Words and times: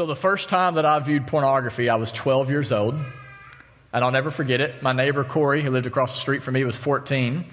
So, 0.00 0.06
the 0.06 0.16
first 0.16 0.48
time 0.48 0.76
that 0.76 0.86
I 0.86 0.98
viewed 1.00 1.26
pornography, 1.26 1.90
I 1.90 1.96
was 1.96 2.10
12 2.10 2.48
years 2.48 2.72
old. 2.72 2.94
And 3.92 4.02
I'll 4.02 4.10
never 4.10 4.30
forget 4.30 4.62
it. 4.62 4.82
My 4.82 4.94
neighbor, 4.94 5.24
Corey, 5.24 5.62
who 5.62 5.70
lived 5.70 5.84
across 5.84 6.14
the 6.14 6.20
street 6.20 6.42
from 6.42 6.54
me, 6.54 6.64
was 6.64 6.74
14. 6.74 7.44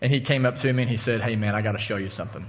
And 0.00 0.12
he 0.12 0.20
came 0.20 0.46
up 0.46 0.54
to 0.58 0.72
me 0.72 0.84
and 0.84 0.88
he 0.88 0.96
said, 0.96 1.20
Hey, 1.20 1.34
man, 1.34 1.56
I 1.56 1.62
got 1.62 1.72
to 1.72 1.80
show 1.80 1.96
you 1.96 2.08
something. 2.08 2.46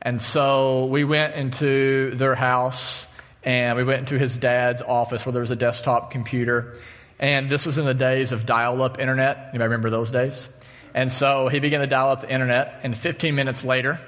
And 0.00 0.22
so 0.22 0.86
we 0.86 1.04
went 1.04 1.34
into 1.34 2.14
their 2.14 2.34
house 2.34 3.06
and 3.42 3.76
we 3.76 3.84
went 3.84 4.00
into 4.00 4.18
his 4.18 4.34
dad's 4.34 4.80
office 4.80 5.26
where 5.26 5.34
there 5.34 5.42
was 5.42 5.50
a 5.50 5.56
desktop 5.56 6.10
computer. 6.10 6.78
And 7.18 7.50
this 7.50 7.66
was 7.66 7.76
in 7.76 7.84
the 7.84 7.92
days 7.92 8.32
of 8.32 8.46
dial 8.46 8.82
up 8.82 8.98
internet. 8.98 9.36
Anybody 9.50 9.64
remember 9.64 9.90
those 9.90 10.10
days? 10.10 10.48
And 10.94 11.12
so 11.12 11.48
he 11.48 11.60
began 11.60 11.80
to 11.80 11.86
dial 11.86 12.12
up 12.12 12.22
the 12.22 12.32
internet. 12.32 12.80
And 12.82 12.96
15 12.96 13.34
minutes 13.34 13.62
later, 13.62 14.00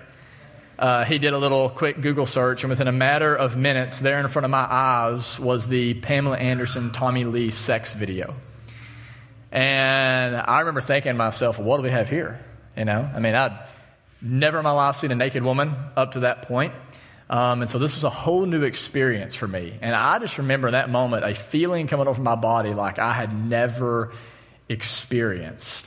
uh, 0.79 1.05
he 1.05 1.19
did 1.19 1.33
a 1.33 1.39
little 1.39 1.71
quick 1.71 2.01
Google 2.01 2.27
search, 2.27 2.63
and 2.63 2.71
within 2.71 2.89
a 2.89 2.93
matter 2.93 3.35
of 3.35 3.57
minutes, 3.57 3.99
there 4.01 4.19
in 4.21 4.29
front 4.29 4.45
of 4.45 4.51
my 4.51 4.67
eyes 4.69 5.39
was 5.39 5.69
the 5.69 5.95
Pamela 5.95 6.37
Anderson 6.37 6.93
Tommy 6.93 7.25
Lee 7.25 7.51
sex 7.51 7.95
video. 7.95 8.35
And 9.51 10.37
I 10.37 10.61
remember 10.61 10.83
thinking 10.83 11.11
to 11.11 11.17
myself, 11.17 11.59
what 11.59 11.79
do 11.79 11.83
we 11.83 11.91
have 11.91 12.11
here? 12.11 12.45
You 12.77 12.85
know, 12.85 13.11
I 13.15 13.21
mean, 13.21 13.35
I'd 13.35 13.59
never 14.21 14.59
in 14.59 14.65
my 14.65 14.73
life 14.73 14.97
seen 14.97 15.13
a 15.13 15.15
naked 15.15 15.43
woman 15.43 15.75
up 15.97 16.13
to 16.13 16.21
that 16.21 16.43
point. 16.43 16.75
Um, 17.29 17.63
and 17.63 17.71
so 17.71 17.79
this 17.79 17.95
was 17.95 18.05
a 18.05 18.11
whole 18.11 18.47
new 18.47 18.63
experience 18.63 19.35
for 19.35 19.49
me. 19.49 19.77
And 19.81 19.95
I 19.95 20.19
just 20.19 20.39
remember 20.39 20.71
that 20.73 20.91
moment, 20.91 21.25
a 21.25 21.35
feeling 21.35 21.87
coming 21.87 22.07
over 22.07 22.23
my 22.23 22.37
body 22.37 22.75
like 22.75 22.99
I 22.99 23.13
had 23.13 23.35
never 23.35 24.13
experienced. 24.69 25.87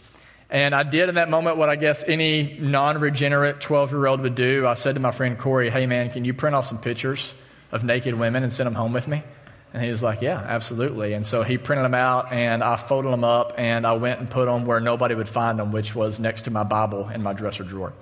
And 0.50 0.74
I 0.74 0.84
did 0.84 1.10
in 1.10 1.16
that 1.16 1.30
moment 1.30 1.58
what 1.58 1.70
I 1.70 1.76
guess 1.76 2.04
any 2.06 2.58
non 2.60 3.00
regenerate 3.00 3.62
12 3.62 3.92
year 3.92 4.08
old 4.08 4.22
would 4.22 4.36
do. 4.36 4.66
I 4.66 4.74
said 4.74 4.96
to 4.96 5.02
my 5.02 5.12
friend 5.12 5.38
Corey, 5.38 5.70
hey 5.70 5.86
man, 5.86 6.10
can 6.10 6.26
you 6.26 6.34
print 6.34 6.56
off 6.56 6.66
some 6.66 6.80
pictures 6.80 7.34
of 7.72 7.84
naked 7.84 8.16
women 8.16 8.44
and 8.44 8.52
send 8.52 8.66
them 8.66 8.74
home 8.74 8.94
with 8.94 9.08
me? 9.08 9.24
And 9.72 9.84
he 9.84 9.92
was 9.92 10.02
like, 10.02 10.22
yeah, 10.22 10.38
absolutely. 10.40 11.14
And 11.14 11.24
so 11.24 11.44
he 11.44 11.60
printed 11.60 11.86
them 11.86 11.94
out 11.94 12.34
and 12.34 12.64
I 12.64 12.76
folded 12.76 13.12
them 13.12 13.24
up 13.24 13.54
and 13.58 13.86
I 13.86 13.94
went 13.94 14.20
and 14.20 14.30
put 14.30 14.46
them 14.46 14.66
where 14.66 14.80
nobody 14.80 15.14
would 15.14 15.30
find 15.30 15.60
them, 15.60 15.72
which 15.72 15.94
was 15.94 16.20
next 16.20 16.44
to 16.44 16.52
my 16.52 16.64
Bible 16.64 17.08
in 17.10 17.22
my 17.22 17.34
dresser 17.34 17.64
drawer. 17.64 17.94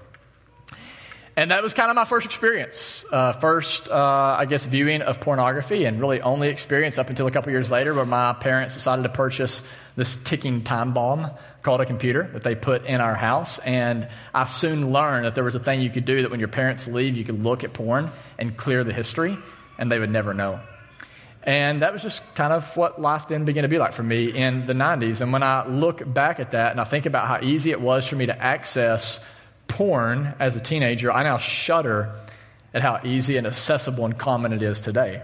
And 1.36 1.52
that 1.52 1.62
was 1.62 1.76
kind 1.76 1.92
of 1.92 1.96
my 1.96 2.06
first 2.06 2.26
experience. 2.26 3.06
Uh, 3.12 3.32
first, 3.34 3.90
uh, 3.90 3.94
I 4.40 4.46
guess, 4.46 4.66
viewing 4.66 5.04
of 5.04 5.20
pornography, 5.20 5.86
and 5.86 6.00
really 6.00 6.20
only 6.20 6.48
experience 6.48 6.98
up 6.98 7.12
until 7.12 7.28
a 7.28 7.32
couple 7.32 7.52
years 7.52 7.70
later 7.70 7.94
where 7.94 8.08
my 8.08 8.34
parents 8.34 8.74
decided 8.74 9.04
to 9.04 9.10
purchase 9.10 9.62
this 9.98 10.18
ticking 10.24 10.64
time 10.64 10.94
bomb 10.94 11.32
called 11.64 11.82
a 11.82 11.86
computer 11.86 12.30
that 12.32 12.44
they 12.44 12.56
put 12.56 12.86
in 12.86 13.02
our 13.02 13.16
house. 13.16 13.60
And 13.60 14.08
I 14.34 14.46
soon 14.46 14.94
learned 14.94 15.26
that 15.26 15.36
there 15.36 15.44
was 15.44 15.56
a 15.56 15.60
thing 15.60 15.82
you 15.82 15.90
could 15.90 16.06
do 16.06 16.22
that 16.22 16.32
when 16.32 16.40
your 16.40 16.48
parents 16.48 16.88
leave, 16.88 17.18
you 17.18 17.26
could 17.26 17.44
look 17.44 17.66
at 17.66 17.74
porn 17.74 18.12
and 18.38 18.56
clear 18.56 18.86
the 18.86 18.94
history, 18.94 19.38
and 19.78 19.92
they 19.92 20.00
would 20.00 20.12
never 20.12 20.34
know. 20.34 20.62
And 21.44 21.82
that 21.82 21.94
was 21.94 22.04
just 22.04 22.22
kind 22.36 22.54
of 22.54 22.78
what 22.78 23.02
life 23.02 23.28
then 23.28 23.46
began 23.46 23.64
to 23.64 23.70
be 23.70 23.80
like 23.80 23.94
for 23.94 24.04
me 24.04 24.30
in 24.30 24.68
the 24.68 24.74
90s. 24.74 25.22
And 25.22 25.34
when 25.34 25.44
I 25.44 25.66
look 25.68 26.02
back 26.14 26.40
at 26.40 26.52
that 26.52 26.72
and 26.72 26.80
I 26.80 26.84
think 26.84 27.06
about 27.06 27.28
how 27.28 27.46
easy 27.46 27.72
it 27.72 27.82
was 27.82 28.08
for 28.08 28.16
me 28.18 28.28
to 28.28 28.38
access 28.38 29.20
porn 29.68 30.36
as 30.40 30.56
a 30.56 30.60
teenager, 30.60 31.12
I 31.12 31.24
now 31.24 31.38
shudder 31.38 32.14
at 32.74 32.82
how 32.82 33.00
easy 33.04 33.38
and 33.38 33.48
accessible 33.48 34.06
and 34.06 34.18
common 34.18 34.54
it 34.54 34.62
is 34.62 34.80
today. 34.80 35.24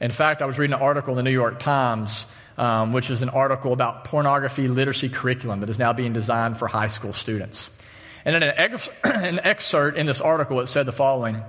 In 0.00 0.10
fact, 0.10 0.42
I 0.42 0.46
was 0.46 0.58
reading 0.58 0.74
an 0.74 0.82
article 0.82 1.12
in 1.12 1.16
the 1.16 1.22
New 1.22 1.30
York 1.30 1.60
Times 1.60 2.26
um, 2.58 2.92
which 2.92 3.08
is 3.08 3.22
an 3.22 3.28
article 3.28 3.72
about 3.72 4.04
pornography 4.04 4.66
literacy 4.68 5.08
curriculum 5.08 5.60
that 5.60 5.70
is 5.70 5.78
now 5.78 5.92
being 5.92 6.12
designed 6.12 6.58
for 6.58 6.66
high 6.66 6.88
school 6.88 7.12
students. 7.12 7.70
And 8.24 8.34
in 8.34 8.42
an, 8.42 8.52
ex- 8.56 8.90
an 9.04 9.40
excerpt 9.40 9.96
in 9.96 10.06
this 10.06 10.20
article, 10.20 10.60
it 10.60 10.66
said 10.66 10.84
the 10.84 10.92
following. 10.92 11.42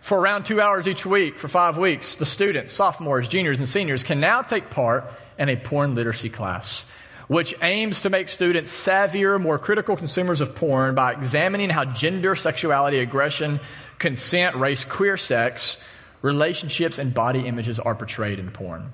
For 0.00 0.18
around 0.18 0.44
two 0.44 0.60
hours 0.60 0.88
each 0.88 1.06
week 1.06 1.38
for 1.38 1.46
five 1.46 1.78
weeks, 1.78 2.16
the 2.16 2.26
students, 2.26 2.72
sophomores, 2.72 3.28
juniors, 3.28 3.58
and 3.58 3.68
seniors 3.68 4.02
can 4.02 4.18
now 4.18 4.42
take 4.42 4.70
part 4.70 5.12
in 5.38 5.48
a 5.48 5.56
porn 5.56 5.94
literacy 5.94 6.30
class, 6.30 6.84
which 7.28 7.54
aims 7.62 8.02
to 8.02 8.10
make 8.10 8.28
students 8.28 8.72
savvier, 8.72 9.40
more 9.40 9.58
critical 9.58 9.96
consumers 9.96 10.40
of 10.40 10.54
porn 10.54 10.94
by 10.94 11.12
examining 11.12 11.70
how 11.70 11.84
gender, 11.84 12.34
sexuality, 12.34 12.98
aggression, 12.98 13.60
consent, 13.98 14.56
race, 14.56 14.84
queer 14.84 15.16
sex, 15.16 15.76
relationships, 16.22 16.98
and 16.98 17.14
body 17.14 17.46
images 17.46 17.78
are 17.78 17.94
portrayed 17.94 18.38
in 18.38 18.50
porn. 18.50 18.90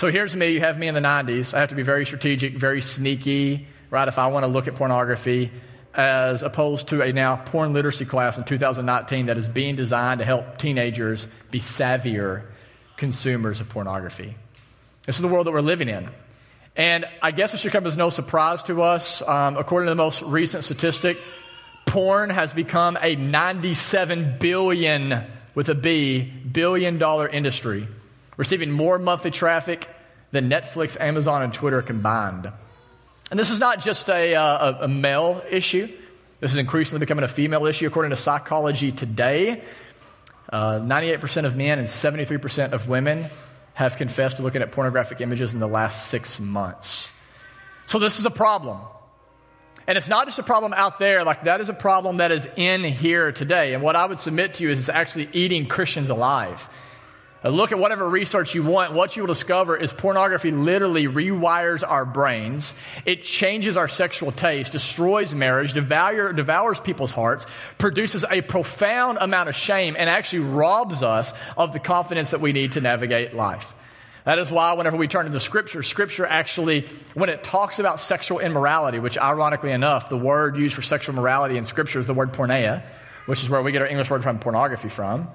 So 0.00 0.10
here's 0.10 0.34
me. 0.34 0.52
You 0.52 0.60
have 0.60 0.78
me 0.78 0.88
in 0.88 0.94
the 0.94 1.00
90s. 1.00 1.52
I 1.52 1.60
have 1.60 1.68
to 1.68 1.74
be 1.74 1.82
very 1.82 2.06
strategic, 2.06 2.56
very 2.56 2.80
sneaky, 2.80 3.68
right? 3.90 4.08
If 4.08 4.18
I 4.18 4.28
want 4.28 4.44
to 4.44 4.46
look 4.46 4.66
at 4.66 4.74
pornography, 4.74 5.52
as 5.92 6.42
opposed 6.42 6.88
to 6.88 7.02
a 7.02 7.12
now 7.12 7.36
porn 7.36 7.74
literacy 7.74 8.06
class 8.06 8.38
in 8.38 8.44
2019 8.44 9.26
that 9.26 9.36
is 9.36 9.46
being 9.46 9.76
designed 9.76 10.20
to 10.20 10.24
help 10.24 10.56
teenagers 10.56 11.28
be 11.50 11.60
savvier 11.60 12.44
consumers 12.96 13.60
of 13.60 13.68
pornography. 13.68 14.36
This 15.04 15.16
is 15.16 15.20
the 15.20 15.28
world 15.28 15.46
that 15.46 15.52
we're 15.52 15.60
living 15.60 15.90
in. 15.90 16.08
And 16.74 17.04
I 17.20 17.30
guess 17.30 17.52
it 17.52 17.60
should 17.60 17.72
come 17.72 17.86
as 17.86 17.98
no 17.98 18.08
surprise 18.08 18.62
to 18.62 18.80
us. 18.80 19.20
Um, 19.20 19.58
according 19.58 19.88
to 19.88 19.90
the 19.90 20.02
most 20.02 20.22
recent 20.22 20.64
statistic, 20.64 21.18
porn 21.84 22.30
has 22.30 22.54
become 22.54 22.96
a 23.02 23.16
97 23.16 24.38
billion 24.40 25.26
with 25.54 25.68
a 25.68 25.74
B 25.74 26.22
billion 26.22 26.96
dollar 26.96 27.28
industry 27.28 27.86
receiving 28.40 28.70
more 28.70 28.98
monthly 28.98 29.30
traffic 29.30 29.86
than 30.30 30.48
Netflix, 30.48 30.98
Amazon, 30.98 31.42
and 31.42 31.52
Twitter 31.52 31.82
combined. 31.82 32.50
And 33.30 33.38
this 33.38 33.50
is 33.50 33.60
not 33.60 33.80
just 33.80 34.08
a, 34.08 34.34
uh, 34.34 34.84
a, 34.84 34.88
male 34.88 35.42
issue. 35.50 35.92
This 36.40 36.50
is 36.50 36.56
increasingly 36.56 37.00
becoming 37.00 37.22
a 37.22 37.28
female 37.28 37.66
issue. 37.66 37.86
According 37.86 38.12
to 38.12 38.16
Psychology 38.16 38.92
Today, 38.92 39.62
uh, 40.50 40.80
98% 40.80 41.44
of 41.44 41.54
men 41.54 41.78
and 41.78 41.86
73% 41.86 42.72
of 42.72 42.88
women 42.88 43.28
have 43.74 43.98
confessed 43.98 44.38
to 44.38 44.42
looking 44.42 44.62
at 44.62 44.72
pornographic 44.72 45.20
images 45.20 45.52
in 45.52 45.60
the 45.60 45.68
last 45.68 46.06
six 46.08 46.40
months. 46.40 47.10
So 47.84 47.98
this 47.98 48.18
is 48.18 48.24
a 48.24 48.30
problem. 48.30 48.80
And 49.86 49.98
it's 49.98 50.08
not 50.08 50.26
just 50.26 50.38
a 50.38 50.42
problem 50.42 50.72
out 50.72 50.98
there, 50.98 51.24
like 51.24 51.44
that 51.44 51.60
is 51.60 51.68
a 51.68 51.74
problem 51.74 52.16
that 52.16 52.32
is 52.32 52.48
in 52.56 52.84
here 52.84 53.32
today. 53.32 53.74
And 53.74 53.82
what 53.82 53.96
I 53.96 54.06
would 54.06 54.18
submit 54.18 54.54
to 54.54 54.64
you 54.64 54.70
is 54.70 54.78
it's 54.78 54.88
actually 54.88 55.28
eating 55.34 55.66
Christians 55.66 56.08
alive. 56.08 56.66
Uh, 57.42 57.48
look 57.48 57.72
at 57.72 57.78
whatever 57.78 58.06
research 58.06 58.54
you 58.54 58.62
want. 58.62 58.92
What 58.92 59.16
you 59.16 59.22
will 59.22 59.28
discover 59.28 59.74
is 59.74 59.92
pornography 59.92 60.50
literally 60.50 61.06
rewires 61.06 61.82
our 61.86 62.04
brains. 62.04 62.74
It 63.06 63.22
changes 63.22 63.78
our 63.78 63.88
sexual 63.88 64.30
taste, 64.30 64.72
destroys 64.72 65.34
marriage, 65.34 65.72
devour, 65.72 66.34
devours 66.34 66.78
people's 66.80 67.12
hearts, 67.12 67.46
produces 67.78 68.24
a 68.30 68.42
profound 68.42 69.18
amount 69.20 69.48
of 69.48 69.56
shame, 69.56 69.96
and 69.98 70.10
actually 70.10 70.40
robs 70.40 71.02
us 71.02 71.32
of 71.56 71.72
the 71.72 71.78
confidence 71.78 72.30
that 72.30 72.42
we 72.42 72.52
need 72.52 72.72
to 72.72 72.82
navigate 72.82 73.34
life. 73.34 73.74
That 74.24 74.38
is 74.38 74.52
why 74.52 74.74
whenever 74.74 74.98
we 74.98 75.08
turn 75.08 75.24
to 75.24 75.32
the 75.32 75.40
scripture, 75.40 75.82
scripture 75.82 76.26
actually, 76.26 76.90
when 77.14 77.30
it 77.30 77.42
talks 77.42 77.78
about 77.78 78.00
sexual 78.00 78.38
immorality, 78.38 78.98
which 78.98 79.16
ironically 79.16 79.72
enough, 79.72 80.10
the 80.10 80.18
word 80.18 80.58
used 80.58 80.74
for 80.74 80.82
sexual 80.82 81.14
morality 81.14 81.56
in 81.56 81.64
scripture 81.64 81.98
is 81.98 82.06
the 82.06 82.12
word 82.12 82.34
porneia, 82.34 82.82
which 83.24 83.42
is 83.42 83.48
where 83.48 83.62
we 83.62 83.72
get 83.72 83.80
our 83.80 83.88
English 83.88 84.10
word 84.10 84.22
from 84.22 84.38
pornography 84.38 84.90
from. 84.90 85.28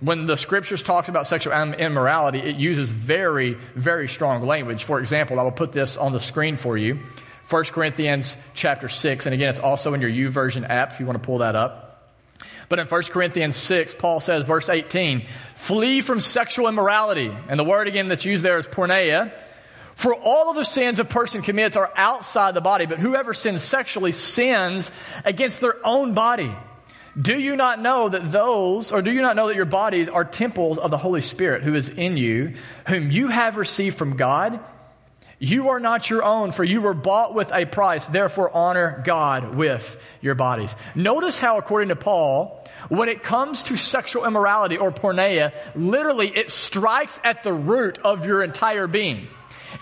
When 0.00 0.26
the 0.26 0.36
scriptures 0.36 0.82
talks 0.82 1.08
about 1.08 1.26
sexual 1.26 1.54
immorality, 1.54 2.38
it 2.40 2.56
uses 2.56 2.90
very, 2.90 3.54
very 3.74 4.08
strong 4.08 4.46
language. 4.46 4.84
For 4.84 5.00
example, 5.00 5.40
I 5.40 5.42
will 5.42 5.52
put 5.52 5.72
this 5.72 5.96
on 5.96 6.12
the 6.12 6.20
screen 6.20 6.56
for 6.56 6.76
you. 6.76 7.00
1 7.48 7.64
Corinthians 7.64 8.36
chapter 8.54 8.88
6, 8.88 9.26
and 9.26 9.34
again, 9.34 9.48
it's 9.48 9.60
also 9.60 9.94
in 9.94 10.00
your 10.00 10.10
YouVersion 10.10 10.68
app 10.68 10.92
if 10.92 11.00
you 11.00 11.06
want 11.06 11.20
to 11.20 11.24
pull 11.24 11.38
that 11.38 11.54
up. 11.54 11.86
But 12.68 12.80
in 12.80 12.88
1 12.88 13.02
Corinthians 13.04 13.56
6, 13.56 13.94
Paul 13.94 14.20
says, 14.20 14.44
verse 14.44 14.68
18, 14.68 15.26
flee 15.54 16.00
from 16.00 16.20
sexual 16.20 16.68
immorality. 16.68 17.32
And 17.48 17.58
the 17.58 17.64
word 17.64 17.86
again 17.86 18.08
that's 18.08 18.24
used 18.24 18.44
there 18.44 18.58
is 18.58 18.66
porneia. 18.66 19.32
For 19.94 20.14
all 20.14 20.50
of 20.50 20.56
the 20.56 20.64
sins 20.64 20.98
a 20.98 21.04
person 21.04 21.42
commits 21.42 21.76
are 21.76 21.90
outside 21.96 22.54
the 22.54 22.60
body, 22.60 22.86
but 22.86 22.98
whoever 22.98 23.32
sins 23.32 23.62
sexually 23.62 24.12
sins 24.12 24.90
against 25.24 25.60
their 25.60 25.76
own 25.86 26.12
body. 26.12 26.54
Do 27.20 27.38
you 27.38 27.56
not 27.56 27.80
know 27.80 28.10
that 28.10 28.30
those, 28.30 28.92
or 28.92 29.00
do 29.00 29.10
you 29.10 29.22
not 29.22 29.36
know 29.36 29.46
that 29.48 29.56
your 29.56 29.64
bodies 29.64 30.08
are 30.08 30.24
temples 30.24 30.76
of 30.76 30.90
the 30.90 30.98
Holy 30.98 31.22
Spirit 31.22 31.62
who 31.62 31.74
is 31.74 31.88
in 31.88 32.18
you, 32.18 32.54
whom 32.86 33.10
you 33.10 33.28
have 33.28 33.56
received 33.56 33.96
from 33.96 34.16
God? 34.16 34.60
You 35.38 35.70
are 35.70 35.80
not 35.80 36.08
your 36.08 36.22
own, 36.22 36.50
for 36.50 36.64
you 36.64 36.80
were 36.80 36.94
bought 36.94 37.34
with 37.34 37.52
a 37.52 37.66
price. 37.66 38.06
Therefore, 38.06 38.54
honor 38.54 39.02
God 39.04 39.54
with 39.54 39.98
your 40.20 40.34
bodies. 40.34 40.74
Notice 40.94 41.38
how, 41.38 41.58
according 41.58 41.88
to 41.88 41.96
Paul, 41.96 42.64
when 42.88 43.08
it 43.08 43.22
comes 43.22 43.64
to 43.64 43.76
sexual 43.76 44.24
immorality 44.24 44.78
or 44.78 44.90
porneia, 44.90 45.52
literally 45.74 46.28
it 46.34 46.50
strikes 46.50 47.18
at 47.24 47.42
the 47.42 47.52
root 47.52 47.98
of 47.98 48.26
your 48.26 48.42
entire 48.42 48.86
being. 48.86 49.28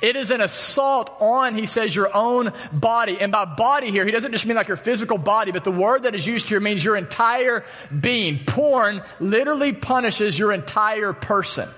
It 0.01 0.17
is 0.17 0.31
an 0.31 0.41
assault 0.41 1.15
on, 1.21 1.55
he 1.55 1.67
says, 1.67 1.95
your 1.95 2.15
own 2.15 2.53
body. 2.73 3.19
And 3.21 3.33
by 3.33 3.45
body 3.45 3.91
here, 3.91 4.05
he 4.05 4.11
doesn't 4.11 4.33
just 4.33 4.47
mean 4.47 4.57
like 4.57 4.69
your 4.69 4.77
physical 4.77 5.19
body, 5.19 5.53
but 5.53 5.65
the 5.65 5.73
word 5.73 6.05
that 6.05 6.15
is 6.15 6.27
used 6.27 6.49
here 6.49 6.61
means 6.61 6.85
your 6.85 6.97
entire 6.97 7.65
being. 8.01 8.45
Porn 8.45 9.03
literally 9.21 9.73
punishes 9.73 10.39
your 10.39 10.53
entire 10.53 11.13
person. 11.13 11.69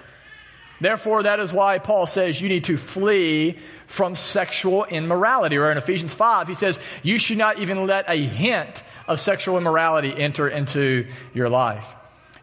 Therefore, 0.81 1.23
that 1.23 1.41
is 1.41 1.53
why 1.53 1.79
Paul 1.79 2.07
says 2.07 2.41
you 2.41 2.49
need 2.49 2.65
to 2.65 2.77
flee 2.77 3.59
from 3.87 4.17
sexual 4.17 4.85
immorality. 4.85 5.57
Or 5.57 5.71
in 5.71 5.79
Ephesians 5.79 6.13
5, 6.13 6.49
he 6.49 6.55
says 6.55 6.81
you 7.03 7.19
should 7.19 7.39
not 7.39 7.59
even 7.59 7.87
let 7.87 8.05
a 8.09 8.27
hint 8.27 8.83
of 9.09 9.21
sexual 9.21 9.57
immorality 9.57 10.13
enter 10.15 10.49
into 10.49 11.07
your 11.33 11.49
life. 11.49 11.95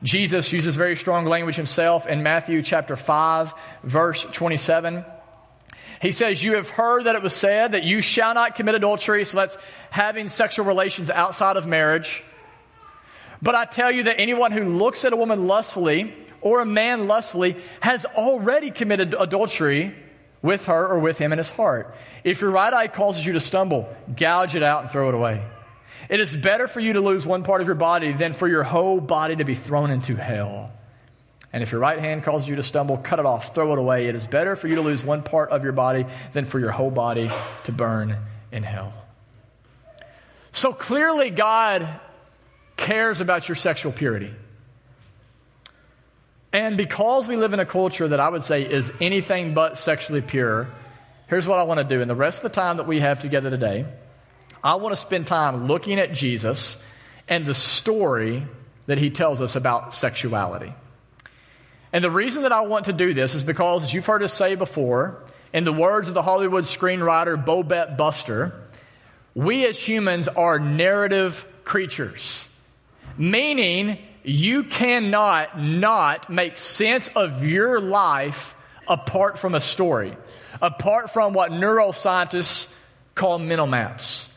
Jesus 0.02 0.52
uses 0.52 0.76
very 0.76 0.96
strong 0.96 1.26
language 1.26 1.56
himself 1.56 2.08
in 2.08 2.24
Matthew 2.24 2.62
chapter 2.62 2.96
5, 2.98 3.54
verse 3.84 4.26
27. 4.32 5.06
He 6.04 6.12
says, 6.12 6.44
You 6.44 6.56
have 6.56 6.68
heard 6.68 7.06
that 7.06 7.16
it 7.16 7.24
was 7.24 7.34
said 7.34 7.72
that 7.72 7.86
you 7.86 8.02
shall 8.02 8.34
not 8.34 8.56
commit 8.56 8.76
adultery, 8.76 9.24
so 9.24 9.38
that's 9.38 9.58
having 9.90 10.28
sexual 10.28 10.66
relations 10.66 11.10
outside 11.10 11.56
of 11.56 11.66
marriage. 11.66 12.22
But 13.42 13.56
I 13.56 13.64
tell 13.64 13.90
you 13.90 14.04
that 14.04 14.20
anyone 14.20 14.52
who 14.52 14.66
looks 14.66 15.06
at 15.06 15.14
a 15.14 15.16
woman 15.16 15.48
lustfully 15.48 16.14
or 16.42 16.60
a 16.60 16.66
man 16.66 17.08
lustfully 17.08 17.56
has 17.80 18.04
already 18.04 18.70
committed 18.70 19.16
adultery 19.18 19.96
with 20.42 20.66
her 20.66 20.86
or 20.86 21.00
with 21.00 21.18
him 21.18 21.32
in 21.32 21.38
his 21.38 21.50
heart. 21.50 21.96
If 22.26 22.42
your 22.42 22.52
right 22.52 22.74
eye 22.74 22.90
causes 22.90 23.26
you 23.26 23.32
to 23.34 23.40
stumble, 23.40 23.88
gouge 24.14 24.56
it 24.56 24.64
out 24.64 24.82
and 24.82 24.92
throw 24.92 25.08
it 25.08 25.16
away. 25.16 25.42
It 26.10 26.20
is 26.20 26.36
better 26.36 26.68
for 26.68 26.82
you 26.82 26.94
to 26.94 27.02
lose 27.02 27.26
one 27.26 27.44
part 27.44 27.62
of 27.62 27.68
your 27.68 27.78
body 27.78 28.12
than 28.12 28.34
for 28.34 28.50
your 28.50 28.64
whole 28.64 29.00
body 29.00 29.38
to 29.38 29.46
be 29.46 29.56
thrown 29.56 29.90
into 29.90 30.18
hell. 30.18 30.70
And 31.54 31.62
if 31.62 31.72
your 31.72 31.80
right 31.80 32.00
hand 32.00 32.24
causes 32.24 32.50
you 32.50 32.56
to 32.56 32.64
stumble, 32.64 32.98
cut 32.98 33.20
it 33.20 33.28
off, 33.28 33.54
throw 33.54 33.74
it 33.74 33.80
away. 33.80 34.08
It 34.08 34.16
is 34.16 34.26
better 34.26 34.56
for 34.56 34.68
you 34.68 34.76
to 34.76 34.82
lose 34.82 35.04
one 35.04 35.22
part 35.22 35.52
of 35.52 35.64
your 35.64 35.72
body 35.72 36.08
than 36.34 36.46
for 36.46 36.60
your 36.60 36.72
whole 36.72 36.90
body 36.90 37.32
to 37.66 37.72
burn 37.72 38.18
in 38.52 38.64
hell. 38.64 38.92
So 40.52 40.74
clearly, 40.74 41.30
God 41.30 42.00
cares 42.76 43.22
about 43.22 43.48
your 43.48 43.56
sexual 43.56 43.92
purity. 43.92 44.34
And 46.52 46.76
because 46.76 47.28
we 47.28 47.36
live 47.36 47.54
in 47.54 47.60
a 47.60 47.66
culture 47.66 48.08
that 48.08 48.20
I 48.20 48.30
would 48.30 48.44
say 48.44 48.64
is 48.64 48.92
anything 49.00 49.54
but 49.54 49.78
sexually 49.78 50.22
pure, 50.22 50.70
here's 51.28 51.48
what 51.48 51.60
I 51.60 51.64
want 51.64 51.80
to 51.80 51.84
do. 51.84 52.02
In 52.02 52.08
the 52.08 52.16
rest 52.16 52.44
of 52.44 52.52
the 52.52 52.56
time 52.56 52.78
that 52.78 52.88
we 52.88 53.00
have 53.00 53.22
together 53.22 53.52
today, 53.52 53.86
I 54.64 54.76
want 54.76 54.94
to 54.94 55.02
spend 55.02 55.28
time 55.28 55.68
looking 55.68 56.00
at 56.00 56.14
Jesus 56.14 56.78
and 57.28 57.46
the 57.46 57.54
story 57.54 58.46
that 58.88 58.98
he 58.98 59.12
tells 59.12 59.42
us 59.42 59.56
about 59.56 59.94
sexuality. 59.94 60.74
And 61.94 62.04
the 62.04 62.12
reason 62.12 62.42
that 62.44 62.52
I 62.52 62.62
want 62.62 62.86
to 62.86 62.94
do 62.94 63.14
this 63.14 63.36
is 63.36 63.44
because, 63.44 63.84
as 63.84 63.94
you've 63.94 64.06
heard 64.06 64.24
us 64.24 64.34
say 64.34 64.56
before, 64.56 65.24
in 65.54 65.64
the 65.64 65.72
words 65.72 66.08
of 66.08 66.16
the 66.16 66.24
Hollywood 66.24 66.64
screenwriter 66.64 67.42
Bobette 67.46 67.96
Buster, 67.96 68.52
we 69.36 69.66
as 69.68 69.80
humans 69.80 70.28
are 70.28 70.58
narrative 70.58 71.46
creatures. 71.64 72.48
Meaning, 73.16 74.00
you 74.24 74.64
cannot 74.64 75.62
not 75.62 76.32
make 76.32 76.58
sense 76.58 77.10
of 77.16 77.44
your 77.44 77.80
life 77.80 78.56
apart 78.88 79.38
from 79.38 79.54
a 79.54 79.60
story, 79.60 80.18
apart 80.62 81.12
from 81.12 81.34
what 81.34 81.52
neuroscientists 81.52 82.68
call 83.14 83.38
mental 83.38 83.68
maps. 83.68 84.28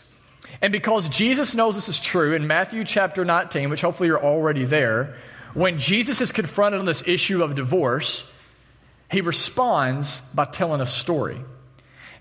And 0.60 0.72
because 0.72 1.08
Jesus 1.08 1.54
knows 1.54 1.74
this 1.74 1.88
is 1.88 2.00
true 2.00 2.34
in 2.34 2.46
Matthew 2.46 2.84
chapter 2.84 3.24
19, 3.24 3.70
which 3.70 3.80
hopefully 3.80 4.08
you're 4.08 4.22
already 4.22 4.64
there, 4.64 5.16
when 5.54 5.78
Jesus 5.78 6.20
is 6.20 6.32
confronted 6.32 6.80
on 6.80 6.86
this 6.86 7.02
issue 7.06 7.42
of 7.42 7.54
divorce, 7.54 8.24
he 9.10 9.20
responds 9.20 10.20
by 10.34 10.44
telling 10.44 10.80
a 10.80 10.86
story. 10.86 11.40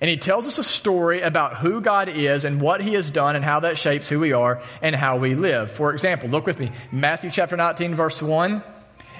And 0.01 0.09
he 0.09 0.17
tells 0.17 0.45
us 0.45 0.57
a 0.57 0.63
story 0.63 1.21
about 1.21 1.57
who 1.57 1.81
God 1.81 2.09
is 2.09 2.43
and 2.43 2.61
what 2.61 2.81
he 2.81 2.93
has 2.93 3.09
done 3.09 3.35
and 3.35 3.45
how 3.45 3.61
that 3.61 3.77
shapes 3.77 4.09
who 4.09 4.19
we 4.19 4.33
are 4.33 4.61
and 4.81 4.95
how 4.95 5.17
we 5.17 5.35
live. 5.35 5.71
For 5.71 5.93
example, 5.93 6.29
look 6.29 6.45
with 6.45 6.59
me, 6.59 6.71
Matthew 6.91 7.31
chapter 7.31 7.55
19, 7.55 7.95
verse 7.95 8.21
1. 8.21 8.61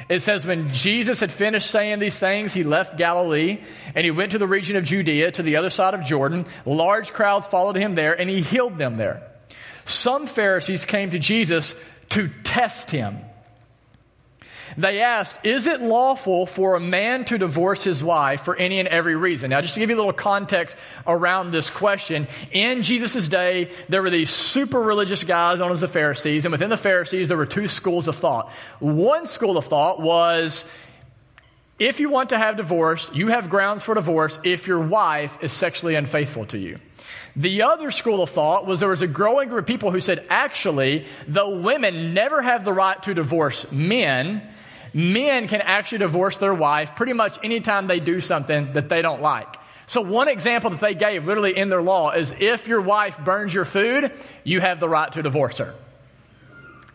It 0.10 0.22
says, 0.22 0.46
When 0.46 0.72
Jesus 0.72 1.22
had 1.22 1.32
finished 1.32 1.70
saying 1.70 2.00
these 2.00 2.20
things, 2.20 2.54
he 2.54 2.64
left 2.64 2.98
Galilee 2.98 3.64
and 3.96 4.06
he 4.06 4.12
went 4.12 4.34
to 4.34 4.38
the 4.38 4.48
region 4.48 4.76
of 4.76 4.84
Judea 4.84 5.32
to 5.32 5.44
the 5.44 5.56
other 5.56 5.70
side 5.70 5.94
of 5.94 6.04
Jordan. 6.04 6.46
Large 6.66 7.14
crowds 7.14 7.48
followed 7.48 7.78
him 7.78 7.96
there 7.96 8.14
and 8.14 8.30
he 8.30 8.42
healed 8.42 8.78
them 8.78 8.98
there. 8.98 9.24
Some 9.86 10.28
Pharisees 10.28 10.86
came 10.86 11.12
to 11.12 11.20
Jesus 11.20 11.74
to 12.10 12.30
test 12.44 12.92
him 12.92 13.20
they 14.78 15.02
asked, 15.02 15.38
Is 15.44 15.68
it 15.68 15.82
lawful 15.82 16.46
for 16.46 16.76
a 16.76 16.80
man 16.80 17.26
to 17.26 17.38
divorce 17.38 17.84
his 17.84 18.04
wife 18.04 18.42
for 18.42 18.56
any 18.56 18.80
and 18.80 18.88
every 18.88 19.16
reason? 19.16 19.50
Now, 19.50 19.62
just 19.62 19.76
to 19.76 19.80
give 19.80 19.90
you 19.90 19.96
a 19.96 19.98
little 19.98 20.14
context 20.14 20.76
around 21.08 21.52
this 21.52 21.70
question, 21.70 22.28
in 22.52 22.82
Jesus' 22.82 23.28
day, 23.28 23.72
there 23.90 24.02
were 24.02 24.10
these 24.10 24.30
super 24.30 24.82
religious 24.82 25.24
guys 25.24 25.60
known 25.60 25.72
as 25.72 25.82
the 25.82 25.88
Pharisees, 25.88 26.46
and 26.46 26.52
within 26.52 26.70
the 26.70 26.78
Pharisees, 26.78 27.28
there 27.28 27.38
were 27.38 27.46
two 27.46 27.68
schools 27.68 28.08
of 28.08 28.16
thought. 28.16 28.52
One 28.80 29.28
school 29.28 29.58
of 29.58 29.66
thought 29.66 30.02
was, 30.02 30.66
if 31.78 32.00
you 32.00 32.10
want 32.10 32.30
to 32.30 32.38
have 32.38 32.56
divorce, 32.56 33.12
you 33.14 33.28
have 33.28 33.50
grounds 33.50 33.84
for 33.84 33.96
divorce 33.96 34.40
if 34.44 34.68
your 34.68 34.80
wife 34.80 35.38
is 35.42 35.52
sexually 35.52 35.96
unfaithful 35.96 36.46
to 36.48 36.58
you. 36.58 36.80
The 37.36 37.64
other 37.64 37.92
school 37.92 38.24
of 38.24 38.30
thought 38.30 38.66
was 38.66 38.80
there 38.80 38.88
was 38.88 39.02
a 39.02 39.08
growing 39.08 39.50
group 39.50 39.64
of 39.64 39.68
people 39.68 39.92
who 39.92 40.00
said, 40.00 40.26
actually, 40.30 41.06
though 41.28 41.60
women 41.60 42.14
never 42.14 42.42
have 42.42 42.64
the 42.64 42.72
right 42.72 43.02
to 43.04 43.14
divorce 43.14 43.70
men, 43.74 44.42
men 44.96 45.50
can 45.50 45.60
actually 45.60 45.98
divorce 45.98 46.38
their 46.38 46.54
wife 46.54 46.96
pretty 46.96 47.12
much 47.12 47.38
anytime 47.44 47.88
they 47.88 48.00
do 48.00 48.22
something 48.22 48.72
that 48.74 48.88
they 48.88 49.02
don't 49.02 49.22
like. 49.22 49.58
So 49.88 50.00
one 50.00 50.30
example 50.30 50.70
that 50.70 50.80
they 50.80 50.96
gave 50.96 51.26
literally 51.26 51.56
in 51.56 51.68
their 51.68 51.82
law 51.82 52.12
is 52.12 52.34
if 52.40 52.68
your 52.68 52.80
wife 52.80 53.20
burns 53.20 53.54
your 53.54 53.66
food, 53.66 54.14
you 54.46 54.62
have 54.62 54.80
the 54.80 54.88
right 54.88 55.12
to 55.12 55.22
divorce 55.22 55.58
her. 55.58 55.76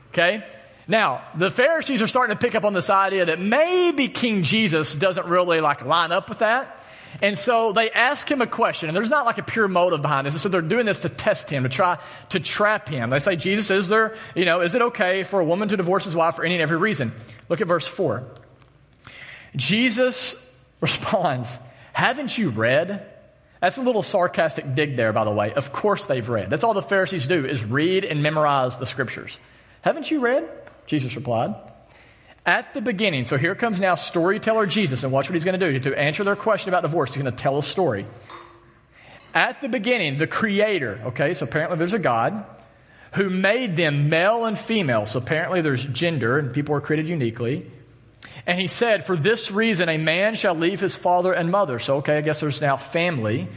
Okay? 0.09 0.43
Now, 0.89 1.23
the 1.37 1.51
Pharisees 1.51 2.01
are 2.01 2.09
starting 2.09 2.35
to 2.35 2.41
pick 2.41 2.55
up 2.55 2.65
on 2.65 2.73
this 2.73 2.89
idea 2.89 3.27
that 3.27 3.39
maybe 3.39 4.09
King 4.09 4.45
Jesus 4.45 4.95
doesn't 4.95 5.27
really 5.27 5.61
like 5.61 5.85
line 5.85 6.11
up 6.11 6.31
with 6.31 6.39
that. 6.39 6.81
And 7.23 7.37
so 7.37 7.73
they 7.73 7.91
ask 7.91 8.31
him 8.31 8.41
a 8.41 8.47
question, 8.47 8.89
and 8.89 8.97
there's 8.97 9.11
not 9.11 9.27
like 9.27 9.39
a 9.39 9.43
pure 9.43 9.69
motive 9.69 10.03
behind 10.03 10.27
this. 10.27 10.41
So 10.41 10.49
they're 10.49 10.63
doing 10.63 10.87
this 10.87 11.01
to 11.01 11.09
test 11.09 11.51
him, 11.51 11.65
to 11.65 11.69
try 11.69 11.99
to 12.31 12.41
trap 12.41 12.89
him. 12.89 13.11
They 13.11 13.19
say, 13.19 13.37
Jesus, 13.37 13.71
is 13.71 13.89
there, 13.89 14.15
you 14.35 14.45
know, 14.45 14.61
is 14.61 14.75
it 14.75 14.83
okay 14.83 15.23
for 15.23 15.41
a 15.41 15.45
woman 15.45 15.69
to 15.69 15.77
divorce 15.77 16.05
his 16.05 16.15
wife 16.15 16.37
for 16.37 16.45
any 16.45 16.55
and 16.55 16.63
every 16.63 16.79
reason? 16.79 17.13
Look 17.49 17.61
at 17.61 17.67
verse 17.67 17.87
4. 17.87 18.25
Jesus 19.57 20.37
responds, 20.81 21.59
Haven't 21.93 22.37
you 22.37 22.51
read? 22.51 23.07
That's 23.61 23.77
a 23.77 23.83
little 23.83 24.03
sarcastic 24.03 24.75
dig 24.75 24.97
there, 24.97 25.13
by 25.13 25.25
the 25.25 25.31
way. 25.31 25.53
Of 25.53 25.73
course 25.73 26.07
they've 26.07 26.27
read. 26.27 26.49
That's 26.49 26.65
all 26.65 26.73
the 26.73 26.81
Pharisees 26.81 27.27
do 27.27 27.45
is 27.45 27.63
read 27.63 28.05
and 28.05 28.23
memorize 28.23 28.79
the 28.79 28.87
scriptures. 28.87 29.39
Haven't 29.83 30.11
you 30.11 30.21
read? 30.21 30.49
Jesus 30.87 31.15
replied. 31.15 31.55
At 32.47 32.73
the 32.73 32.81
beginning, 32.81 33.27
so 33.27 33.37
here 33.37 33.55
comes 33.55 33.81
now 33.81 33.97
storyteller 33.97 34.67
Jesus, 34.67 35.03
and 35.03 35.13
watch 35.13 35.29
what 35.29 35.35
he's 35.35 35.45
going 35.45 35.61
to 35.61 35.73
do. 35.73 35.91
To 35.91 35.99
answer 35.99 36.25
their 36.25 36.37
question 36.37 36.71
about 36.71 36.83
divorce, 36.83 37.15
he's 37.15 37.23
going 37.23 37.35
to 37.35 37.43
tell 37.43 37.59
a 37.59 37.63
story. 37.63 38.07
At 39.35 39.61
the 39.61 39.69
beginning, 39.69 40.17
the 40.17 40.27
Creator, 40.27 41.03
okay, 41.07 41.35
so 41.35 41.45
apparently 41.45 41.77
there's 41.77 41.95
a 41.95 41.99
God 41.99 42.45
who 43.13 43.29
made 43.29 43.77
them 43.77 44.09
male 44.09 44.47
and 44.47 44.59
female. 44.59 45.05
So 45.05 45.19
apparently 45.19 45.61
there's 45.61 45.85
gender, 45.85 46.39
and 46.39 46.53
people 46.53 46.75
are 46.75 46.81
created 46.81 47.09
uniquely. 47.09 47.71
And 48.47 48.59
he 48.59 48.69
said, 48.69 49.05
For 49.05 49.17
this 49.17 49.51
reason, 49.51 49.89
a 49.89 49.99
man 49.99 50.35
shall 50.35 50.55
leave 50.55 50.81
his 50.81 50.97
father 50.97 51.33
and 51.33 51.51
mother. 51.51 51.79
So, 51.79 51.99
okay, 51.99 52.17
I 52.17 52.21
guess 52.23 52.41
there's 52.41 52.61
now 52.61 52.79
family. 52.79 53.49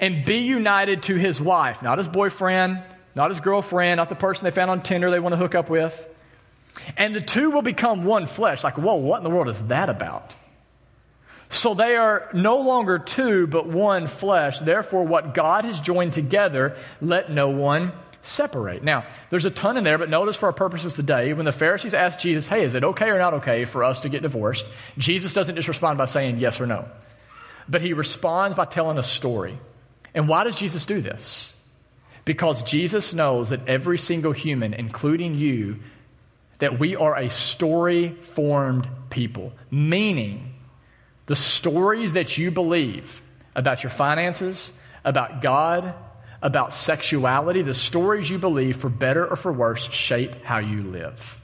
And 0.00 0.24
be 0.24 0.38
united 0.38 1.04
to 1.04 1.14
his 1.14 1.40
wife, 1.40 1.82
not 1.82 1.98
his 1.98 2.08
boyfriend, 2.08 2.82
not 3.14 3.30
his 3.30 3.40
girlfriend, 3.40 3.98
not 3.98 4.08
the 4.08 4.14
person 4.14 4.44
they 4.44 4.50
found 4.50 4.70
on 4.70 4.82
Tinder 4.82 5.10
they 5.10 5.20
want 5.20 5.34
to 5.34 5.36
hook 5.36 5.54
up 5.54 5.70
with 5.70 6.04
and 6.96 7.14
the 7.14 7.20
two 7.20 7.50
will 7.50 7.62
become 7.62 8.04
one 8.04 8.26
flesh. 8.26 8.64
Like, 8.64 8.78
whoa, 8.78 8.94
what 8.94 9.18
in 9.18 9.24
the 9.24 9.30
world 9.30 9.48
is 9.48 9.62
that 9.64 9.88
about? 9.88 10.34
So 11.50 11.74
they 11.74 11.96
are 11.96 12.28
no 12.34 12.58
longer 12.58 12.98
two, 12.98 13.46
but 13.46 13.66
one 13.66 14.06
flesh. 14.06 14.58
Therefore, 14.58 15.04
what 15.04 15.34
God 15.34 15.64
has 15.64 15.80
joined 15.80 16.12
together, 16.12 16.76
let 17.00 17.30
no 17.30 17.48
one 17.48 17.92
separate. 18.20 18.84
Now, 18.84 19.06
there's 19.30 19.46
a 19.46 19.50
ton 19.50 19.78
in 19.78 19.84
there, 19.84 19.96
but 19.96 20.10
notice 20.10 20.36
for 20.36 20.46
our 20.46 20.52
purposes 20.52 20.94
today, 20.94 21.32
when 21.32 21.46
the 21.46 21.52
Pharisees 21.52 21.94
asked 21.94 22.20
Jesus, 22.20 22.46
hey, 22.46 22.64
is 22.64 22.74
it 22.74 22.84
okay 22.84 23.08
or 23.08 23.18
not 23.18 23.34
okay 23.34 23.64
for 23.64 23.84
us 23.84 24.00
to 24.00 24.10
get 24.10 24.22
divorced? 24.22 24.66
Jesus 24.98 25.32
doesn't 25.32 25.56
just 25.56 25.68
respond 25.68 25.96
by 25.96 26.04
saying 26.04 26.38
yes 26.38 26.60
or 26.60 26.66
no, 26.66 26.86
but 27.68 27.80
he 27.80 27.94
responds 27.94 28.54
by 28.54 28.66
telling 28.66 28.98
a 28.98 29.02
story. 29.02 29.58
And 30.14 30.28
why 30.28 30.44
does 30.44 30.56
Jesus 30.56 30.84
do 30.84 31.00
this? 31.00 31.52
Because 32.26 32.62
Jesus 32.62 33.14
knows 33.14 33.50
that 33.50 33.68
every 33.68 33.96
single 33.96 34.32
human, 34.32 34.74
including 34.74 35.34
you, 35.34 35.78
that 36.58 36.78
we 36.78 36.96
are 36.96 37.16
a 37.16 37.30
story 37.30 38.14
formed 38.14 38.88
people, 39.10 39.52
meaning 39.70 40.54
the 41.26 41.36
stories 41.36 42.14
that 42.14 42.38
you 42.38 42.50
believe 42.50 43.22
about 43.54 43.82
your 43.82 43.90
finances, 43.90 44.72
about 45.04 45.42
God, 45.42 45.94
about 46.42 46.72
sexuality. 46.72 47.62
The 47.62 47.74
stories 47.74 48.30
you 48.30 48.38
believe, 48.38 48.76
for 48.76 48.88
better 48.88 49.26
or 49.26 49.36
for 49.36 49.52
worse, 49.52 49.90
shape 49.90 50.42
how 50.44 50.58
you 50.58 50.82
live. 50.82 51.40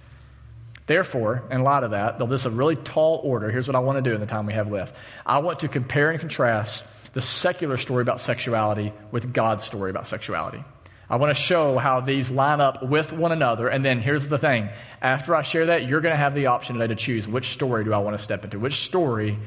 Therefore, 0.87 1.44
in 1.50 1.62
light 1.62 1.83
of 1.83 1.92
that, 1.92 2.18
though 2.18 2.26
this 2.26 2.42
is 2.42 2.47
a 2.47 2.50
really 2.50 2.76
tall 2.76 3.21
order, 3.25 3.50
here's 3.50 3.66
what 3.66 3.75
I 3.75 3.80
want 3.80 4.02
to 4.02 4.02
do 4.02 4.14
in 4.14 4.21
the 4.21 4.26
time 4.26 4.47
we 4.47 4.52
have 4.52 4.71
left. 4.71 4.94
I 5.25 5.38
want 5.38 5.61
to 5.61 5.68
compare 5.68 6.11
and 6.11 6.21
contrast 6.21 6.85
the 7.14 7.23
secular 7.23 7.76
story 7.76 8.02
about 8.02 8.21
sexuality 8.21 8.92
with 9.11 9.33
God's 9.33 9.64
story 9.64 9.90
about 9.90 10.06
sexuality. 10.06 10.62
I 11.09 11.17
want 11.17 11.37
to 11.37 11.41
show 11.41 11.79
how 11.79 12.01
these 12.01 12.31
line 12.31 12.61
up 12.61 12.83
with 12.83 13.13
one 13.13 13.33
another. 13.33 13.69
And 13.69 13.85
then 13.85 14.01
here's 14.01 14.27
the 14.29 14.39
thing. 14.39 14.71
After 15.03 15.37
I 15.37 15.43
share 15.43 15.67
that, 15.67 15.87
you're 15.87 16.01
going 16.01 16.15
to 16.15 16.19
have 16.19 16.35
the 16.35 16.47
option 16.47 16.77
today 16.77 16.89
to 16.89 16.97
choose 16.97 17.29
which 17.29 17.51
story 17.51 17.85
do 17.85 17.93
I 17.93 17.99
want 17.99 18.17
to 18.17 18.23
step 18.23 18.45
into? 18.45 18.59
Which 18.59 18.81
story 18.81 19.39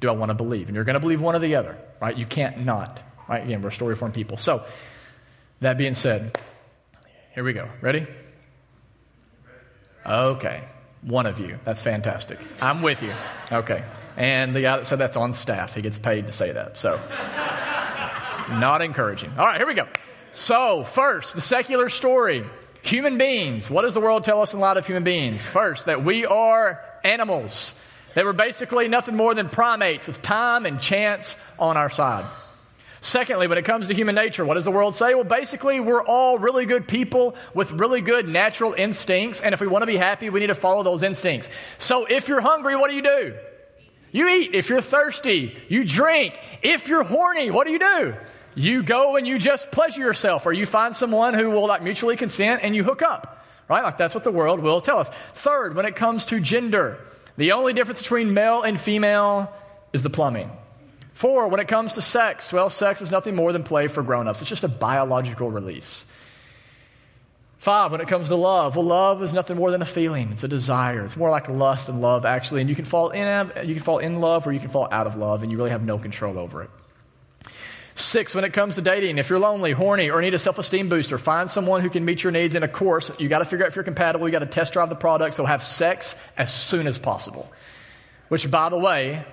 do 0.00 0.08
I 0.08 0.12
want 0.12 0.30
to 0.30 0.34
believe? 0.34 0.66
And 0.66 0.74
you're 0.74 0.84
going 0.84 0.94
to 0.94 1.00
believe 1.00 1.20
one 1.20 1.36
or 1.36 1.38
the 1.38 1.56
other, 1.56 1.78
right? 2.00 2.16
You 2.16 2.26
can't 2.26 2.64
not, 2.64 3.02
right? 3.28 3.44
Again, 3.44 3.62
we're 3.62 3.70
story 3.70 3.94
form 3.94 4.12
people. 4.12 4.36
So, 4.36 4.64
that 5.60 5.78
being 5.78 5.94
said, 5.94 6.36
here 7.34 7.44
we 7.44 7.52
go. 7.52 7.68
Ready? 7.80 8.06
Okay. 10.04 10.64
One 11.02 11.26
of 11.26 11.38
you. 11.38 11.58
That's 11.64 11.80
fantastic. 11.80 12.38
I'm 12.60 12.82
with 12.82 13.02
you. 13.02 13.14
Okay. 13.52 13.84
And 14.16 14.54
the 14.54 14.62
guy 14.62 14.78
that 14.78 14.86
said 14.86 14.98
that's 14.98 15.16
on 15.16 15.32
staff. 15.32 15.74
He 15.74 15.82
gets 15.82 15.98
paid 15.98 16.26
to 16.26 16.32
say 16.32 16.52
that. 16.52 16.78
So, 16.78 16.96
not 18.50 18.82
encouraging. 18.82 19.30
All 19.38 19.46
right, 19.46 19.58
here 19.58 19.66
we 19.66 19.74
go. 19.74 19.86
So, 20.34 20.82
first, 20.82 21.34
the 21.34 21.40
secular 21.40 21.88
story. 21.88 22.44
Human 22.82 23.16
beings. 23.18 23.70
What 23.70 23.82
does 23.82 23.94
the 23.94 24.00
world 24.00 24.24
tell 24.24 24.42
us 24.42 24.52
in 24.52 24.60
light 24.60 24.76
of 24.76 24.84
human 24.84 25.04
beings? 25.04 25.42
First, 25.42 25.86
that 25.86 26.04
we 26.04 26.26
are 26.26 26.84
animals. 27.04 27.72
They 28.14 28.24
were 28.24 28.32
basically 28.32 28.88
nothing 28.88 29.16
more 29.16 29.34
than 29.34 29.48
primates 29.48 30.08
with 30.08 30.20
time 30.22 30.66
and 30.66 30.80
chance 30.80 31.36
on 31.58 31.76
our 31.76 31.88
side. 31.88 32.28
Secondly, 33.00 33.46
when 33.46 33.58
it 33.58 33.64
comes 33.64 33.86
to 33.88 33.94
human 33.94 34.16
nature, 34.16 34.44
what 34.44 34.54
does 34.54 34.64
the 34.64 34.72
world 34.72 34.96
say? 34.96 35.14
Well, 35.14 35.24
basically, 35.24 35.78
we're 35.78 36.02
all 36.02 36.36
really 36.36 36.66
good 36.66 36.88
people 36.88 37.36
with 37.54 37.70
really 37.70 38.00
good 38.00 38.26
natural 38.26 38.74
instincts, 38.74 39.40
and 39.40 39.54
if 39.54 39.60
we 39.60 39.66
want 39.68 39.82
to 39.82 39.86
be 39.86 39.96
happy, 39.96 40.30
we 40.30 40.40
need 40.40 40.48
to 40.48 40.54
follow 40.54 40.82
those 40.82 41.04
instincts. 41.04 41.48
So 41.78 42.06
if 42.06 42.28
you're 42.28 42.40
hungry, 42.40 42.74
what 42.74 42.90
do 42.90 42.96
you 42.96 43.02
do? 43.02 43.34
You 44.10 44.28
eat. 44.28 44.54
If 44.54 44.68
you're 44.68 44.80
thirsty, 44.80 45.56
you 45.68 45.84
drink. 45.84 46.38
If 46.62 46.88
you're 46.88 47.04
horny, 47.04 47.50
what 47.50 47.66
do 47.66 47.72
you 47.72 47.78
do? 47.78 48.14
You 48.54 48.82
go 48.82 49.16
and 49.16 49.26
you 49.26 49.38
just 49.38 49.70
pleasure 49.70 50.00
yourself, 50.00 50.46
or 50.46 50.52
you 50.52 50.66
find 50.66 50.94
someone 50.94 51.34
who 51.34 51.50
will 51.50 51.66
like 51.66 51.82
mutually 51.82 52.16
consent 52.16 52.60
and 52.62 52.74
you 52.74 52.84
hook 52.84 53.02
up. 53.02 53.44
Right? 53.68 53.82
Like 53.82 53.98
that's 53.98 54.14
what 54.14 54.24
the 54.24 54.30
world 54.30 54.60
will 54.60 54.80
tell 54.80 54.98
us. 54.98 55.10
Third, 55.34 55.74
when 55.74 55.86
it 55.86 55.96
comes 55.96 56.26
to 56.26 56.40
gender, 56.40 56.98
the 57.36 57.52
only 57.52 57.72
difference 57.72 58.02
between 58.02 58.34
male 58.34 58.62
and 58.62 58.80
female 58.80 59.52
is 59.92 60.02
the 60.02 60.10
plumbing. 60.10 60.50
Four, 61.14 61.48
when 61.48 61.60
it 61.60 61.68
comes 61.68 61.94
to 61.94 62.02
sex, 62.02 62.52
well, 62.52 62.68
sex 62.68 63.00
is 63.00 63.10
nothing 63.10 63.36
more 63.36 63.52
than 63.52 63.62
play 63.62 63.86
for 63.86 64.02
grown 64.02 64.26
ups. 64.26 64.40
It's 64.40 64.50
just 64.50 64.64
a 64.64 64.68
biological 64.68 65.50
release. 65.50 66.04
Five, 67.58 67.92
when 67.92 68.02
it 68.02 68.08
comes 68.08 68.28
to 68.28 68.36
love, 68.36 68.76
well, 68.76 68.84
love 68.84 69.22
is 69.22 69.32
nothing 69.32 69.56
more 69.56 69.70
than 69.70 69.80
a 69.80 69.86
feeling. 69.86 70.32
It's 70.32 70.44
a 70.44 70.48
desire. 70.48 71.04
It's 71.04 71.16
more 71.16 71.30
like 71.30 71.48
lust 71.48 71.86
than 71.86 72.00
love, 72.00 72.26
actually. 72.26 72.60
And 72.60 72.68
you 72.68 72.76
can 72.76 72.84
fall 72.84 73.10
in, 73.10 73.52
you 73.64 73.74
can 73.74 73.82
fall 73.82 73.98
in 73.98 74.20
love 74.20 74.46
or 74.46 74.52
you 74.52 74.60
can 74.60 74.68
fall 74.68 74.88
out 74.90 75.06
of 75.06 75.16
love, 75.16 75.42
and 75.42 75.50
you 75.50 75.56
really 75.56 75.70
have 75.70 75.82
no 75.82 75.96
control 75.96 76.38
over 76.38 76.62
it. 76.62 76.70
Six, 77.96 78.34
when 78.34 78.44
it 78.44 78.52
comes 78.52 78.74
to 78.74 78.82
dating, 78.82 79.18
if 79.18 79.30
you're 79.30 79.38
lonely, 79.38 79.70
horny, 79.70 80.10
or 80.10 80.20
need 80.20 80.34
a 80.34 80.38
self 80.38 80.58
esteem 80.58 80.88
booster, 80.88 81.16
find 81.16 81.48
someone 81.48 81.80
who 81.80 81.90
can 81.90 82.04
meet 82.04 82.24
your 82.24 82.32
needs. 82.32 82.56
In 82.56 82.64
a 82.64 82.68
course, 82.68 83.12
you 83.20 83.28
got 83.28 83.38
to 83.38 83.44
figure 83.44 83.64
out 83.64 83.68
if 83.68 83.76
you're 83.76 83.84
compatible. 83.84 84.26
You 84.26 84.32
got 84.32 84.40
to 84.40 84.46
test 84.46 84.72
drive 84.72 84.88
the 84.88 84.96
product. 84.96 85.36
So 85.36 85.46
have 85.46 85.62
sex 85.62 86.16
as 86.36 86.52
soon 86.52 86.88
as 86.88 86.98
possible. 86.98 87.50
Which, 88.28 88.50
by 88.50 88.68
the 88.68 88.78
way, 88.78 89.24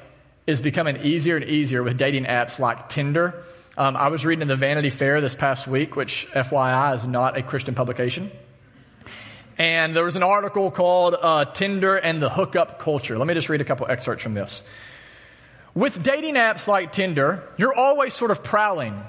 is 0.46 0.62
becoming 0.62 1.03
easier 1.03 1.38
and 1.38 1.46
easier 1.46 1.82
with 1.82 1.98
dating 1.98 2.25
apps 2.25 2.60
like 2.60 2.89
Tinder. 2.89 3.44
Um, 3.77 3.96
I 3.96 4.10
was 4.10 4.25
reading 4.25 4.44
in 4.44 4.48
the 4.48 4.56
Vanity 4.56 4.91
Fair 4.91 5.22
this 5.22 5.34
past 5.34 5.65
week, 5.65 5.96
which, 5.96 6.27
FYI, 6.36 6.96
is 6.96 7.08
not 7.08 7.38
a 7.38 7.41
Christian 7.41 7.74
publication. 7.74 8.32
And 9.58 9.96
there 9.96 10.03
was 10.03 10.15
an 10.15 10.24
article 10.24 10.70
called 10.70 11.15
uh, 11.20 11.46
Tinder 11.46 11.96
and 11.96 12.22
the 12.22 12.30
Hookup 12.30 12.80
Culture. 12.80 13.18
Let 13.18 13.27
me 13.27 13.34
just 13.34 13.50
read 13.50 13.62
a 13.62 13.65
couple 13.65 13.88
excerpts 13.89 14.24
from 14.24 14.34
this. 14.34 14.62
With 15.74 16.04
dating 16.04 16.36
apps 16.36 16.68
like 16.68 16.92
Tinder, 16.92 17.44
you're 17.58 17.74
always 17.74 18.13
sort 18.13 18.32
of 18.32 18.44
prowling. 18.44 19.01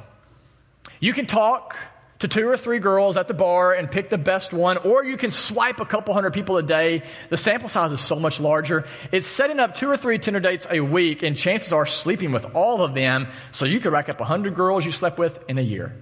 You 1.01 1.13
can 1.13 1.27
talk 1.27 1.77
to 2.21 2.29
two 2.29 2.49
or 2.49 2.57
three 2.57 2.79
girls 2.79 3.17
at 3.17 3.27
the 3.27 3.35
bar 3.35 3.73
and 3.73 3.91
pick 3.91 4.09
the 4.09 4.19
best 4.19 4.53
one, 4.53 4.77
or 4.77 5.03
you 5.03 5.17
can 5.17 5.33
swipe 5.33 5.81
a 5.81 5.85
couple 5.85 6.15
hundred 6.15 6.33
people 6.33 6.57
a 6.57 6.63
day. 6.63 7.03
The 7.31 7.37
sample 7.37 7.69
size 7.69 7.91
is 7.91 8.01
so 8.01 8.15
much 8.15 8.39
larger. 8.39 8.87
It's 9.11 9.27
setting 9.27 9.59
up 9.59 9.75
two 9.75 9.91
or 9.91 9.97
three 9.97 10.21
Tinder 10.21 10.39
dates 10.39 10.65
a 10.71 10.79
week, 10.79 11.25
and 11.25 11.37
chances 11.37 11.73
are 11.73 11.85
sleeping 11.85 12.31
with 12.31 12.55
all 12.55 12.83
of 12.83 12.95
them, 12.95 13.27
so 13.51 13.65
you 13.65 13.81
could 13.81 13.93
rack 13.93 14.09
up 14.09 14.21
a 14.21 14.25
hundred 14.25 14.55
girls 14.55 14.87
you 14.87 14.93
slept 14.93 15.19
with 15.19 15.43
in 15.49 15.59
a 15.59 15.63
year. 15.63 15.97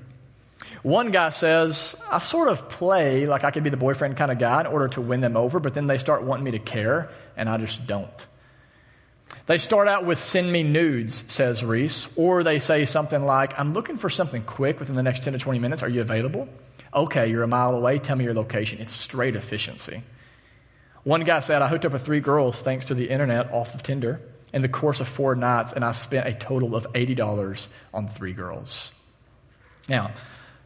One 0.82 1.10
guy 1.10 1.30
says, 1.30 1.96
I 2.10 2.18
sort 2.18 2.48
of 2.48 2.68
play 2.68 3.26
like 3.26 3.44
I 3.44 3.50
could 3.50 3.64
be 3.64 3.70
the 3.70 3.78
boyfriend 3.78 4.18
kind 4.18 4.30
of 4.30 4.38
guy 4.38 4.60
in 4.60 4.66
order 4.66 4.88
to 4.88 5.00
win 5.00 5.22
them 5.22 5.38
over, 5.38 5.58
but 5.58 5.72
then 5.72 5.86
they 5.86 5.96
start 5.96 6.22
wanting 6.22 6.44
me 6.44 6.50
to 6.50 6.58
care, 6.58 7.08
and 7.34 7.48
I 7.48 7.56
just 7.56 7.86
don't. 7.86 8.26
They 9.50 9.58
start 9.58 9.88
out 9.88 10.06
with 10.06 10.20
send 10.20 10.52
me 10.52 10.62
nudes, 10.62 11.24
says 11.26 11.64
Reese, 11.64 12.08
or 12.14 12.44
they 12.44 12.60
say 12.60 12.84
something 12.84 13.26
like, 13.26 13.58
I'm 13.58 13.72
looking 13.72 13.96
for 13.96 14.08
something 14.08 14.44
quick 14.44 14.78
within 14.78 14.94
the 14.94 15.02
next 15.02 15.24
10 15.24 15.32
to 15.32 15.40
20 15.40 15.58
minutes. 15.58 15.82
Are 15.82 15.88
you 15.88 16.02
available? 16.02 16.48
Okay, 16.94 17.28
you're 17.28 17.42
a 17.42 17.48
mile 17.48 17.74
away. 17.74 17.98
Tell 17.98 18.14
me 18.14 18.22
your 18.22 18.32
location. 18.32 18.78
It's 18.78 18.92
straight 18.92 19.34
efficiency. 19.34 20.04
One 21.02 21.24
guy 21.24 21.40
said, 21.40 21.62
I 21.62 21.66
hooked 21.66 21.84
up 21.84 21.90
with 21.90 22.06
three 22.06 22.20
girls 22.20 22.62
thanks 22.62 22.84
to 22.84 22.94
the 22.94 23.10
internet 23.10 23.50
off 23.50 23.74
of 23.74 23.82
Tinder 23.82 24.20
in 24.52 24.62
the 24.62 24.68
course 24.68 25.00
of 25.00 25.08
four 25.08 25.34
nights, 25.34 25.72
and 25.72 25.84
I 25.84 25.90
spent 25.90 26.28
a 26.28 26.32
total 26.32 26.76
of 26.76 26.86
$80 26.92 27.66
on 27.92 28.06
three 28.06 28.32
girls. 28.32 28.92
Now, 29.88 30.12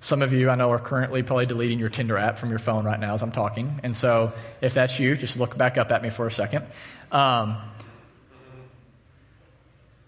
some 0.02 0.20
of 0.20 0.34
you 0.34 0.50
I 0.50 0.56
know 0.56 0.70
are 0.72 0.78
currently 0.78 1.22
probably 1.22 1.46
deleting 1.46 1.78
your 1.78 1.88
Tinder 1.88 2.18
app 2.18 2.38
from 2.38 2.50
your 2.50 2.58
phone 2.58 2.84
right 2.84 3.00
now 3.00 3.14
as 3.14 3.22
I'm 3.22 3.32
talking. 3.32 3.80
And 3.82 3.96
so 3.96 4.34
if 4.60 4.74
that's 4.74 5.00
you, 5.00 5.16
just 5.16 5.38
look 5.38 5.56
back 5.56 5.78
up 5.78 5.90
at 5.90 6.02
me 6.02 6.10
for 6.10 6.26
a 6.26 6.32
second. 6.32 6.66
Um, 7.10 7.56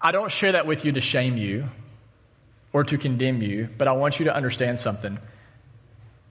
I 0.01 0.11
don't 0.11 0.31
share 0.31 0.51
that 0.53 0.67
with 0.67 0.85
you 0.85 0.91
to 0.93 1.01
shame 1.01 1.37
you 1.37 1.69
or 2.73 2.83
to 2.83 2.97
condemn 2.97 3.41
you, 3.41 3.69
but 3.77 3.87
I 3.87 3.93
want 3.93 4.19
you 4.19 4.25
to 4.25 4.35
understand 4.35 4.79
something. 4.79 5.17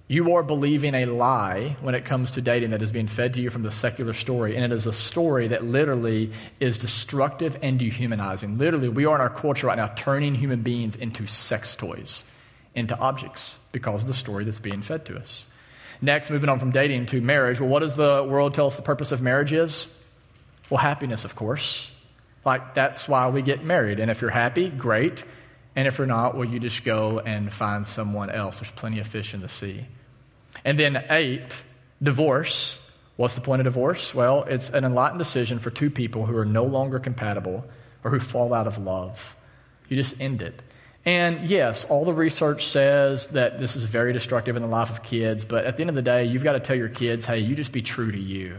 You 0.09 0.37
are 0.37 0.45
believing 0.45 0.95
a 0.95 1.07
lie 1.07 1.77
when 1.81 1.97
it 1.97 2.05
comes 2.05 2.33
to 2.33 2.41
dating 2.41 2.71
that 2.71 2.81
is 2.81 2.93
being 2.93 3.09
fed 3.09 3.35
to 3.35 3.41
you 3.41 3.51
from 3.51 3.65
the 3.65 3.73
secular 3.73 4.13
story, 4.13 4.55
and 4.55 4.65
it 4.65 4.71
is 4.71 4.87
a 4.87 4.93
story 4.93 5.49
that 5.49 5.65
literally 5.65 6.33
is 6.61 6.79
destructive 6.79 7.59
and 7.61 7.77
dehumanizing. 7.77 8.57
Literally, 8.57 8.89
we 8.89 9.05
are 9.05 9.17
in 9.17 9.21
our 9.21 9.31
culture 9.31 9.67
right 9.67 9.77
now 9.77 9.89
turning 9.89 10.37
human 10.37 10.63
beings 10.63 10.95
into 10.95 11.27
sex 11.27 11.75
toys, 11.75 12.23
into 12.77 12.97
objects, 12.97 13.59
because 13.73 14.03
of 14.03 14.07
the 14.07 14.15
story 14.15 14.45
that's 14.45 14.61
being 14.61 14.83
fed 14.83 15.07
to 15.07 15.17
us. 15.17 15.45
Next, 16.01 16.31
moving 16.31 16.51
on 16.51 16.61
from 16.61 16.71
dating 16.71 17.07
to 17.07 17.21
marriage. 17.21 17.59
Well, 17.59 17.69
what 17.69 17.81
does 17.81 17.97
the 17.97 18.23
world 18.23 18.55
tell 18.55 18.69
us 18.69 18.77
the 18.77 18.83
purpose 18.83 19.11
of 19.11 19.21
marriage 19.21 19.53
is? 19.53 19.89
Well, 20.71 20.79
happiness, 20.79 21.25
of 21.25 21.35
course. 21.35 21.91
Like, 22.47 22.75
that's 22.75 23.09
why 23.09 23.29
we 23.29 23.43
get 23.43 23.65
married. 23.65 23.99
And 23.99 24.11
if 24.11 24.23
you're 24.23 24.31
happy, 24.31 24.71
great. 24.71 25.25
And 25.75 25.89
if 25.89 25.99
you're 25.99 26.07
not, 26.07 26.37
well, 26.37 26.49
you 26.49 26.61
just 26.61 26.85
go 26.85 27.19
and 27.19 27.53
find 27.53 27.87
someone 27.87 28.31
else. 28.31 28.61
There's 28.61 28.71
plenty 28.71 29.01
of 29.01 29.09
fish 29.09 29.35
in 29.35 29.41
the 29.41 29.49
sea. 29.49 29.85
And 30.65 30.79
then, 30.79 31.05
eight, 31.11 31.61
divorce. 32.03 32.79
What's 33.17 33.35
the 33.35 33.41
point 33.41 33.61
of 33.61 33.65
divorce? 33.65 34.15
Well, 34.15 34.45
it's 34.45 34.71
an 34.71 34.85
enlightened 34.85 35.19
decision 35.19 35.59
for 35.59 35.71
two 35.71 35.91
people 35.91 36.25
who 36.25 36.37
are 36.37 36.45
no 36.45 36.65
longer 36.65 36.99
compatible 36.99 37.65
or 38.05 38.11
who 38.11 38.21
fall 38.21 38.55
out 38.55 38.67
of 38.67 38.79
love. 38.79 39.37
You 39.89 39.97
just 39.97 40.21
end 40.21 40.41
it. 40.41 40.63
And 41.05 41.49
yes, 41.49 41.85
all 41.85 42.05
the 42.05 42.13
research 42.13 42.67
says 42.67 43.27
that 43.29 43.59
this 43.59 43.75
is 43.75 43.85
very 43.85 44.13
destructive 44.13 44.57
in 44.57 44.63
the 44.63 44.69
life 44.69 44.91
of 44.91 45.03
kids, 45.03 45.45
but 45.45 45.65
at 45.65 45.77
the 45.77 45.83
end 45.83 45.91
of 45.91 45.97
the 45.97 46.03
day, 46.03 46.25
you've 46.25 46.45
got 46.45 46.53
to 46.53 46.61
tell 46.61 46.77
your 46.77 46.89
kids, 46.89 47.25
hey, 47.25 47.39
you 47.39 47.55
just 47.55 47.73
be 47.73 47.83
true 47.83 48.13
to 48.13 48.21
you. 48.21 48.57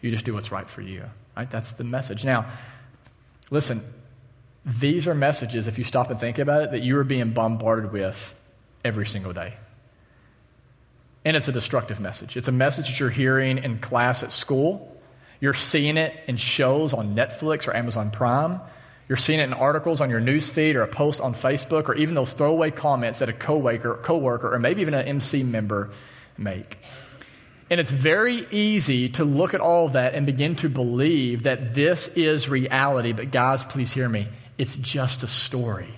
You 0.00 0.10
just 0.10 0.24
do 0.24 0.32
what's 0.34 0.50
right 0.50 0.68
for 0.68 0.80
you. 0.80 1.04
Right? 1.36 1.50
That's 1.50 1.72
the 1.72 1.84
message. 1.84 2.24
Now, 2.24 2.46
Listen, 3.50 3.82
these 4.64 5.08
are 5.08 5.14
messages, 5.14 5.66
if 5.66 5.78
you 5.78 5.84
stop 5.84 6.10
and 6.10 6.20
think 6.20 6.38
about 6.38 6.62
it, 6.62 6.70
that 6.72 6.82
you 6.82 6.98
are 6.98 7.04
being 7.04 7.32
bombarded 7.32 7.92
with 7.92 8.34
every 8.84 9.06
single 9.06 9.32
day. 9.32 9.54
And 11.24 11.36
it's 11.36 11.48
a 11.48 11.52
destructive 11.52 12.00
message. 12.00 12.36
It's 12.36 12.48
a 12.48 12.52
message 12.52 12.88
that 12.88 13.00
you're 13.00 13.10
hearing 13.10 13.58
in 13.58 13.78
class 13.78 14.22
at 14.22 14.32
school. 14.32 14.96
You're 15.40 15.54
seeing 15.54 15.96
it 15.96 16.14
in 16.26 16.36
shows 16.36 16.92
on 16.92 17.14
Netflix 17.14 17.68
or 17.68 17.76
Amazon 17.76 18.10
Prime. 18.10 18.60
You're 19.08 19.16
seeing 19.16 19.40
it 19.40 19.44
in 19.44 19.54
articles 19.54 20.00
on 20.00 20.10
your 20.10 20.20
news 20.20 20.48
feed 20.48 20.76
or 20.76 20.82
a 20.82 20.88
post 20.88 21.20
on 21.20 21.34
Facebook 21.34 21.88
or 21.88 21.94
even 21.94 22.14
those 22.14 22.32
throwaway 22.32 22.70
comments 22.70 23.20
that 23.20 23.28
a 23.28 23.32
coworker, 23.32 23.94
coworker 24.02 24.52
or 24.52 24.58
maybe 24.58 24.82
even 24.82 24.94
an 24.94 25.06
MC 25.06 25.42
member 25.42 25.90
make. 26.36 26.78
And 27.70 27.80
it's 27.80 27.90
very 27.90 28.46
easy 28.50 29.10
to 29.10 29.24
look 29.24 29.52
at 29.52 29.60
all 29.60 29.90
that 29.90 30.14
and 30.14 30.24
begin 30.24 30.56
to 30.56 30.68
believe 30.68 31.42
that 31.42 31.74
this 31.74 32.08
is 32.08 32.48
reality. 32.48 33.12
But, 33.12 33.30
guys, 33.30 33.64
please 33.64 33.92
hear 33.92 34.08
me. 34.08 34.28
It's 34.56 34.76
just 34.76 35.22
a 35.22 35.28
story. 35.28 35.94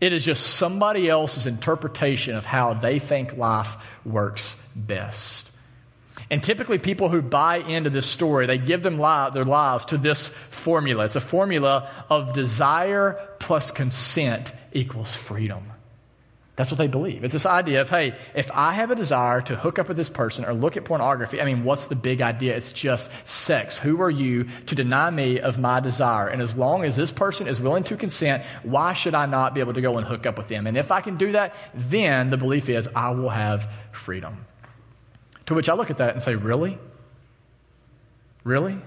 It 0.00 0.12
is 0.12 0.24
just 0.24 0.44
somebody 0.54 1.08
else's 1.08 1.46
interpretation 1.46 2.36
of 2.36 2.44
how 2.44 2.74
they 2.74 2.98
think 2.98 3.36
life 3.36 3.76
works 4.04 4.56
best. 4.74 5.50
And 6.30 6.42
typically, 6.42 6.78
people 6.78 7.08
who 7.08 7.20
buy 7.20 7.58
into 7.58 7.90
this 7.90 8.06
story, 8.06 8.46
they 8.46 8.58
give 8.58 8.82
them 8.82 8.98
li- 8.98 9.30
their 9.34 9.44
lives 9.44 9.86
to 9.86 9.98
this 9.98 10.30
formula. 10.50 11.04
It's 11.04 11.16
a 11.16 11.20
formula 11.20 11.90
of 12.08 12.32
desire 12.32 13.18
plus 13.38 13.70
consent 13.70 14.52
equals 14.72 15.14
freedom. 15.14 15.71
That's 16.54 16.70
what 16.70 16.76
they 16.76 16.86
believe. 16.86 17.24
It's 17.24 17.32
this 17.32 17.46
idea 17.46 17.80
of, 17.80 17.88
hey, 17.88 18.14
if 18.34 18.50
I 18.52 18.74
have 18.74 18.90
a 18.90 18.94
desire 18.94 19.40
to 19.42 19.56
hook 19.56 19.78
up 19.78 19.88
with 19.88 19.96
this 19.96 20.10
person 20.10 20.44
or 20.44 20.52
look 20.52 20.76
at 20.76 20.84
pornography, 20.84 21.40
I 21.40 21.46
mean, 21.46 21.64
what's 21.64 21.86
the 21.86 21.96
big 21.96 22.20
idea? 22.20 22.54
It's 22.54 22.72
just 22.72 23.08
sex. 23.24 23.78
Who 23.78 24.02
are 24.02 24.10
you 24.10 24.44
to 24.66 24.74
deny 24.74 25.08
me 25.08 25.40
of 25.40 25.58
my 25.58 25.80
desire? 25.80 26.28
And 26.28 26.42
as 26.42 26.54
long 26.54 26.84
as 26.84 26.94
this 26.94 27.10
person 27.10 27.48
is 27.48 27.58
willing 27.58 27.84
to 27.84 27.96
consent, 27.96 28.44
why 28.64 28.92
should 28.92 29.14
I 29.14 29.24
not 29.24 29.54
be 29.54 29.60
able 29.60 29.72
to 29.72 29.80
go 29.80 29.96
and 29.96 30.06
hook 30.06 30.26
up 30.26 30.36
with 30.36 30.48
them? 30.48 30.66
And 30.66 30.76
if 30.76 30.90
I 30.90 31.00
can 31.00 31.16
do 31.16 31.32
that, 31.32 31.54
then 31.74 32.28
the 32.28 32.36
belief 32.36 32.68
is 32.68 32.86
I 32.94 33.12
will 33.12 33.30
have 33.30 33.70
freedom. 33.90 34.44
To 35.46 35.54
which 35.54 35.70
I 35.70 35.74
look 35.74 35.90
at 35.90 35.96
that 35.98 36.12
and 36.12 36.22
say, 36.22 36.34
really? 36.34 36.78
Really? 38.44 38.78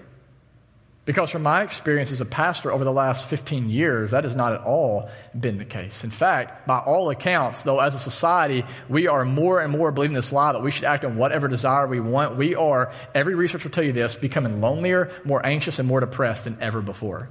Because 1.05 1.29
from 1.29 1.43
my 1.43 1.61
experience 1.61 2.11
as 2.11 2.19
a 2.19 2.25
pastor 2.25 2.71
over 2.71 2.83
the 2.83 2.91
last 2.91 3.27
15 3.27 3.69
years, 3.69 4.09
that 4.09 4.23
has 4.23 4.35
not 4.35 4.53
at 4.53 4.61
all 4.61 5.07
been 5.39 5.59
the 5.59 5.65
case. 5.65 6.03
In 6.03 6.09
fact, 6.09 6.65
by 6.65 6.79
all 6.79 7.11
accounts, 7.11 7.61
though, 7.61 7.79
as 7.79 7.93
a 7.93 7.99
society, 7.99 8.65
we 8.89 9.07
are 9.07 9.23
more 9.23 9.61
and 9.61 9.71
more 9.71 9.91
believing 9.91 10.15
this 10.15 10.31
lie 10.31 10.51
that 10.51 10.63
we 10.63 10.71
should 10.71 10.85
act 10.85 11.05
on 11.05 11.15
whatever 11.15 11.47
desire 11.47 11.85
we 11.85 11.99
want. 11.99 12.37
We 12.37 12.55
are, 12.55 12.91
every 13.13 13.35
research 13.35 13.63
will 13.63 13.71
tell 13.71 13.83
you 13.83 13.93
this, 13.93 14.15
becoming 14.15 14.61
lonelier, 14.61 15.11
more 15.23 15.45
anxious, 15.45 15.77
and 15.77 15.87
more 15.87 15.99
depressed 15.99 16.45
than 16.45 16.57
ever 16.59 16.81
before. 16.81 17.29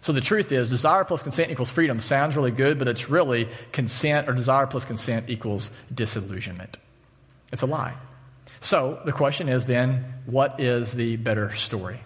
So 0.00 0.12
the 0.12 0.20
truth 0.20 0.50
is, 0.50 0.66
desire 0.66 1.04
plus 1.04 1.22
consent 1.22 1.52
equals 1.52 1.70
freedom 1.70 2.00
sounds 2.00 2.34
really 2.34 2.50
good, 2.50 2.76
but 2.76 2.88
it's 2.88 3.08
really 3.08 3.48
consent 3.70 4.28
or 4.28 4.32
desire 4.32 4.66
plus 4.66 4.84
consent 4.84 5.30
equals 5.30 5.70
disillusionment. 5.94 6.76
It's 7.52 7.62
a 7.62 7.66
lie. 7.66 7.94
So 8.60 9.00
the 9.04 9.12
question 9.12 9.48
is 9.48 9.66
then, 9.66 10.22
what 10.26 10.58
is 10.58 10.92
the 10.92 11.16
better 11.16 11.54
story? 11.54 12.00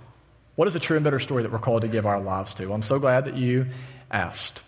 What 0.56 0.66
is 0.66 0.74
the 0.74 0.80
true 0.80 0.96
and 0.96 1.04
better 1.04 1.18
story 1.18 1.42
that 1.42 1.52
we're 1.52 1.58
called 1.58 1.82
to 1.82 1.88
give 1.88 2.06
our 2.06 2.20
lives 2.20 2.54
to? 2.54 2.72
I'm 2.72 2.82
so 2.82 2.98
glad 2.98 3.26
that 3.26 3.36
you 3.36 3.66
asked. 4.10 4.62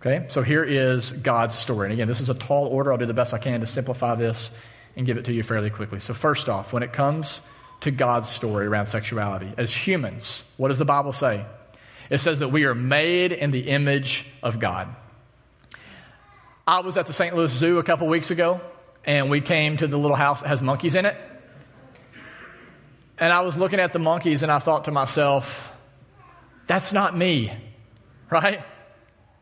Okay, 0.00 0.26
so 0.28 0.42
here 0.42 0.64
is 0.64 1.12
God's 1.12 1.54
story. 1.54 1.86
And 1.86 1.92
again, 1.92 2.08
this 2.08 2.20
is 2.20 2.30
a 2.30 2.34
tall 2.34 2.66
order. 2.66 2.90
I'll 2.90 2.98
do 2.98 3.06
the 3.06 3.14
best 3.14 3.32
I 3.32 3.38
can 3.38 3.60
to 3.60 3.66
simplify 3.66 4.14
this 4.16 4.50
and 4.96 5.06
give 5.06 5.18
it 5.18 5.26
to 5.26 5.32
you 5.32 5.42
fairly 5.42 5.70
quickly. 5.70 6.00
So, 6.00 6.14
first 6.14 6.48
off, 6.48 6.72
when 6.72 6.82
it 6.82 6.92
comes 6.92 7.42
to 7.80 7.90
God's 7.90 8.28
story 8.28 8.66
around 8.66 8.86
sexuality, 8.86 9.52
as 9.56 9.74
humans, 9.74 10.42
what 10.56 10.68
does 10.68 10.78
the 10.78 10.84
Bible 10.84 11.12
say? 11.12 11.44
It 12.08 12.18
says 12.18 12.40
that 12.40 12.48
we 12.48 12.64
are 12.64 12.74
made 12.74 13.30
in 13.32 13.52
the 13.52 13.68
image 13.68 14.26
of 14.42 14.58
God. 14.58 14.88
I 16.66 16.80
was 16.80 16.96
at 16.96 17.06
the 17.06 17.12
St. 17.12 17.36
Louis 17.36 17.52
Zoo 17.52 17.78
a 17.78 17.84
couple 17.84 18.08
weeks 18.08 18.30
ago, 18.30 18.60
and 19.04 19.30
we 19.30 19.40
came 19.40 19.76
to 19.76 19.86
the 19.86 19.98
little 19.98 20.16
house 20.16 20.42
that 20.42 20.48
has 20.48 20.60
monkeys 20.60 20.96
in 20.96 21.04
it. 21.04 21.16
And 23.20 23.32
I 23.32 23.42
was 23.42 23.58
looking 23.58 23.78
at 23.78 23.92
the 23.92 23.98
monkeys 23.98 24.42
and 24.42 24.50
I 24.50 24.58
thought 24.58 24.86
to 24.86 24.90
myself, 24.90 25.72
that's 26.66 26.92
not 26.92 27.16
me, 27.16 27.52
right? 28.30 28.62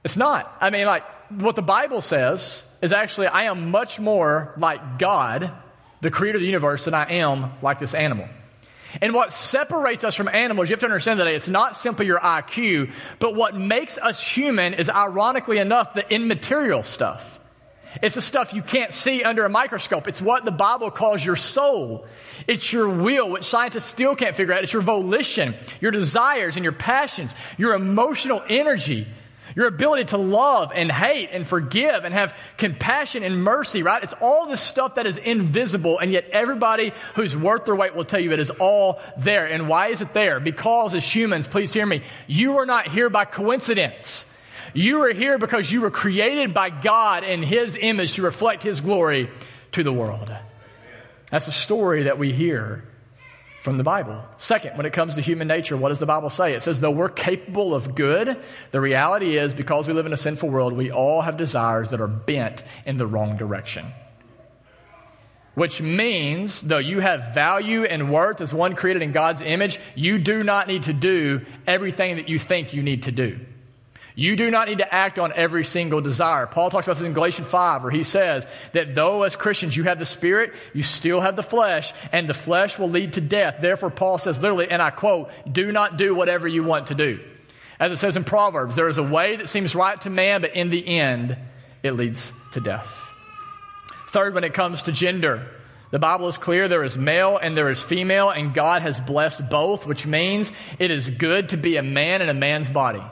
It's 0.04 0.16
not. 0.16 0.54
I 0.60 0.70
mean, 0.70 0.86
like, 0.86 1.04
what 1.30 1.56
the 1.56 1.62
Bible 1.62 2.00
says 2.02 2.64
is 2.82 2.92
actually, 2.92 3.28
I 3.28 3.44
am 3.44 3.70
much 3.70 4.00
more 4.00 4.54
like 4.58 4.98
God, 4.98 5.52
the 6.00 6.10
creator 6.10 6.36
of 6.36 6.40
the 6.40 6.46
universe, 6.46 6.84
than 6.86 6.94
I 6.94 7.14
am 7.14 7.52
like 7.62 7.78
this 7.78 7.94
animal. 7.94 8.28
And 9.02 9.12
what 9.12 9.32
separates 9.32 10.02
us 10.02 10.14
from 10.14 10.28
animals, 10.28 10.70
you 10.70 10.72
have 10.72 10.80
to 10.80 10.86
understand 10.86 11.20
that 11.20 11.26
it's 11.26 11.48
not 11.48 11.76
simply 11.76 12.06
your 12.06 12.18
IQ, 12.18 12.92
but 13.18 13.34
what 13.34 13.54
makes 13.54 13.98
us 13.98 14.22
human 14.22 14.74
is 14.74 14.88
ironically 14.88 15.58
enough 15.58 15.92
the 15.94 16.10
immaterial 16.12 16.82
stuff. 16.82 17.37
It's 18.02 18.14
the 18.14 18.22
stuff 18.22 18.52
you 18.52 18.62
can't 18.62 18.92
see 18.92 19.22
under 19.22 19.44
a 19.44 19.48
microscope. 19.48 20.08
It's 20.08 20.20
what 20.20 20.44
the 20.44 20.50
Bible 20.50 20.90
calls 20.90 21.24
your 21.24 21.36
soul. 21.36 22.06
It's 22.46 22.72
your 22.72 22.88
will, 22.88 23.30
which 23.30 23.44
scientists 23.44 23.86
still 23.86 24.14
can't 24.14 24.36
figure 24.36 24.54
out. 24.54 24.62
It's 24.62 24.72
your 24.72 24.82
volition, 24.82 25.54
your 25.80 25.90
desires 25.90 26.56
and 26.56 26.64
your 26.64 26.72
passions, 26.72 27.34
your 27.56 27.74
emotional 27.74 28.42
energy, 28.48 29.08
your 29.56 29.66
ability 29.66 30.04
to 30.04 30.18
love 30.18 30.70
and 30.74 30.92
hate 30.92 31.30
and 31.32 31.46
forgive 31.46 32.04
and 32.04 32.14
have 32.14 32.34
compassion 32.58 33.22
and 33.24 33.42
mercy, 33.42 33.82
right? 33.82 34.04
It's 34.04 34.14
all 34.20 34.46
this 34.46 34.60
stuff 34.60 34.96
that 34.96 35.06
is 35.06 35.18
invisible, 35.18 35.98
and 35.98 36.12
yet 36.12 36.28
everybody 36.30 36.92
who's 37.14 37.36
worth 37.36 37.64
their 37.64 37.74
weight 37.74 37.96
will 37.96 38.04
tell 38.04 38.20
you 38.20 38.32
it 38.32 38.38
is 38.38 38.50
all 38.50 39.00
there. 39.16 39.46
And 39.46 39.68
why 39.68 39.88
is 39.88 40.00
it 40.00 40.14
there? 40.14 40.38
Because 40.38 40.94
as 40.94 41.02
humans, 41.02 41.46
please 41.46 41.72
hear 41.72 41.86
me, 41.86 42.02
you 42.26 42.58
are 42.58 42.66
not 42.66 42.88
here 42.88 43.10
by 43.10 43.24
coincidence. 43.24 44.26
You 44.74 45.02
are 45.02 45.12
here 45.12 45.38
because 45.38 45.70
you 45.70 45.80
were 45.80 45.90
created 45.90 46.54
by 46.54 46.70
God 46.70 47.24
in 47.24 47.42
His 47.42 47.76
image 47.80 48.14
to 48.14 48.22
reflect 48.22 48.62
His 48.62 48.80
glory 48.80 49.30
to 49.72 49.82
the 49.82 49.92
world. 49.92 50.30
That's 51.30 51.48
a 51.48 51.52
story 51.52 52.04
that 52.04 52.18
we 52.18 52.32
hear 52.32 52.84
from 53.62 53.76
the 53.76 53.84
Bible. 53.84 54.22
Second, 54.38 54.76
when 54.76 54.86
it 54.86 54.92
comes 54.92 55.16
to 55.16 55.20
human 55.20 55.48
nature, 55.48 55.76
what 55.76 55.90
does 55.90 55.98
the 55.98 56.06
Bible 56.06 56.30
say? 56.30 56.54
It 56.54 56.62
says, 56.62 56.80
though 56.80 56.90
we're 56.90 57.08
capable 57.08 57.74
of 57.74 57.94
good, 57.94 58.40
the 58.70 58.80
reality 58.80 59.36
is 59.36 59.52
because 59.52 59.86
we 59.86 59.94
live 59.94 60.06
in 60.06 60.12
a 60.12 60.16
sinful 60.16 60.48
world, 60.48 60.72
we 60.72 60.90
all 60.90 61.20
have 61.20 61.36
desires 61.36 61.90
that 61.90 62.00
are 62.00 62.06
bent 62.06 62.64
in 62.86 62.96
the 62.96 63.06
wrong 63.06 63.36
direction. 63.36 63.92
Which 65.54 65.82
means, 65.82 66.62
though 66.62 66.78
you 66.78 67.00
have 67.00 67.34
value 67.34 67.82
and 67.82 68.12
worth 68.12 68.40
as 68.40 68.54
one 68.54 68.76
created 68.76 69.02
in 69.02 69.10
God's 69.10 69.42
image, 69.42 69.80
you 69.96 70.18
do 70.18 70.44
not 70.44 70.68
need 70.68 70.84
to 70.84 70.92
do 70.92 71.44
everything 71.66 72.16
that 72.16 72.28
you 72.28 72.38
think 72.38 72.72
you 72.72 72.82
need 72.82 73.02
to 73.02 73.12
do. 73.12 73.40
You 74.18 74.34
do 74.34 74.50
not 74.50 74.66
need 74.66 74.78
to 74.78 74.92
act 74.92 75.20
on 75.20 75.32
every 75.32 75.62
single 75.62 76.00
desire. 76.00 76.46
Paul 76.46 76.70
talks 76.70 76.88
about 76.88 76.96
this 76.96 77.06
in 77.06 77.12
Galatians 77.12 77.46
5, 77.46 77.84
where 77.84 77.92
he 77.92 78.02
says 78.02 78.48
that 78.72 78.92
though 78.92 79.22
as 79.22 79.36
Christians 79.36 79.76
you 79.76 79.84
have 79.84 80.00
the 80.00 80.04
Spirit, 80.04 80.54
you 80.74 80.82
still 80.82 81.20
have 81.20 81.36
the 81.36 81.42
flesh, 81.44 81.92
and 82.10 82.28
the 82.28 82.34
flesh 82.34 82.80
will 82.80 82.90
lead 82.90 83.12
to 83.12 83.20
death. 83.20 83.58
Therefore, 83.60 83.90
Paul 83.90 84.18
says 84.18 84.42
literally, 84.42 84.68
and 84.68 84.82
I 84.82 84.90
quote, 84.90 85.30
do 85.48 85.70
not 85.70 85.98
do 85.98 86.16
whatever 86.16 86.48
you 86.48 86.64
want 86.64 86.88
to 86.88 86.96
do. 86.96 87.20
As 87.78 87.92
it 87.92 87.98
says 87.98 88.16
in 88.16 88.24
Proverbs, 88.24 88.74
there 88.74 88.88
is 88.88 88.98
a 88.98 89.04
way 89.04 89.36
that 89.36 89.48
seems 89.48 89.76
right 89.76 90.00
to 90.00 90.10
man, 90.10 90.40
but 90.40 90.56
in 90.56 90.70
the 90.70 90.84
end, 90.84 91.36
it 91.84 91.92
leads 91.92 92.32
to 92.54 92.60
death. 92.60 92.92
Third, 94.08 94.34
when 94.34 94.42
it 94.42 94.52
comes 94.52 94.82
to 94.82 94.90
gender, 94.90 95.46
the 95.92 96.00
Bible 96.00 96.26
is 96.26 96.38
clear 96.38 96.66
there 96.66 96.82
is 96.82 96.98
male 96.98 97.38
and 97.40 97.56
there 97.56 97.70
is 97.70 97.80
female, 97.80 98.30
and 98.30 98.52
God 98.52 98.82
has 98.82 98.98
blessed 98.98 99.48
both, 99.48 99.86
which 99.86 100.08
means 100.08 100.50
it 100.80 100.90
is 100.90 101.08
good 101.08 101.50
to 101.50 101.56
be 101.56 101.76
a 101.76 101.84
man 101.84 102.20
in 102.20 102.28
a 102.28 102.34
man's 102.34 102.68
body 102.68 103.04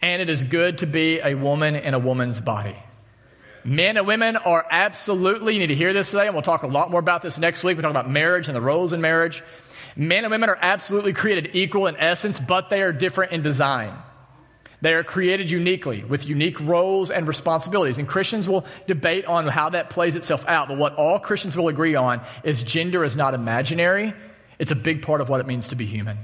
and 0.00 0.22
it 0.22 0.28
is 0.28 0.44
good 0.44 0.78
to 0.78 0.86
be 0.86 1.20
a 1.20 1.34
woman 1.34 1.74
in 1.76 1.94
a 1.94 1.98
woman's 1.98 2.40
body. 2.40 2.76
Men 3.64 3.96
and 3.96 4.06
women 4.06 4.36
are 4.36 4.64
absolutely, 4.70 5.54
you 5.54 5.58
need 5.58 5.66
to 5.66 5.74
hear 5.74 5.92
this 5.92 6.10
today, 6.10 6.26
and 6.26 6.34
we'll 6.34 6.42
talk 6.42 6.62
a 6.62 6.68
lot 6.68 6.90
more 6.90 7.00
about 7.00 7.22
this 7.22 7.38
next 7.38 7.64
week. 7.64 7.76
We 7.76 7.82
talk 7.82 7.90
about 7.90 8.08
marriage 8.08 8.48
and 8.48 8.56
the 8.56 8.60
roles 8.60 8.92
in 8.92 9.00
marriage. 9.00 9.42
Men 9.96 10.24
and 10.24 10.30
women 10.30 10.48
are 10.48 10.58
absolutely 10.60 11.12
created 11.12 11.50
equal 11.54 11.86
in 11.86 11.96
essence, 11.96 12.38
but 12.40 12.70
they 12.70 12.82
are 12.82 12.92
different 12.92 13.32
in 13.32 13.42
design. 13.42 13.94
They 14.80 14.94
are 14.94 15.02
created 15.02 15.50
uniquely 15.50 16.04
with 16.04 16.26
unique 16.26 16.60
roles 16.60 17.10
and 17.10 17.26
responsibilities. 17.26 17.98
And 17.98 18.06
Christians 18.06 18.48
will 18.48 18.64
debate 18.86 19.24
on 19.24 19.48
how 19.48 19.70
that 19.70 19.90
plays 19.90 20.14
itself 20.14 20.46
out. 20.46 20.68
But 20.68 20.78
what 20.78 20.94
all 20.94 21.18
Christians 21.18 21.56
will 21.56 21.68
agree 21.68 21.96
on 21.96 22.24
is 22.44 22.62
gender 22.62 23.04
is 23.04 23.16
not 23.16 23.34
imaginary. 23.34 24.14
It's 24.58 24.70
a 24.70 24.76
big 24.76 25.02
part 25.02 25.20
of 25.20 25.28
what 25.28 25.40
it 25.40 25.46
means 25.46 25.68
to 25.68 25.76
be 25.76 25.84
human. 25.84 26.18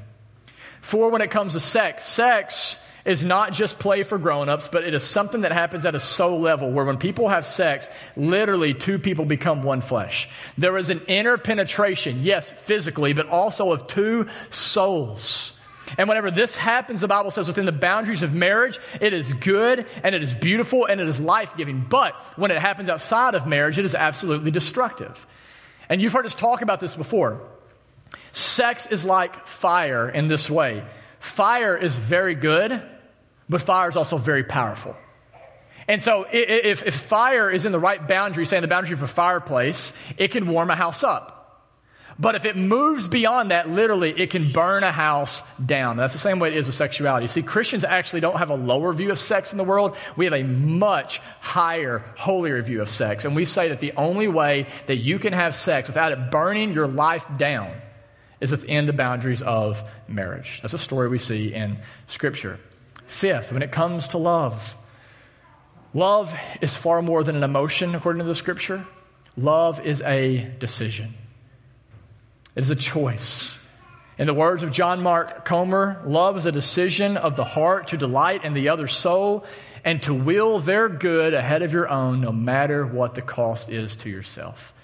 For 0.80 1.10
when 1.10 1.20
it 1.20 1.32
comes 1.32 1.54
to 1.54 1.60
sex, 1.60 2.04
sex 2.04 2.76
is 3.04 3.24
not 3.24 3.52
just 3.52 3.78
play 3.78 4.02
for 4.02 4.18
grown-ups, 4.18 4.68
but 4.68 4.84
it 4.84 4.94
is 4.94 5.02
something 5.02 5.42
that 5.42 5.52
happens 5.52 5.84
at 5.84 5.94
a 5.94 6.00
soul 6.00 6.40
level 6.40 6.70
where 6.70 6.84
when 6.84 6.96
people 6.96 7.28
have 7.28 7.46
sex, 7.46 7.88
literally 8.16 8.72
two 8.72 8.98
people 8.98 9.24
become 9.24 9.62
one 9.62 9.80
flesh. 9.80 10.28
There 10.56 10.76
is 10.78 10.90
an 10.90 11.02
inner 11.06 11.36
penetration, 11.36 12.22
yes, 12.22 12.50
physically, 12.50 13.12
but 13.12 13.28
also 13.28 13.72
of 13.72 13.86
two 13.86 14.26
souls. 14.50 15.52
And 15.98 16.08
whenever 16.08 16.30
this 16.30 16.56
happens, 16.56 17.00
the 17.00 17.08
Bible 17.08 17.30
says 17.30 17.46
within 17.46 17.66
the 17.66 17.72
boundaries 17.72 18.22
of 18.22 18.32
marriage, 18.32 18.80
it 19.00 19.12
is 19.12 19.32
good 19.34 19.86
and 20.02 20.14
it 20.14 20.22
is 20.22 20.32
beautiful 20.32 20.86
and 20.86 21.00
it 21.00 21.06
is 21.06 21.20
life 21.20 21.56
giving. 21.56 21.84
But 21.88 22.14
when 22.36 22.50
it 22.50 22.58
happens 22.58 22.88
outside 22.88 23.34
of 23.34 23.46
marriage, 23.46 23.78
it 23.78 23.84
is 23.84 23.94
absolutely 23.94 24.50
destructive. 24.50 25.26
And 25.88 26.00
you've 26.00 26.14
heard 26.14 26.26
us 26.26 26.34
talk 26.34 26.62
about 26.62 26.80
this 26.80 26.94
before. 26.94 27.42
Sex 28.32 28.86
is 28.86 29.04
like 29.04 29.46
fire 29.46 30.08
in 30.08 30.26
this 30.26 30.48
way. 30.48 30.84
Fire 31.20 31.76
is 31.76 31.96
very 31.96 32.34
good, 32.34 32.82
but 33.48 33.60
fire 33.62 33.88
is 33.88 33.96
also 33.96 34.16
very 34.16 34.44
powerful. 34.44 34.96
And 35.86 36.00
so 36.00 36.26
if, 36.32 36.82
if 36.84 36.94
fire 36.94 37.50
is 37.50 37.66
in 37.66 37.72
the 37.72 37.78
right 37.78 38.06
boundary, 38.06 38.46
say 38.46 38.56
in 38.56 38.62
the 38.62 38.68
boundary 38.68 38.94
of 38.94 39.02
a 39.02 39.06
fireplace, 39.06 39.92
it 40.16 40.30
can 40.30 40.48
warm 40.48 40.70
a 40.70 40.76
house 40.76 41.04
up. 41.04 41.34
But 42.18 42.36
if 42.36 42.44
it 42.44 42.56
moves 42.56 43.08
beyond 43.08 43.50
that, 43.50 43.68
literally, 43.68 44.10
it 44.16 44.30
can 44.30 44.52
burn 44.52 44.84
a 44.84 44.92
house 44.92 45.42
down. 45.64 45.96
That's 45.96 46.12
the 46.12 46.18
same 46.20 46.38
way 46.38 46.50
it 46.50 46.56
is 46.56 46.66
with 46.66 46.76
sexuality. 46.76 47.26
See, 47.26 47.42
Christians 47.42 47.84
actually 47.84 48.20
don't 48.20 48.38
have 48.38 48.50
a 48.50 48.54
lower 48.54 48.92
view 48.92 49.10
of 49.10 49.18
sex 49.18 49.50
in 49.50 49.58
the 49.58 49.64
world. 49.64 49.96
We 50.16 50.24
have 50.26 50.34
a 50.34 50.44
much 50.44 51.20
higher, 51.40 52.04
holier 52.16 52.62
view 52.62 52.82
of 52.82 52.88
sex. 52.88 53.24
And 53.24 53.34
we 53.34 53.44
say 53.44 53.70
that 53.70 53.80
the 53.80 53.92
only 53.96 54.28
way 54.28 54.68
that 54.86 54.98
you 54.98 55.18
can 55.18 55.32
have 55.32 55.56
sex 55.56 55.88
without 55.88 56.12
it 56.12 56.30
burning 56.30 56.72
your 56.72 56.86
life 56.86 57.26
down 57.36 57.74
is 58.40 58.52
within 58.52 58.86
the 58.86 58.92
boundaries 58.92 59.42
of 59.42 59.82
marriage. 60.06 60.60
That's 60.62 60.74
a 60.74 60.78
story 60.78 61.08
we 61.08 61.18
see 61.18 61.52
in 61.52 61.78
Scripture. 62.06 62.60
Fifth, 63.14 63.52
when 63.52 63.62
it 63.62 63.70
comes 63.70 64.08
to 64.08 64.18
love, 64.18 64.76
love 65.94 66.36
is 66.60 66.76
far 66.76 67.00
more 67.00 67.22
than 67.22 67.36
an 67.36 67.44
emotion, 67.44 67.94
according 67.94 68.18
to 68.18 68.26
the 68.26 68.34
scripture. 68.34 68.84
Love 69.36 69.86
is 69.86 70.02
a 70.02 70.50
decision, 70.58 71.14
it 72.56 72.62
is 72.62 72.70
a 72.70 72.76
choice. 72.76 73.56
In 74.18 74.26
the 74.26 74.34
words 74.34 74.64
of 74.64 74.72
John 74.72 75.00
Mark 75.00 75.44
Comer, 75.44 76.02
love 76.04 76.36
is 76.36 76.46
a 76.46 76.52
decision 76.52 77.16
of 77.16 77.36
the 77.36 77.44
heart 77.44 77.88
to 77.88 77.96
delight 77.96 78.44
in 78.44 78.52
the 78.52 78.70
other 78.70 78.88
soul 78.88 79.44
and 79.84 80.02
to 80.02 80.12
will 80.12 80.58
their 80.58 80.88
good 80.88 81.34
ahead 81.34 81.62
of 81.62 81.72
your 81.72 81.88
own, 81.88 82.20
no 82.20 82.32
matter 82.32 82.84
what 82.84 83.14
the 83.14 83.22
cost 83.22 83.70
is 83.70 83.94
to 83.96 84.10
yourself. 84.10 84.74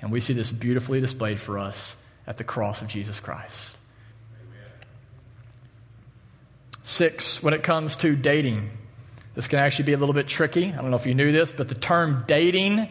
And 0.00 0.10
we 0.10 0.20
see 0.20 0.34
this 0.34 0.50
beautifully 0.50 1.00
displayed 1.00 1.40
for 1.40 1.58
us 1.58 1.94
at 2.26 2.36
the 2.36 2.44
cross 2.44 2.82
of 2.82 2.88
Jesus 2.88 3.20
Christ. 3.20 3.75
Six, 6.88 7.42
when 7.42 7.52
it 7.52 7.64
comes 7.64 7.96
to 7.96 8.14
dating, 8.14 8.70
this 9.34 9.48
can 9.48 9.58
actually 9.58 9.86
be 9.86 9.94
a 9.94 9.98
little 9.98 10.14
bit 10.14 10.28
tricky. 10.28 10.72
I 10.72 10.76
don't 10.76 10.90
know 10.90 10.96
if 10.96 11.04
you 11.04 11.16
knew 11.16 11.32
this, 11.32 11.50
but 11.50 11.66
the 11.66 11.74
term 11.74 12.22
dating 12.28 12.88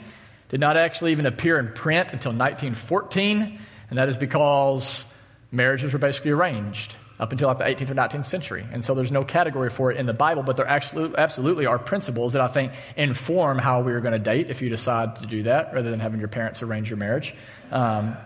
did 0.49 0.59
not 0.59 0.75
actually 0.75 1.13
even 1.13 1.25
appear 1.25 1.57
in 1.57 1.71
print 1.71 2.09
until 2.11 2.33
1914, 2.33 3.57
and 3.89 3.97
that 3.97 4.09
is 4.09 4.17
because 4.17 5.05
marriages 5.49 5.93
were 5.93 5.99
basically 5.99 6.31
arranged 6.31 6.97
up 7.21 7.31
until 7.31 7.47
like 7.47 7.59
the 7.59 7.63
18th 7.63 7.91
or 7.91 7.95
19th 7.95 8.25
century. 8.25 8.67
And 8.69 8.83
so 8.83 8.95
there's 8.95 9.13
no 9.13 9.23
category 9.23 9.69
for 9.69 9.93
it 9.93 9.97
in 9.97 10.07
the 10.07 10.13
Bible, 10.13 10.43
but 10.43 10.57
there 10.57 10.67
actually, 10.67 11.13
absolutely 11.17 11.65
are 11.65 11.79
principles 11.79 12.33
that 12.33 12.41
I 12.41 12.49
think 12.49 12.73
inform 12.97 13.59
how 13.59 13.79
we 13.79 13.93
are 13.93 14.01
going 14.01 14.11
to 14.11 14.19
date 14.19 14.49
if 14.49 14.61
you 14.61 14.67
decide 14.67 15.15
to 15.15 15.25
do 15.25 15.43
that 15.43 15.73
rather 15.73 15.89
than 15.89 16.01
having 16.01 16.19
your 16.19 16.27
parents 16.27 16.61
arrange 16.61 16.89
your 16.89 16.97
marriage. 16.97 17.33
Um, 17.71 18.17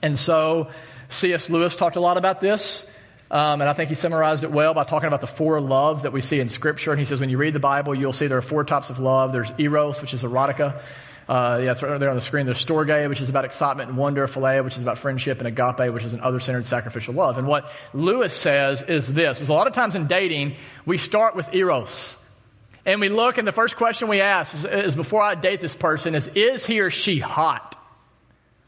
and 0.00 0.18
so 0.18 0.70
C.S. 1.10 1.50
Lewis 1.50 1.76
talked 1.76 1.96
a 1.96 2.00
lot 2.00 2.16
about 2.16 2.40
this. 2.40 2.86
Um, 3.32 3.62
and 3.62 3.70
I 3.70 3.72
think 3.72 3.88
he 3.88 3.94
summarized 3.94 4.44
it 4.44 4.52
well 4.52 4.74
by 4.74 4.84
talking 4.84 5.06
about 5.06 5.22
the 5.22 5.26
four 5.26 5.58
loves 5.58 6.02
that 6.02 6.12
we 6.12 6.20
see 6.20 6.38
in 6.38 6.50
Scripture. 6.50 6.90
And 6.92 6.98
he 6.98 7.06
says, 7.06 7.18
when 7.18 7.30
you 7.30 7.38
read 7.38 7.54
the 7.54 7.60
Bible, 7.60 7.94
you'll 7.94 8.12
see 8.12 8.26
there 8.26 8.36
are 8.36 8.42
four 8.42 8.62
types 8.62 8.90
of 8.90 8.98
love. 8.98 9.32
There's 9.32 9.50
eros, 9.56 10.02
which 10.02 10.12
is 10.12 10.22
erotica. 10.22 10.82
Uh, 11.26 11.60
yeah, 11.62 11.70
it's 11.70 11.82
right 11.82 11.98
there 11.98 12.10
on 12.10 12.14
the 12.14 12.20
screen. 12.20 12.44
There's 12.44 12.62
storge, 12.62 13.08
which 13.08 13.22
is 13.22 13.30
about 13.30 13.46
excitement 13.46 13.88
and 13.88 13.96
wonder. 13.96 14.26
Philia, 14.26 14.62
which 14.62 14.76
is 14.76 14.82
about 14.82 14.98
friendship. 14.98 15.38
And 15.38 15.48
agape, 15.48 15.94
which 15.94 16.04
is 16.04 16.12
an 16.12 16.20
other-centered 16.20 16.66
sacrificial 16.66 17.14
love. 17.14 17.38
And 17.38 17.46
what 17.46 17.70
Lewis 17.94 18.34
says 18.34 18.82
is 18.82 19.10
this, 19.10 19.40
is 19.40 19.48
a 19.48 19.54
lot 19.54 19.66
of 19.66 19.72
times 19.72 19.94
in 19.94 20.08
dating, 20.08 20.56
we 20.84 20.98
start 20.98 21.34
with 21.34 21.54
eros. 21.54 22.18
And 22.84 23.00
we 23.00 23.08
look, 23.08 23.38
and 23.38 23.48
the 23.48 23.52
first 23.52 23.76
question 23.76 24.08
we 24.08 24.20
ask 24.20 24.52
is, 24.52 24.64
is 24.66 24.94
before 24.94 25.22
I 25.22 25.36
date 25.36 25.62
this 25.62 25.74
person 25.74 26.14
is, 26.14 26.28
is 26.34 26.66
he 26.66 26.80
or 26.80 26.90
she 26.90 27.18
hot? 27.18 27.80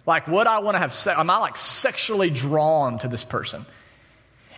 Like, 0.07 0.27
would 0.27 0.47
I 0.47 0.61
want 0.61 0.77
to 0.77 0.79
have 0.79 0.93
sex? 0.93 1.19
Am 1.19 1.29
I 1.29 1.37
like 1.37 1.57
sexually 1.57 2.31
drawn 2.31 2.99
to 3.01 3.09
this 3.09 3.25
person? 3.25 3.67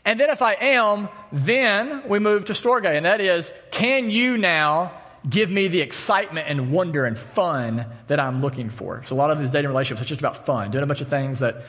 And 0.06 0.20
then 0.20 0.30
if 0.30 0.40
I 0.40 0.54
am, 0.54 1.08
then 1.32 2.08
we 2.08 2.20
move 2.20 2.44
to 2.44 2.52
storge, 2.52 2.86
and 2.86 3.04
that 3.04 3.20
is, 3.20 3.52
can 3.72 4.08
you 4.08 4.38
now 4.38 4.92
give 5.28 5.50
me 5.50 5.66
the 5.66 5.80
excitement 5.80 6.46
and 6.48 6.70
wonder 6.70 7.04
and 7.04 7.18
fun 7.18 7.86
that 8.06 8.20
I'm 8.20 8.40
looking 8.40 8.70
for? 8.70 9.02
So 9.02 9.16
a 9.16 9.18
lot 9.18 9.32
of 9.32 9.40
these 9.40 9.50
dating 9.50 9.68
relationships, 9.68 10.02
it's 10.02 10.08
just 10.08 10.20
about 10.20 10.46
fun, 10.46 10.70
doing 10.70 10.84
a 10.84 10.86
bunch 10.86 11.00
of 11.00 11.08
things 11.08 11.40
that, 11.40 11.64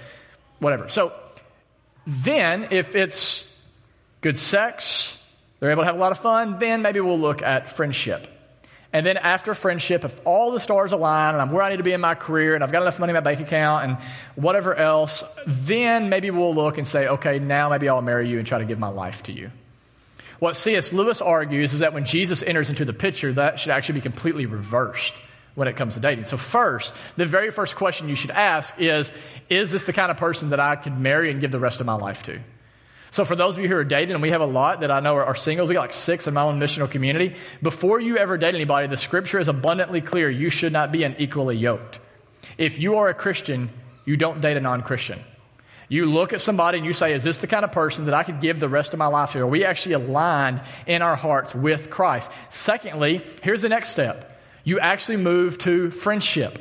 whatever. 0.60 0.88
So 0.88 1.14
then, 2.06 2.68
if 2.70 2.96
it's 2.96 3.44
good 4.22 4.38
sex, 4.38 5.18
they're 5.60 5.72
able 5.72 5.82
to 5.82 5.88
have 5.88 5.96
a 5.96 6.00
lot 6.00 6.12
of 6.12 6.20
fun, 6.20 6.60
then 6.60 6.84
maybe 6.84 7.00
we'll 7.00 7.20
look 7.20 7.42
at 7.42 7.76
friendship. 7.76 8.28
And 8.94 9.06
then 9.06 9.18
after 9.18 9.54
friendship, 9.54 10.06
if 10.06 10.20
all 10.26 10.52
the 10.52 10.60
stars 10.60 10.94
align 10.94 11.34
and 11.34 11.42
I'm 11.42 11.52
where 11.52 11.62
I 11.62 11.70
need 11.70 11.78
to 11.78 11.84
be 11.84 11.92
in 11.92 12.02
my 12.02 12.16
career 12.16 12.56
and 12.56 12.64
I've 12.64 12.72
got 12.72 12.82
enough 12.82 13.00
money 13.00 13.12
in 13.12 13.16
my 13.16 13.20
bank 13.20 13.42
account 13.42 13.84
and 13.86 13.98
whatever 14.36 14.74
else, 14.74 15.24
then 15.46 16.10
maybe 16.10 16.32
we'll 16.32 16.56
look 16.56 16.78
and 16.78 16.88
say, 16.88 17.08
okay, 17.08 17.40
now 17.40 17.70
maybe 17.70 17.90
I'll 17.90 18.02
marry 18.02 18.30
you 18.30 18.38
and 18.38 18.48
try 18.48 18.60
to 18.60 18.66
give 18.66 18.80
my 18.80 18.88
life 18.88 19.24
to 19.24 19.34
you. 19.34 19.52
What 20.40 20.56
C.S. 20.56 20.94
Lewis 20.94 21.22
argues 21.22 21.74
is 21.74 21.80
that 21.80 21.94
when 21.94 22.06
Jesus 22.06 22.44
enters 22.44 22.70
into 22.70 22.86
the 22.86 22.94
picture, 22.94 23.34
that 23.34 23.60
should 23.60 23.72
actually 23.72 23.96
be 23.96 24.02
completely 24.02 24.46
reversed 24.46 25.16
when 25.56 25.68
it 25.68 25.76
comes 25.76 25.96
to 25.96 26.00
dating. 26.00 26.26
So 26.26 26.38
first, 26.38 26.94
the 27.18 27.26
very 27.26 27.50
first 27.50 27.76
question 27.76 28.08
you 28.08 28.16
should 28.16 28.32
ask 28.32 28.76
is, 28.78 29.12
is 29.50 29.72
this 29.72 29.86
the 29.86 29.94
kind 29.94 30.12
of 30.12 30.18
person 30.18 30.52
that 30.52 30.60
I 30.60 30.76
could 30.76 30.98
marry 30.98 31.32
and 31.32 31.42
give 31.42 31.52
the 31.52 31.60
rest 31.60 31.80
of 31.82 31.88
my 31.88 31.96
life 31.96 32.24
to? 32.24 32.40
So 33.12 33.26
for 33.26 33.36
those 33.36 33.56
of 33.56 33.64
you 33.64 33.70
who 33.70 33.76
are 33.76 33.84
dating, 33.84 34.14
and 34.14 34.22
we 34.22 34.32
have 34.32 34.42
a 34.42 34.46
lot 34.46 34.82
that 34.82 34.92
I 34.92 35.00
know 35.00 35.16
are, 35.16 35.26
are 35.26 35.36
singles, 35.36 35.70
we 35.70 35.76
got 35.76 35.82
like 35.82 35.94
six 35.94 36.28
in 36.28 36.34
my 36.34 36.44
own 36.44 36.60
missional 36.60 36.90
community. 36.90 37.36
Before 37.62 38.00
you 38.00 38.18
ever 38.18 38.38
date 38.38 38.54
anybody, 38.54 38.88
the 38.88 38.98
scripture 38.98 39.40
is 39.40 39.48
abundantly 39.48 40.02
clear. 40.02 40.30
You 40.30 40.50
should 40.50 40.74
not 40.74 40.92
be 40.92 41.04
unequally 41.04 41.58
yoked. 41.58 42.00
If 42.58 42.80
you 42.80 42.98
are 42.98 43.08
a 43.10 43.14
Christian, 43.14 43.70
you 44.06 44.18
don't 44.18 44.42
date 44.42 44.58
a 44.58 44.62
non-Christian. 44.62 45.22
You 45.90 46.06
look 46.06 46.34
at 46.34 46.42
somebody 46.42 46.78
and 46.78 46.86
you 46.86 46.92
say, 46.92 47.14
is 47.14 47.24
this 47.24 47.38
the 47.38 47.48
kind 47.48 47.64
of 47.64 47.72
person 47.72 48.06
that 48.06 48.14
I 48.14 48.24
could 48.24 48.42
give 48.42 48.60
the 48.60 48.68
rest 48.68 48.92
of 48.92 49.00
my 49.00 49.08
life 49.08 49.32
to? 49.32 49.40
Are 49.40 49.48
we 49.48 49.64
actually 49.64 49.94
aligned 49.94 50.62
in 50.86 51.02
our 51.02 51.16
hearts 51.16 51.56
with 51.56 51.90
Christ? 51.90 52.30
Secondly, 52.50 53.24
here's 53.42 53.62
the 53.62 53.70
next 53.70 53.90
step. 53.90 54.38
You 54.66 54.82
actually 54.82 55.18
move 55.18 55.58
to 55.60 55.92
friendship. 55.92 56.60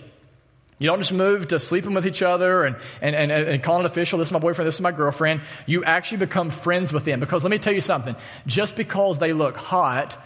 You 0.79 0.89
don't 0.89 0.99
just 0.99 1.13
move 1.13 1.49
to 1.49 1.59
sleeping 1.59 1.95
with 1.95 2.07
each 2.07 2.23
other 2.23 2.65
and, 2.65 2.77
and, 3.01 3.17
and, 3.17 3.33
and 3.33 3.63
calling 3.63 3.85
it 3.85 3.87
official, 3.87 4.19
this 4.19 4.29
is 4.29 4.33
my 4.33 4.39
boyfriend, 4.39 4.67
this 4.67 4.75
is 4.75 4.81
my 4.83 4.93
girlfriend. 4.93 5.41
You 5.65 5.85
actually 5.85 6.19
become 6.19 6.51
friends 6.51 6.93
with 6.93 7.05
them. 7.05 7.19
Because 7.19 7.45
let 7.45 7.51
me 7.51 7.59
tell 7.59 7.73
you 7.73 7.81
something. 7.81 8.15
Just 8.47 8.77
because 8.77 9.19
they 9.19 9.33
look 9.33 9.57
hot 9.57 10.23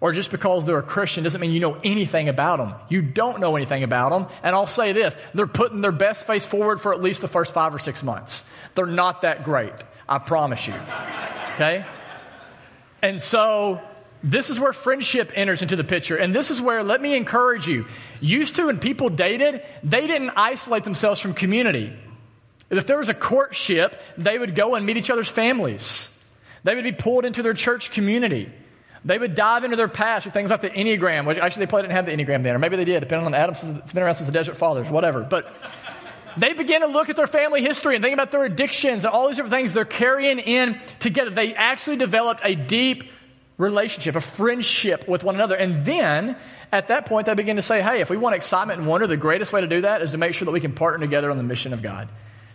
or 0.00 0.12
just 0.12 0.30
because 0.30 0.64
they're 0.64 0.78
a 0.78 0.82
Christian 0.82 1.24
doesn't 1.24 1.40
mean 1.40 1.50
you 1.50 1.60
know 1.60 1.78
anything 1.84 2.30
about 2.30 2.56
them. 2.58 2.74
You 2.88 3.02
don't 3.02 3.40
know 3.40 3.56
anything 3.56 3.82
about 3.82 4.10
them. 4.10 4.26
And 4.42 4.56
I'll 4.56 4.66
say 4.66 4.92
this, 4.92 5.14
they're 5.34 5.46
putting 5.46 5.82
their 5.82 5.92
best 5.92 6.26
face 6.26 6.46
forward 6.46 6.80
for 6.80 6.94
at 6.94 7.02
least 7.02 7.20
the 7.20 7.28
first 7.28 7.52
five 7.52 7.74
or 7.74 7.78
six 7.78 8.02
months. 8.02 8.42
They're 8.74 8.86
not 8.86 9.22
that 9.22 9.44
great. 9.44 9.74
I 10.08 10.18
promise 10.18 10.66
you. 10.66 10.74
Okay? 11.54 11.84
And 13.02 13.20
so 13.20 13.82
this 14.22 14.50
is 14.50 14.60
where 14.60 14.72
friendship 14.72 15.32
enters 15.34 15.62
into 15.62 15.76
the 15.76 15.84
picture. 15.84 16.16
And 16.16 16.34
this 16.34 16.50
is 16.50 16.60
where, 16.60 16.82
let 16.82 17.00
me 17.00 17.16
encourage 17.16 17.66
you, 17.66 17.86
used 18.20 18.56
to 18.56 18.66
when 18.66 18.78
people 18.78 19.08
dated, 19.08 19.62
they 19.82 20.06
didn't 20.06 20.30
isolate 20.36 20.84
themselves 20.84 21.20
from 21.20 21.34
community. 21.34 21.92
If 22.68 22.86
there 22.86 22.98
was 22.98 23.08
a 23.08 23.14
courtship, 23.14 24.00
they 24.16 24.38
would 24.38 24.54
go 24.54 24.74
and 24.74 24.86
meet 24.86 24.96
each 24.96 25.10
other's 25.10 25.28
families. 25.28 26.08
They 26.62 26.74
would 26.74 26.84
be 26.84 26.92
pulled 26.92 27.24
into 27.24 27.42
their 27.42 27.54
church 27.54 27.90
community. 27.90 28.52
They 29.04 29.18
would 29.18 29.34
dive 29.34 29.64
into 29.64 29.76
their 29.76 29.88
past 29.88 30.26
with 30.26 30.34
things 30.34 30.50
like 30.50 30.60
the 30.60 30.68
Enneagram, 30.68 31.26
which 31.26 31.38
actually 31.38 31.64
they 31.64 31.70
probably 31.70 31.88
didn't 31.88 31.96
have 31.96 32.06
the 32.06 32.12
Enneagram 32.12 32.42
then, 32.42 32.54
or 32.54 32.58
maybe 32.58 32.76
they 32.76 32.84
did, 32.84 33.00
depending 33.00 33.26
on 33.26 33.34
Adam. 33.34 33.54
It's 33.54 33.92
been 33.92 34.02
around 34.02 34.16
since 34.16 34.26
the 34.26 34.32
Desert 34.32 34.58
Fathers, 34.58 34.90
whatever. 34.90 35.22
But 35.22 35.52
they 36.36 36.52
begin 36.52 36.82
to 36.82 36.86
look 36.86 37.08
at 37.08 37.16
their 37.16 37.26
family 37.26 37.62
history 37.62 37.96
and 37.96 38.04
think 38.04 38.12
about 38.12 38.30
their 38.30 38.44
addictions 38.44 39.04
and 39.04 39.12
all 39.12 39.26
these 39.28 39.36
different 39.36 39.54
things 39.54 39.72
they're 39.72 39.86
carrying 39.86 40.38
in 40.38 40.78
together. 40.98 41.30
They 41.30 41.54
actually 41.54 41.96
developed 41.96 42.42
a 42.44 42.54
deep 42.54 43.10
relationship, 43.60 44.16
a 44.16 44.20
friendship 44.20 45.06
with 45.06 45.22
one 45.22 45.34
another. 45.34 45.54
And 45.54 45.84
then 45.84 46.36
at 46.72 46.88
that 46.88 47.06
point, 47.06 47.26
they 47.26 47.34
begin 47.34 47.56
to 47.56 47.62
say, 47.62 47.82
hey, 47.82 48.00
if 48.00 48.10
we 48.10 48.16
want 48.16 48.34
excitement 48.34 48.80
and 48.80 48.88
wonder, 48.88 49.06
the 49.06 49.16
greatest 49.16 49.52
way 49.52 49.60
to 49.60 49.66
do 49.66 49.82
that 49.82 50.02
is 50.02 50.12
to 50.12 50.18
make 50.18 50.34
sure 50.34 50.46
that 50.46 50.52
we 50.52 50.60
can 50.60 50.72
partner 50.72 51.06
together 51.06 51.30
on 51.30 51.36
the 51.36 51.42
mission 51.42 51.72
of 51.72 51.82
God. 51.82 52.08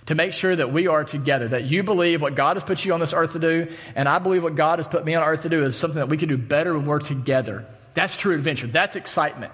To 0.08 0.16
make 0.16 0.34
sure 0.34 0.56
that 0.56 0.72
we 0.72 0.88
are 0.88 1.04
together, 1.04 1.48
that 1.48 1.64
you 1.64 1.82
believe 1.82 2.22
what 2.22 2.36
God 2.36 2.58
has 2.58 2.64
put 2.64 2.86
you 2.86 2.94
on 2.94 3.00
this 3.00 3.14
earth 3.14 3.34
to 3.34 3.40
do, 3.40 3.74
and 3.96 4.08
I 4.08 4.20
believe 4.20 4.44
what 4.44 4.56
God 4.56 4.78
has 4.78 4.88
put 4.88 5.04
me 5.04 5.16
on 5.16 5.24
earth 5.24 5.42
to 5.44 5.50
do 5.50 5.64
is 5.64 5.76
something 5.76 5.98
that 5.98 6.10
we 6.10 6.18
can 6.18 6.30
do 6.30 6.38
better 6.38 6.76
when 6.76 6.86
we're 6.86 7.00
together. 7.00 7.66
That's 7.96 8.16
true 8.16 8.36
adventure. 8.36 8.68
That's 8.68 8.96
excitement. 8.96 9.52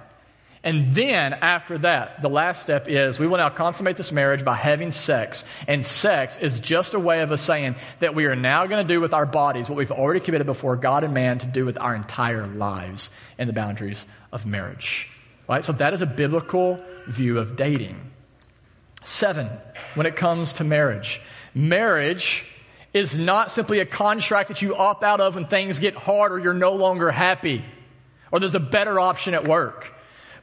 And 0.63 0.93
then 0.93 1.33
after 1.33 1.79
that, 1.79 2.21
the 2.21 2.29
last 2.29 2.61
step 2.61 2.87
is 2.87 3.19
we 3.19 3.25
will 3.25 3.37
now 3.37 3.49
consummate 3.49 3.97
this 3.97 4.11
marriage 4.11 4.45
by 4.45 4.55
having 4.55 4.91
sex. 4.91 5.43
And 5.67 5.83
sex 5.83 6.37
is 6.37 6.59
just 6.59 6.93
a 6.93 6.99
way 6.99 7.21
of 7.21 7.31
us 7.31 7.41
saying 7.41 7.75
that 7.99 8.13
we 8.13 8.25
are 8.25 8.35
now 8.35 8.67
going 8.67 8.85
to 8.85 8.93
do 8.93 9.01
with 9.01 9.13
our 9.13 9.25
bodies 9.25 9.67
what 9.67 9.77
we've 9.77 9.91
already 9.91 10.19
committed 10.19 10.45
before 10.45 10.75
God 10.75 11.03
and 11.03 11.15
man 11.15 11.39
to 11.39 11.47
do 11.47 11.65
with 11.65 11.79
our 11.79 11.95
entire 11.95 12.45
lives 12.45 13.09
in 13.39 13.47
the 13.47 13.53
boundaries 13.53 14.05
of 14.31 14.45
marriage. 14.45 15.09
Right? 15.49 15.65
So 15.65 15.73
that 15.73 15.93
is 15.93 16.03
a 16.03 16.05
biblical 16.05 16.79
view 17.07 17.39
of 17.39 17.55
dating. 17.55 17.99
Seven, 19.03 19.49
when 19.95 20.05
it 20.05 20.15
comes 20.15 20.53
to 20.53 20.63
marriage, 20.63 21.21
marriage 21.55 22.45
is 22.93 23.17
not 23.17 23.51
simply 23.51 23.79
a 23.79 23.85
contract 23.85 24.49
that 24.49 24.61
you 24.61 24.75
opt 24.75 25.03
out 25.03 25.21
of 25.21 25.33
when 25.33 25.45
things 25.45 25.79
get 25.79 25.95
hard 25.95 26.31
or 26.31 26.37
you're 26.39 26.53
no 26.53 26.73
longer 26.73 27.09
happy 27.09 27.65
or 28.31 28.39
there's 28.39 28.53
a 28.53 28.59
better 28.59 28.99
option 28.99 29.33
at 29.33 29.47
work. 29.47 29.91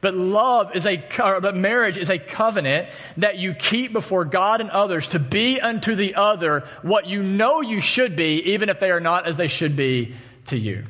But 0.00 0.14
love 0.14 0.76
is 0.76 0.86
a, 0.86 0.96
but 1.16 1.56
marriage 1.56 1.98
is 1.98 2.08
a 2.08 2.18
covenant 2.18 2.88
that 3.16 3.38
you 3.38 3.54
keep 3.54 3.92
before 3.92 4.24
God 4.24 4.60
and 4.60 4.70
others 4.70 5.08
to 5.08 5.18
be 5.18 5.60
unto 5.60 5.96
the 5.96 6.14
other 6.14 6.64
what 6.82 7.06
you 7.06 7.22
know 7.22 7.60
you 7.60 7.80
should 7.80 8.14
be, 8.14 8.52
even 8.52 8.68
if 8.68 8.78
they 8.78 8.90
are 8.90 9.00
not 9.00 9.26
as 9.26 9.36
they 9.36 9.48
should 9.48 9.74
be 9.76 10.14
to 10.46 10.56
you. 10.56 10.84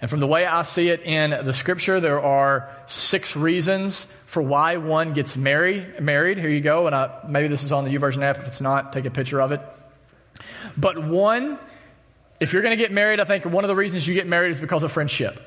And 0.00 0.10
from 0.10 0.18
the 0.18 0.26
way 0.26 0.46
I 0.46 0.62
see 0.62 0.88
it 0.88 1.02
in 1.02 1.30
the 1.30 1.52
scripture, 1.52 2.00
there 2.00 2.20
are 2.20 2.70
six 2.86 3.36
reasons 3.36 4.06
for 4.26 4.42
why 4.42 4.78
one 4.78 5.12
gets 5.12 5.36
married. 5.36 6.00
Married. 6.00 6.38
Here 6.38 6.48
you 6.48 6.60
go. 6.60 6.86
And 6.86 6.96
I, 6.96 7.20
maybe 7.28 7.48
this 7.48 7.62
is 7.62 7.70
on 7.70 7.84
the 7.84 7.94
YouVersion 7.94 8.22
app. 8.22 8.38
If 8.38 8.48
it's 8.48 8.60
not, 8.60 8.92
take 8.92 9.04
a 9.04 9.10
picture 9.10 9.40
of 9.40 9.52
it. 9.52 9.60
But 10.76 11.06
one, 11.06 11.58
if 12.40 12.52
you're 12.52 12.62
going 12.62 12.76
to 12.76 12.82
get 12.82 12.90
married, 12.90 13.20
I 13.20 13.24
think 13.24 13.44
one 13.44 13.62
of 13.62 13.68
the 13.68 13.76
reasons 13.76 14.08
you 14.08 14.14
get 14.14 14.26
married 14.26 14.50
is 14.50 14.58
because 14.58 14.82
of 14.82 14.90
friendship. 14.90 15.40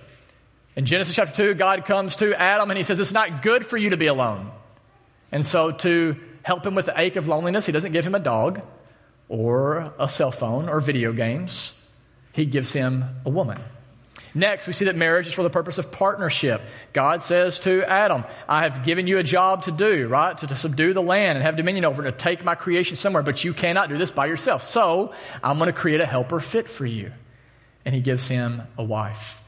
In 0.76 0.86
Genesis 0.86 1.16
chapter 1.16 1.54
2, 1.54 1.54
God 1.54 1.86
comes 1.86 2.18
to 2.18 2.34
Adam 2.34 2.70
and 2.70 2.78
he 2.78 2.84
says, 2.84 3.00
It's 3.00 3.14
not 3.14 3.42
good 3.42 3.66
for 3.66 3.78
you 3.78 3.92
to 3.92 3.98
be 3.98 4.08
alone. 4.08 4.52
And 5.32 5.46
so, 5.46 5.72
to 5.72 6.18
help 6.44 6.66
him 6.66 6.76
with 6.76 6.88
the 6.88 7.00
ache 7.00 7.16
of 7.16 7.28
loneliness, 7.28 7.66
he 7.66 7.72
doesn't 7.72 7.94
give 7.94 8.06
him 8.06 8.14
a 8.14 8.20
dog 8.20 8.62
or 9.30 9.94
a 9.98 10.10
cell 10.10 10.32
phone 10.32 10.68
or 10.68 10.80
video 10.82 11.14
games. 11.14 11.74
He 12.34 12.46
gives 12.46 12.74
him 12.74 13.06
a 13.26 13.30
woman. 13.30 13.62
Next, 14.34 14.68
we 14.68 14.74
see 14.74 14.86
that 14.86 14.98
marriage 14.98 15.28
is 15.28 15.34
for 15.34 15.44
the 15.44 15.50
purpose 15.50 15.78
of 15.78 15.94
partnership. 15.94 16.62
God 16.92 17.24
says 17.24 17.58
to 17.60 17.86
Adam, 17.86 18.26
I 18.50 18.64
have 18.64 18.84
given 18.84 19.08
you 19.08 19.18
a 19.18 19.24
job 19.24 19.64
to 19.64 19.72
do, 19.72 20.10
right? 20.10 20.38
To, 20.40 20.48
to 20.48 20.58
subdue 20.58 20.94
the 20.94 21.02
land 21.02 21.38
and 21.38 21.46
have 21.46 21.56
dominion 21.56 21.86
over 21.86 22.06
it, 22.06 22.12
to 22.12 22.18
take 22.18 22.44
my 22.44 22.56
creation 22.56 22.98
somewhere, 22.98 23.24
but 23.24 23.46
you 23.46 23.54
cannot 23.54 23.88
do 23.88 23.98
this 23.98 24.12
by 24.12 24.26
yourself. 24.26 24.64
So, 24.64 25.14
I'm 25.42 25.58
going 25.58 25.68
to 25.68 25.74
create 25.74 26.02
a 26.02 26.06
helper 26.06 26.42
fit 26.42 26.68
for 26.68 26.86
you. 26.86 27.14
And 27.86 27.96
he 27.96 28.02
gives 28.02 28.28
him 28.28 28.64
a 28.78 28.84
wife. 28.84 29.40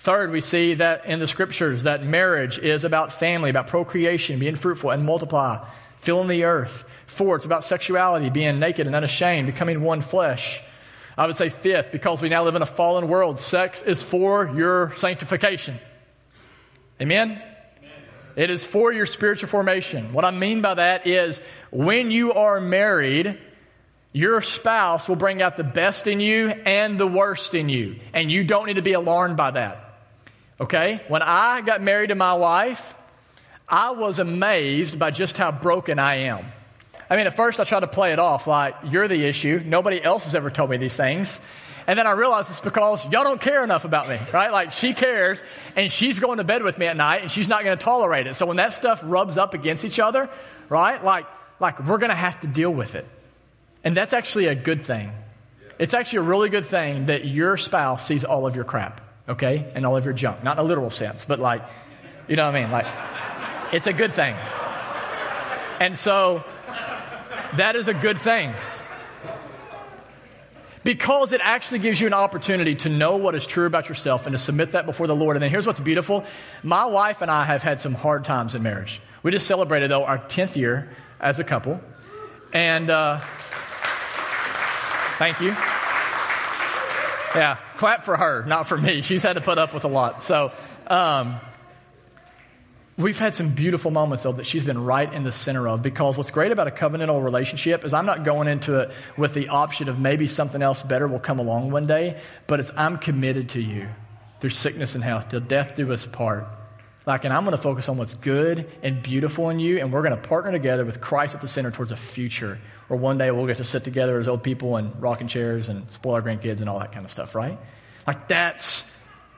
Third, 0.00 0.30
we 0.32 0.40
see 0.40 0.74
that 0.74 1.04
in 1.04 1.18
the 1.18 1.26
scriptures 1.26 1.82
that 1.82 2.02
marriage 2.02 2.58
is 2.58 2.84
about 2.84 3.12
family, 3.12 3.50
about 3.50 3.66
procreation, 3.66 4.38
being 4.38 4.56
fruitful 4.56 4.90
and 4.90 5.04
multiply, 5.04 5.62
filling 5.98 6.28
the 6.28 6.44
earth. 6.44 6.86
Four, 7.06 7.36
it's 7.36 7.44
about 7.44 7.64
sexuality, 7.64 8.30
being 8.30 8.58
naked 8.58 8.86
and 8.86 8.96
unashamed, 8.96 9.46
becoming 9.46 9.82
one 9.82 10.00
flesh. 10.00 10.62
I 11.18 11.26
would 11.26 11.36
say 11.36 11.50
fifth, 11.50 11.92
because 11.92 12.22
we 12.22 12.30
now 12.30 12.44
live 12.44 12.54
in 12.54 12.62
a 12.62 12.66
fallen 12.66 13.08
world, 13.08 13.38
sex 13.38 13.82
is 13.82 14.02
for 14.02 14.50
your 14.54 14.94
sanctification. 14.96 15.78
Amen? 16.98 17.32
Amen? 17.32 17.42
It 18.36 18.48
is 18.48 18.64
for 18.64 18.90
your 18.90 19.04
spiritual 19.04 19.50
formation. 19.50 20.14
What 20.14 20.24
I 20.24 20.30
mean 20.30 20.62
by 20.62 20.74
that 20.74 21.06
is 21.06 21.42
when 21.70 22.10
you 22.10 22.32
are 22.32 22.58
married, 22.58 23.38
your 24.14 24.40
spouse 24.40 25.10
will 25.10 25.16
bring 25.16 25.42
out 25.42 25.58
the 25.58 25.62
best 25.62 26.06
in 26.06 26.20
you 26.20 26.48
and 26.48 26.98
the 26.98 27.06
worst 27.06 27.54
in 27.54 27.68
you. 27.68 27.96
And 28.14 28.32
you 28.32 28.44
don't 28.44 28.66
need 28.66 28.76
to 28.76 28.82
be 28.82 28.94
alarmed 28.94 29.36
by 29.36 29.50
that. 29.50 29.88
Okay? 30.60 31.02
When 31.08 31.22
I 31.22 31.62
got 31.62 31.82
married 31.82 32.08
to 32.08 32.14
my 32.14 32.34
wife, 32.34 32.94
I 33.68 33.92
was 33.92 34.18
amazed 34.18 34.98
by 34.98 35.10
just 35.10 35.36
how 35.36 35.50
broken 35.52 35.98
I 35.98 36.26
am. 36.26 36.44
I 37.08 37.16
mean, 37.16 37.26
at 37.26 37.34
first 37.34 37.58
I 37.58 37.64
tried 37.64 37.80
to 37.80 37.86
play 37.86 38.12
it 38.12 38.18
off 38.18 38.46
like, 38.46 38.74
you're 38.84 39.08
the 39.08 39.24
issue. 39.24 39.62
Nobody 39.64 40.02
else 40.02 40.24
has 40.24 40.34
ever 40.34 40.50
told 40.50 40.70
me 40.70 40.76
these 40.76 40.96
things. 40.96 41.40
And 41.86 41.98
then 41.98 42.06
I 42.06 42.12
realized 42.12 42.50
it's 42.50 42.60
because 42.60 43.04
y'all 43.06 43.24
don't 43.24 43.40
care 43.40 43.64
enough 43.64 43.84
about 43.84 44.08
me, 44.08 44.20
right? 44.32 44.52
Like, 44.52 44.74
she 44.74 44.92
cares, 44.92 45.42
and 45.74 45.90
she's 45.90 46.20
going 46.20 46.38
to 46.38 46.44
bed 46.44 46.62
with 46.62 46.78
me 46.78 46.86
at 46.86 46.96
night, 46.96 47.22
and 47.22 47.32
she's 47.32 47.48
not 47.48 47.64
going 47.64 47.76
to 47.76 47.82
tolerate 47.82 48.26
it. 48.26 48.34
So 48.36 48.46
when 48.46 48.58
that 48.58 48.74
stuff 48.74 49.00
rubs 49.02 49.38
up 49.38 49.54
against 49.54 49.84
each 49.84 49.98
other, 49.98 50.28
right? 50.68 51.02
Like, 51.02 51.26
like 51.58 51.84
we're 51.84 51.98
going 51.98 52.10
to 52.10 52.16
have 52.16 52.38
to 52.42 52.46
deal 52.46 52.70
with 52.70 52.94
it. 52.94 53.08
And 53.82 53.96
that's 53.96 54.12
actually 54.12 54.46
a 54.46 54.54
good 54.54 54.84
thing. 54.84 55.10
It's 55.78 55.94
actually 55.94 56.18
a 56.18 56.22
really 56.22 56.50
good 56.50 56.66
thing 56.66 57.06
that 57.06 57.24
your 57.24 57.56
spouse 57.56 58.06
sees 58.06 58.24
all 58.24 58.46
of 58.46 58.54
your 58.54 58.64
crap 58.64 59.00
okay? 59.30 59.70
And 59.74 59.86
all 59.86 59.96
of 59.96 60.04
your 60.04 60.14
junk. 60.14 60.44
Not 60.44 60.58
in 60.58 60.64
a 60.64 60.68
literal 60.68 60.90
sense, 60.90 61.24
but 61.24 61.38
like, 61.38 61.62
you 62.28 62.36
know 62.36 62.44
what 62.44 62.54
I 62.54 62.60
mean? 62.60 62.70
Like, 62.70 62.86
it's 63.72 63.86
a 63.86 63.92
good 63.92 64.12
thing. 64.12 64.34
And 65.80 65.96
so, 65.96 66.44
that 67.56 67.76
is 67.76 67.88
a 67.88 67.94
good 67.94 68.18
thing. 68.18 68.54
Because 70.82 71.32
it 71.32 71.40
actually 71.42 71.80
gives 71.80 72.00
you 72.00 72.06
an 72.06 72.14
opportunity 72.14 72.74
to 72.76 72.88
know 72.88 73.16
what 73.16 73.34
is 73.34 73.46
true 73.46 73.66
about 73.66 73.88
yourself 73.88 74.26
and 74.26 74.32
to 74.32 74.38
submit 74.38 74.72
that 74.72 74.86
before 74.86 75.06
the 75.06 75.14
Lord. 75.14 75.36
And 75.36 75.42
then 75.42 75.50
here's 75.50 75.66
what's 75.66 75.80
beautiful. 75.80 76.24
My 76.62 76.86
wife 76.86 77.20
and 77.20 77.30
I 77.30 77.44
have 77.44 77.62
had 77.62 77.80
some 77.80 77.94
hard 77.94 78.24
times 78.24 78.54
in 78.54 78.62
marriage. 78.62 79.02
We 79.22 79.30
just 79.30 79.46
celebrated, 79.46 79.90
though, 79.90 80.04
our 80.04 80.18
10th 80.18 80.56
year 80.56 80.90
as 81.20 81.38
a 81.38 81.44
couple. 81.44 81.80
And 82.52 82.88
uh, 82.88 83.20
thank 85.18 85.38
you. 85.40 85.54
Yeah, 87.34 87.58
clap 87.76 88.04
for 88.04 88.16
her, 88.16 88.44
not 88.44 88.66
for 88.66 88.76
me. 88.76 89.02
She's 89.02 89.22
had 89.22 89.34
to 89.34 89.40
put 89.40 89.58
up 89.58 89.72
with 89.72 89.84
a 89.84 89.88
lot. 89.88 90.24
So, 90.24 90.52
um, 90.86 91.40
we've 92.96 93.18
had 93.18 93.34
some 93.34 93.54
beautiful 93.54 93.90
moments 93.90 94.24
though 94.24 94.32
that 94.32 94.46
she's 94.46 94.64
been 94.64 94.84
right 94.84 95.12
in 95.12 95.22
the 95.22 95.32
center 95.32 95.66
of 95.68 95.80
because 95.80 96.16
what's 96.16 96.30
great 96.30 96.52
about 96.52 96.68
a 96.68 96.70
covenantal 96.70 97.22
relationship 97.22 97.84
is 97.84 97.94
I'm 97.94 98.04
not 98.04 98.24
going 98.24 98.46
into 98.46 98.80
it 98.80 98.90
with 99.16 99.32
the 99.32 99.48
option 99.48 99.88
of 99.88 99.98
maybe 99.98 100.26
something 100.26 100.60
else 100.60 100.82
better 100.82 101.08
will 101.08 101.20
come 101.20 101.38
along 101.38 101.70
one 101.70 101.86
day, 101.86 102.20
but 102.46 102.60
it's 102.60 102.70
I'm 102.76 102.98
committed 102.98 103.50
to 103.50 103.60
you 103.60 103.88
through 104.40 104.50
sickness 104.50 104.94
and 104.94 105.04
health, 105.04 105.28
till 105.28 105.40
death 105.40 105.76
do 105.76 105.92
us 105.92 106.06
part. 106.06 106.46
Like, 107.06 107.24
and 107.24 107.32
I'm 107.32 107.44
going 107.44 107.56
to 107.56 107.62
focus 107.62 107.88
on 107.88 107.96
what's 107.96 108.14
good 108.14 108.70
and 108.82 109.02
beautiful 109.02 109.48
in 109.50 109.58
you, 109.58 109.78
and 109.78 109.92
we're 109.92 110.02
going 110.02 110.14
to 110.14 110.28
partner 110.28 110.52
together 110.52 110.84
with 110.84 111.00
Christ 111.00 111.34
at 111.34 111.40
the 111.40 111.48
center 111.48 111.70
towards 111.70 111.92
a 111.92 111.96
future 111.96 112.58
where 112.88 112.98
one 112.98 113.18
day 113.18 113.30
we'll 113.30 113.46
get 113.46 113.56
to 113.56 113.64
sit 113.64 113.84
together 113.84 114.18
as 114.18 114.28
old 114.28 114.42
people 114.42 114.76
and 114.76 115.00
rocking 115.00 115.28
chairs 115.28 115.68
and 115.68 115.90
spoil 115.90 116.14
our 116.14 116.22
grandkids 116.22 116.60
and 116.60 116.68
all 116.68 116.78
that 116.78 116.92
kind 116.92 117.04
of 117.04 117.10
stuff, 117.10 117.34
right? 117.34 117.58
Like 118.06 118.28
that's 118.28 118.84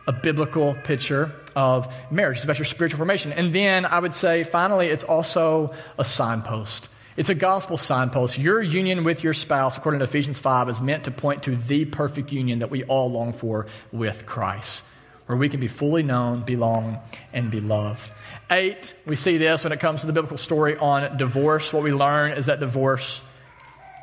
a 0.07 0.13
biblical 0.13 0.75
picture 0.85 1.31
of 1.55 1.93
marriage. 2.11 2.39
It's 2.39 2.45
about 2.45 2.59
your 2.59 2.67
spiritual 2.67 2.99
formation. 2.99 3.33
And 3.33 3.55
then 3.55 3.85
I 3.85 3.99
would 3.99 4.15
say, 4.15 4.43
finally, 4.43 4.89
it's 4.89 5.05
also 5.05 5.75
a 5.99 6.05
signpost. 6.05 6.89
It's 7.17 7.29
a 7.29 7.35
gospel 7.35 7.77
signpost. 7.77 8.39
Your 8.39 8.63
union 8.63 9.05
with 9.05 9.23
your 9.23 9.35
spouse, 9.35 9.77
according 9.77 9.99
to 9.99 10.05
Ephesians 10.05 10.39
5, 10.39 10.71
is 10.71 10.81
meant 10.81 11.05
to 11.05 11.11
point 11.11 11.45
to 11.45 11.57
the 11.57 11.85
perfect 11.85 12.33
union 12.33 12.61
that 12.61 12.71
we 12.71 12.85
all 12.85 13.11
long 13.11 13.35
for 13.35 13.67
with 13.93 14.25
Christ, 14.25 14.83
where 15.33 15.39
we 15.39 15.49
can 15.49 15.61
be 15.61 15.69
fully 15.69 16.03
known, 16.03 16.43
belong, 16.43 16.99
and 17.33 17.51
be 17.51 17.59
loved. 17.59 18.03
Eight, 18.51 18.93
we 19.07 19.17
see 19.17 19.39
this 19.39 19.65
when 19.65 19.73
it 19.73 19.81
comes 19.81 20.03
to 20.03 20.07
the 20.07 20.13
biblical 20.13 20.37
story 20.37 20.77
on 20.77 21.17
divorce. 21.17 21.73
What 21.73 21.83
we 21.83 21.91
learn 21.91 22.33
is 22.33 22.47
that 22.47 22.61
divorce 22.61 23.23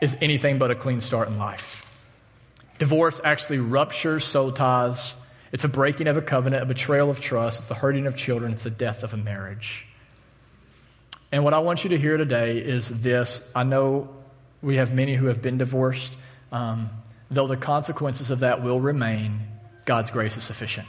is 0.01 0.17
anything 0.21 0.57
but 0.57 0.71
a 0.71 0.75
clean 0.75 1.01
start 1.01 1.27
in 1.27 1.37
life. 1.37 1.85
Divorce 2.79 3.21
actually 3.23 3.59
ruptures 3.59 4.25
soul 4.25 4.51
ties. 4.51 5.15
It's 5.51 5.63
a 5.65 5.67
breaking 5.67 6.07
of 6.07 6.17
a 6.17 6.21
covenant, 6.23 6.63
a 6.63 6.65
betrayal 6.65 7.11
of 7.11 7.21
trust. 7.21 7.59
It's 7.59 7.67
the 7.67 7.75
hurting 7.75 8.07
of 8.07 8.15
children. 8.15 8.53
It's 8.53 8.63
the 8.63 8.71
death 8.71 9.03
of 9.03 9.13
a 9.13 9.17
marriage. 9.17 9.85
And 11.31 11.43
what 11.43 11.53
I 11.53 11.59
want 11.59 11.83
you 11.83 11.91
to 11.91 11.97
hear 11.99 12.17
today 12.17 12.57
is 12.57 12.89
this. 12.89 13.39
I 13.53 13.61
know 13.61 14.09
we 14.63 14.77
have 14.77 14.95
many 14.95 15.13
who 15.13 15.27
have 15.27 15.43
been 15.43 15.59
divorced. 15.59 16.11
Um, 16.51 16.89
though 17.29 17.45
the 17.45 17.55
consequences 17.55 18.31
of 18.31 18.39
that 18.39 18.63
will 18.63 18.79
remain, 18.79 19.41
God's 19.85 20.09
grace 20.09 20.35
is 20.35 20.43
sufficient. 20.43 20.87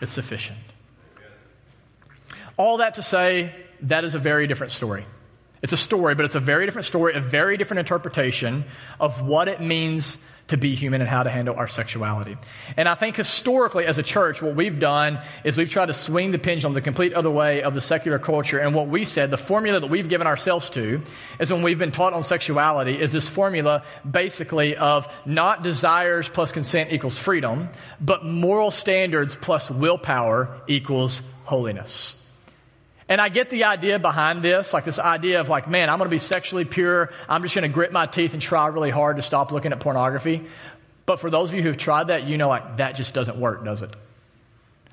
It's 0.00 0.12
sufficient. 0.12 0.58
All 2.56 2.78
that 2.78 2.94
to 2.94 3.02
say, 3.02 3.52
that 3.82 4.04
is 4.04 4.14
a 4.14 4.18
very 4.18 4.46
different 4.46 4.72
story. 4.72 5.04
It's 5.62 5.72
a 5.72 5.78
story, 5.78 6.14
but 6.14 6.24
it's 6.24 6.34
a 6.34 6.40
very 6.40 6.66
different 6.66 6.86
story, 6.86 7.14
a 7.14 7.20
very 7.20 7.56
different 7.56 7.80
interpretation 7.80 8.64
of 9.00 9.22
what 9.22 9.48
it 9.48 9.60
means 9.60 10.18
to 10.48 10.56
be 10.56 10.74
human 10.74 11.00
and 11.00 11.08
how 11.08 11.22
to 11.22 11.30
handle 11.30 11.56
our 11.56 11.68
sexuality. 11.68 12.36
And 12.76 12.88
I 12.88 12.94
think 12.94 13.16
historically 13.16 13.86
as 13.86 13.98
a 13.98 14.02
church, 14.02 14.42
what 14.42 14.54
we've 14.54 14.78
done 14.78 15.18
is 15.42 15.56
we've 15.56 15.70
tried 15.70 15.86
to 15.86 15.94
swing 15.94 16.32
the 16.32 16.38
pendulum 16.38 16.74
the 16.74 16.82
complete 16.82 17.14
other 17.14 17.30
way 17.30 17.62
of 17.62 17.74
the 17.74 17.80
secular 17.80 18.18
culture. 18.18 18.58
And 18.58 18.74
what 18.74 18.88
we 18.88 19.04
said, 19.04 19.30
the 19.30 19.38
formula 19.38 19.80
that 19.80 19.88
we've 19.88 20.08
given 20.08 20.26
ourselves 20.26 20.68
to 20.70 21.00
is 21.40 21.52
when 21.52 21.62
we've 21.62 21.78
been 21.78 21.92
taught 21.92 22.12
on 22.12 22.22
sexuality 22.22 23.00
is 23.00 23.12
this 23.12 23.28
formula 23.28 23.84
basically 24.08 24.76
of 24.76 25.08
not 25.24 25.62
desires 25.62 26.28
plus 26.28 26.52
consent 26.52 26.92
equals 26.92 27.18
freedom, 27.18 27.70
but 28.00 28.24
moral 28.24 28.70
standards 28.70 29.34
plus 29.34 29.70
willpower 29.70 30.60
equals 30.68 31.22
holiness. 31.44 32.16
And 33.08 33.20
I 33.20 33.28
get 33.28 33.50
the 33.50 33.64
idea 33.64 33.98
behind 33.98 34.42
this, 34.42 34.72
like 34.72 34.84
this 34.84 34.98
idea 34.98 35.40
of 35.40 35.48
like, 35.48 35.68
man, 35.68 35.90
I'm 35.90 35.98
going 35.98 36.08
to 36.08 36.14
be 36.14 36.18
sexually 36.18 36.64
pure. 36.64 37.10
I'm 37.28 37.42
just 37.42 37.54
going 37.54 37.62
to 37.62 37.68
grit 37.68 37.92
my 37.92 38.06
teeth 38.06 38.32
and 38.32 38.40
try 38.40 38.66
really 38.68 38.90
hard 38.90 39.16
to 39.16 39.22
stop 39.22 39.52
looking 39.52 39.72
at 39.72 39.80
pornography. 39.80 40.46
But 41.06 41.20
for 41.20 41.28
those 41.28 41.50
of 41.50 41.56
you 41.56 41.62
who've 41.62 41.76
tried 41.76 42.06
that, 42.06 42.24
you 42.24 42.38
know, 42.38 42.48
like, 42.48 42.78
that 42.78 42.96
just 42.96 43.12
doesn't 43.12 43.36
work, 43.36 43.62
does 43.64 43.82
it? 43.82 43.90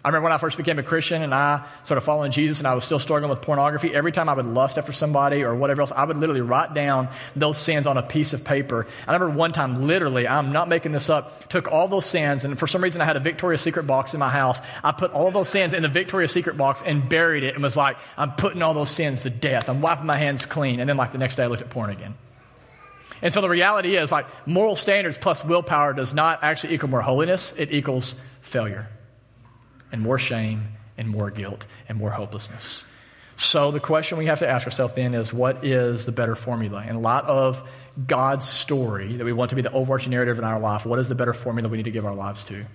I 0.03 0.07
remember 0.07 0.23
when 0.23 0.33
I 0.33 0.39
first 0.39 0.57
became 0.57 0.79
a 0.79 0.83
Christian 0.83 1.21
and 1.21 1.31
I 1.31 1.63
started 1.83 2.01
following 2.01 2.31
Jesus 2.31 2.57
and 2.57 2.67
I 2.67 2.73
was 2.73 2.83
still 2.83 2.97
struggling 2.97 3.29
with 3.29 3.43
pornography. 3.43 3.93
Every 3.93 4.11
time 4.11 4.29
I 4.29 4.33
would 4.33 4.47
lust 4.47 4.79
after 4.79 4.91
somebody 4.91 5.43
or 5.43 5.53
whatever 5.53 5.81
else, 5.81 5.91
I 5.91 6.03
would 6.03 6.17
literally 6.17 6.41
write 6.41 6.73
down 6.73 7.09
those 7.35 7.59
sins 7.59 7.85
on 7.85 7.97
a 7.97 8.01
piece 8.01 8.33
of 8.33 8.43
paper. 8.43 8.87
I 9.07 9.13
remember 9.13 9.37
one 9.37 9.51
time, 9.51 9.83
literally, 9.83 10.27
I'm 10.27 10.53
not 10.53 10.69
making 10.69 10.91
this 10.91 11.11
up, 11.11 11.49
took 11.49 11.67
all 11.67 11.87
those 11.87 12.07
sins 12.07 12.45
and 12.45 12.57
for 12.57 12.65
some 12.65 12.83
reason 12.83 12.99
I 12.99 13.05
had 13.05 13.15
a 13.15 13.19
Victoria's 13.19 13.61
Secret 13.61 13.83
box 13.83 14.15
in 14.15 14.19
my 14.19 14.31
house. 14.31 14.59
I 14.83 14.91
put 14.91 15.11
all 15.11 15.29
those 15.29 15.49
sins 15.49 15.75
in 15.75 15.83
the 15.83 15.89
Victoria's 15.89 16.31
Secret 16.31 16.57
box 16.57 16.81
and 16.83 17.07
buried 17.07 17.43
it 17.43 17.53
and 17.53 17.61
was 17.61 17.77
like, 17.77 17.97
I'm 18.17 18.31
putting 18.31 18.63
all 18.63 18.73
those 18.73 18.89
sins 18.89 19.21
to 19.21 19.29
death. 19.29 19.69
I'm 19.69 19.81
wiping 19.81 20.07
my 20.07 20.17
hands 20.17 20.47
clean. 20.47 20.79
And 20.79 20.89
then 20.89 20.97
like 20.97 21.11
the 21.11 21.19
next 21.19 21.35
day 21.35 21.43
I 21.43 21.47
looked 21.47 21.61
at 21.61 21.69
porn 21.69 21.91
again. 21.91 22.15
And 23.21 23.31
so 23.31 23.41
the 23.41 23.49
reality 23.49 23.97
is 23.97 24.11
like 24.11 24.25
moral 24.47 24.75
standards 24.75 25.19
plus 25.19 25.45
willpower 25.45 25.93
does 25.93 26.11
not 26.11 26.39
actually 26.41 26.73
equal 26.73 26.89
more 26.89 27.03
holiness. 27.03 27.53
It 27.55 27.71
equals 27.71 28.15
failure 28.41 28.87
and 29.91 30.01
more 30.01 30.17
shame 30.17 30.67
and 30.97 31.08
more 31.08 31.32
guilt 31.32 31.65
and 31.89 31.97
more 31.97 32.12
hopelessness. 32.12 32.84
So 33.38 33.71
the 33.71 33.80
question 33.80 34.17
we 34.17 34.27
have 34.27 34.39
to 34.39 34.47
ask 34.47 34.67
ourselves 34.67 34.93
then 34.93 35.15
is 35.15 35.34
what 35.34 35.65
is 35.65 36.06
the 36.06 36.12
better 36.12 36.36
formula? 36.36 36.84
And 36.86 36.95
a 36.95 36.99
lot 36.99 37.25
of 37.25 37.67
God's 38.06 38.47
story 38.47 39.17
that 39.17 39.25
we 39.25 39.34
want 39.34 39.49
to 39.49 39.56
be 39.56 39.62
the 39.62 39.71
overarching 39.71 40.12
narrative 40.12 40.38
in 40.38 40.43
our 40.43 40.60
life, 40.60 40.86
what 40.86 40.99
is 40.99 41.10
the 41.10 41.15
better 41.15 41.34
formula 41.34 41.67
we 41.67 41.77
need 41.77 41.84
to 41.84 41.91
give 41.91 42.06
our 42.06 42.15
lives 42.15 42.43
to? 42.45 42.65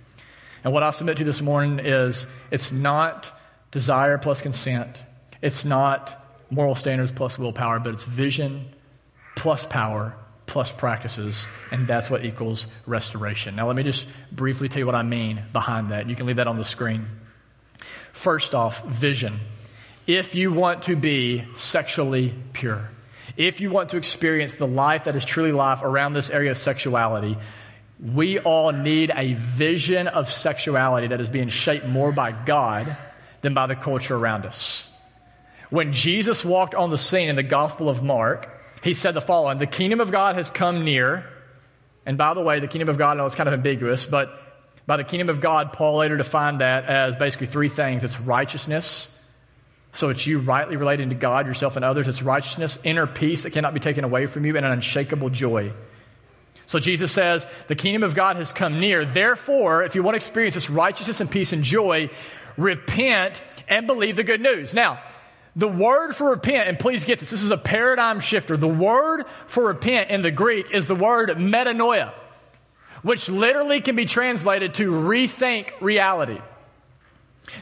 And 0.65 0.73
what 0.73 0.83
I'll 0.83 0.93
submit 0.93 1.19
to 1.19 1.25
this 1.25 1.41
morning 1.41 1.79
is 1.79 2.27
it's 2.51 2.73
not 2.73 3.33
desire 3.71 4.19
plus 4.19 4.41
consent. 4.41 5.03
It's 5.41 5.65
not 5.65 6.21
moral 6.51 6.75
standards 6.75 7.13
plus 7.13 7.39
willpower, 7.39 7.79
but 7.79 7.95
it's 7.95 8.03
vision 8.03 8.67
plus 9.37 9.65
power 9.67 10.17
plus 10.47 10.71
practices, 10.71 11.47
and 11.71 11.87
that's 11.87 12.09
what 12.09 12.25
equals 12.25 12.67
restoration. 12.87 13.57
Now, 13.57 13.67
let 13.67 13.77
me 13.77 13.83
just 13.83 14.07
briefly 14.33 14.69
tell 14.69 14.79
you 14.81 14.87
what 14.87 14.95
I 14.95 15.03
mean 15.03 15.43
behind 15.53 15.91
that. 15.91 16.09
You 16.09 16.17
can 16.17 16.27
leave 16.27 16.37
that 16.37 16.47
on 16.47 16.57
the 16.57 16.65
screen. 16.65 17.07
First 18.13 18.55
off, 18.55 18.85
vision. 18.85 19.41
If 20.07 20.35
you 20.35 20.53
want 20.53 20.85
to 20.85 20.97
be 20.97 21.45
sexually 21.55 22.33
pure, 22.53 22.89
if 23.37 23.61
you 23.61 23.71
want 23.71 23.91
to 23.91 23.97
experience 23.97 24.55
the 24.55 24.67
life 24.67 25.05
that 25.05 25.17
is 25.17 25.25
truly 25.25 25.53
life 25.53 25.83
around 25.83 26.15
this 26.15 26.31
area 26.31 26.53
of 26.53 26.59
sexuality, 26.59 27.37
we 28.01 28.39
all 28.39 28.73
need 28.73 29.11
a 29.15 29.35
vision 29.35 30.07
of 30.07 30.31
sexuality 30.31 31.09
that 31.09 31.21
is 31.21 31.31
being 31.31 31.49
shaped 31.49 31.87
more 31.87 32.13
by 32.13 32.31
God 32.33 32.97
than 33.43 33.53
by 33.53 33.67
the 33.67 33.75
culture 33.75 34.15
around 34.15 34.47
us. 34.47 34.87
When 35.71 35.93
Jesus 35.93 36.45
walked 36.45 36.75
on 36.75 36.91
the 36.91 36.99
scene 36.99 37.29
in 37.29 37.37
the 37.37 37.43
Gospel 37.43 37.89
of 37.89 38.03
Mark, 38.03 38.56
he 38.83 38.95
said 38.95 39.15
the 39.15 39.21
following 39.21 39.59
The 39.59 39.67
kingdom 39.67 40.01
of 40.01 40.11
God 40.11 40.37
has 40.37 40.51
come 40.51 40.85
near. 40.85 41.25
And 42.05 42.17
by 42.17 42.35
the 42.35 42.41
way, 42.41 42.61
the 42.61 42.69
kingdom 42.69 42.89
of 42.89 42.99
God, 42.99 43.13
I 43.13 43.15
know 43.15 43.27
it's 43.27 43.35
kind 43.35 43.49
of 43.49 43.55
ambiguous, 43.55 44.07
but 44.07 44.29
By 44.87 44.97
the 44.97 45.05
kingdom 45.05 45.29
of 45.29 45.41
God, 45.41 45.73
Paul 45.73 45.99
later 45.99 46.17
defined 46.17 46.61
that 46.61 46.85
as 46.85 47.17
basically 47.17 47.49
three 47.49 47.69
things 47.69 48.05
it's 48.05 48.21
righteousness. 48.21 49.09
So 49.93 50.11
it's 50.11 50.27
you 50.27 50.39
rightly 50.39 50.77
relating 50.77 51.09
to 51.09 51.15
God, 51.15 51.47
yourself, 51.47 51.77
and 51.77 51.85
others. 51.85 52.07
It's 52.07 52.23
righteousness, 52.23 52.79
inner 52.85 53.07
peace 53.07 53.43
that 53.43 53.51
cannot 53.51 53.75
be 53.75 53.81
taken 53.81 54.05
away 54.05 54.27
from 54.27 54.45
you, 54.45 54.57
and 54.57 54.65
an 54.65 54.73
unshakable 54.73 55.31
joy. 55.31 55.73
So 56.67 56.79
Jesus 56.79 57.13
says, 57.13 57.47
the 57.69 57.75
kingdom 57.75 58.03
of 58.03 58.15
God 58.15 58.37
has 58.37 58.53
come 58.53 58.79
near. 58.79 59.05
Therefore, 59.05 59.85
if 59.85 59.95
you 59.95 60.03
want 60.03 60.15
to 60.15 60.17
experience 60.17 60.55
this 60.55 60.69
righteousness 60.69 61.21
and 61.21 61.31
peace 61.31 61.53
and 61.53 61.65
joy, 61.65 62.11
repent 62.57 63.41
and 63.69 63.87
believe 63.87 64.17
the 64.17 64.25
good 64.25 64.41
news. 64.41 64.75
Now, 64.75 65.01
the 65.57 65.69
word 65.69 66.15
for 66.15 66.31
repent, 66.31 66.69
and 66.69 66.79
please 66.79 67.05
get 67.05 67.19
this, 67.19 67.31
this 67.31 67.43
is 67.43 67.51
a 67.51 67.57
paradigm 67.57 68.21
shifter. 68.21 68.57
The 68.57 68.69
word 68.69 69.25
for 69.49 69.65
repent 69.65 70.11
in 70.11 70.23
the 70.23 70.31
Greek 70.31 70.71
is 70.71 70.87
the 70.87 70.95
word 70.95 71.31
metanoia 71.31 72.13
which 73.07 73.29
literally 73.29 73.81
can 73.81 73.95
be 73.95 74.05
translated 74.05 74.75
to 74.75 74.91
rethink 74.91 75.71
reality. 75.81 76.41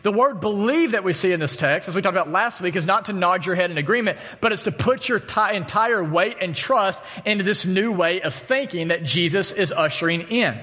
The 0.03 0.11
word 0.11 0.41
believe 0.41 0.93
that 0.93 1.05
we 1.05 1.13
see 1.13 1.33
in 1.33 1.41
this 1.41 1.55
text, 1.55 1.87
as 1.87 1.95
we 1.95 2.01
talked 2.01 2.17
about 2.17 2.33
last 2.33 2.63
week, 2.63 2.77
is 2.77 2.87
not 2.87 3.05
to 3.07 3.13
nod 3.13 3.45
your 3.45 3.55
head 3.55 3.71
in 3.71 3.77
agreement, 3.77 4.19
but 4.41 4.53
it's 4.53 4.63
to 4.63 4.73
put 4.73 5.07
your 5.07 5.21
t- 5.21 5.55
entire 5.55 6.03
weight 6.03 6.39
and 6.41 6.57
trust 6.57 7.05
into 7.27 7.45
this 7.45 7.67
new 7.67 7.93
way 7.93 8.23
of 8.23 8.35
thinking 8.35 8.89
that 8.89 9.05
Jesus 9.05 9.53
is 9.53 9.71
ushering 9.71 10.23
in. 10.23 10.59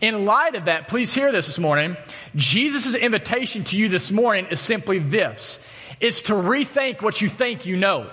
In 0.00 0.24
light 0.24 0.54
of 0.54 0.64
that, 0.64 0.88
please 0.88 1.12
hear 1.12 1.30
this 1.30 1.46
this 1.46 1.58
morning. 1.58 1.94
Jesus' 2.34 2.94
invitation 2.94 3.64
to 3.64 3.76
you 3.76 3.90
this 3.90 4.10
morning 4.10 4.46
is 4.50 4.60
simply 4.60 4.98
this. 4.98 5.58
It's 6.00 6.22
to 6.22 6.34
rethink 6.34 7.02
what 7.02 7.20
you 7.20 7.28
think 7.28 7.66
you 7.66 7.76
know. 7.76 8.10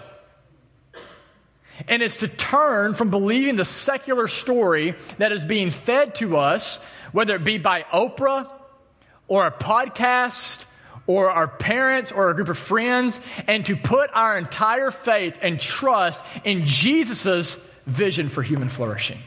And 1.88 2.02
it's 2.02 2.17
to 2.17 2.28
turn 2.28 2.93
from 2.93 3.10
believing 3.10 3.58
the 3.58 3.65
secular 3.65 4.28
story 4.28 4.95
that 5.17 5.32
is 5.32 5.43
being 5.43 5.69
fed 5.69 6.15
to 6.15 6.38
us, 6.38 6.80
whether 7.12 7.36
it 7.36 7.43
be 7.43 7.58
by 7.58 7.84
Oprah 7.93 8.50
or 9.28 9.45
a 9.45 9.52
podcast 9.52 10.63
or 11.08 11.30
our 11.30 11.48
parents 11.48 12.12
or 12.12 12.30
a 12.30 12.36
group 12.36 12.50
of 12.50 12.58
friends, 12.58 13.19
and 13.45 13.65
to 13.65 13.76
put 13.76 14.10
our 14.13 14.38
entire 14.38 14.89
faith 14.89 15.38
and 15.41 15.60
trust 15.60 16.24
in 16.43 16.65
Jesus' 16.65 17.58
vision 17.86 18.30
for 18.30 18.41
human 18.41 18.69
flourishing. 18.69 19.19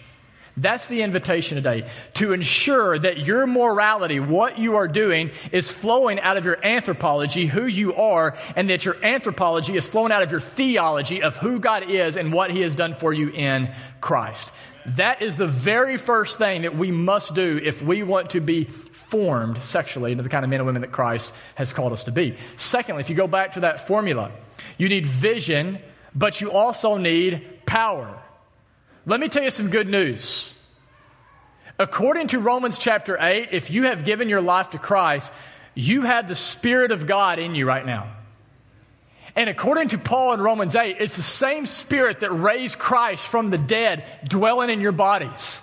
That's 0.61 0.87
the 0.87 1.03
invitation 1.03 1.55
today 1.55 1.89
to 2.15 2.33
ensure 2.33 2.99
that 2.99 3.19
your 3.19 3.47
morality, 3.47 4.19
what 4.19 4.59
you 4.59 4.75
are 4.77 4.89
doing, 4.89 5.31
is 5.53 5.71
flowing 5.71 6.19
out 6.19 6.37
of 6.37 6.45
your 6.45 6.65
anthropology, 6.65 7.47
who 7.47 7.67
you 7.67 7.95
are, 7.95 8.37
and 8.57 8.69
that 8.71 8.85
your 8.85 8.97
anthropology 9.05 9.77
is 9.77 9.87
flowing 9.87 10.11
out 10.11 10.23
of 10.23 10.33
your 10.33 10.41
theology 10.41 11.23
of 11.23 11.37
who 11.37 11.61
God 11.61 11.89
is 11.89 12.17
and 12.17 12.33
what 12.33 12.51
He 12.51 12.61
has 12.63 12.75
done 12.75 12.95
for 12.95 13.13
you 13.13 13.29
in 13.29 13.73
Christ. 14.01 14.51
That 14.97 15.23
is 15.23 15.37
the 15.37 15.47
very 15.47 15.97
first 15.97 16.39
thing 16.39 16.63
that 16.63 16.77
we 16.77 16.91
must 16.91 17.35
do 17.35 17.61
if 17.63 17.81
we 17.81 18.03
want 18.03 18.31
to 18.31 18.41
be 18.41 18.65
formed 18.65 19.63
sexually 19.63 20.11
into 20.11 20.25
the 20.25 20.29
kind 20.29 20.45
of 20.45 20.51
men 20.51 20.61
and 20.61 20.67
women 20.67 20.83
that 20.83 20.93
Christ 20.93 21.31
has 21.55 21.73
called 21.73 21.93
us 21.93 22.05
to 22.05 22.11
be. 22.11 22.37
Secondly, 22.57 23.01
if 23.01 23.11
you 23.11 23.17
go 23.17 23.29
back 23.29 23.55
to 23.55 23.61
that 23.61 23.87
formula, 23.87 24.33
you 24.77 24.89
need 24.89 25.07
vision, 25.07 25.79
but 26.15 26.41
you 26.41 26.51
also 26.51 26.97
need 26.97 27.65
power. 27.65 28.21
Let 29.09 29.21
me 29.21 29.29
tell 29.31 29.43
you 29.43 29.51
some 29.51 29.71
good 29.71 29.89
news. 29.89 30.53
According 31.79 32.29
to 32.29 32.41
Romans 32.41 32.77
chapter 32.77 33.17
8, 33.19 33.49
if 33.53 33.71
you 33.71 33.85
have 33.85 34.05
given 34.05 34.29
your 34.29 34.43
life 34.43 34.71
to 34.71 34.79
Christ, 34.79 35.33
you 35.75 36.03
have 36.03 36.29
the 36.29 36.35
Spirit 36.35 36.93
of 36.93 37.07
God 37.07 37.39
in 37.39 37.55
you 37.55 37.65
right 37.65 37.87
now. 37.87 38.15
And 39.35 39.49
according 39.49 39.89
to 39.89 39.99
Paul 39.99 40.35
in 40.35 40.43
Romans 40.43 40.77
8, 40.77 40.99
it's 41.01 41.17
the 41.17 41.23
same 41.23 41.65
Spirit 41.65 42.21
that 42.21 42.31
raised 42.31 42.79
Christ 42.79 43.27
from 43.27 43.49
the 43.49 43.57
dead 43.57 44.05
dwelling 44.29 44.69
in 44.69 44.83
your 44.83 44.93
bodies. 44.93 45.59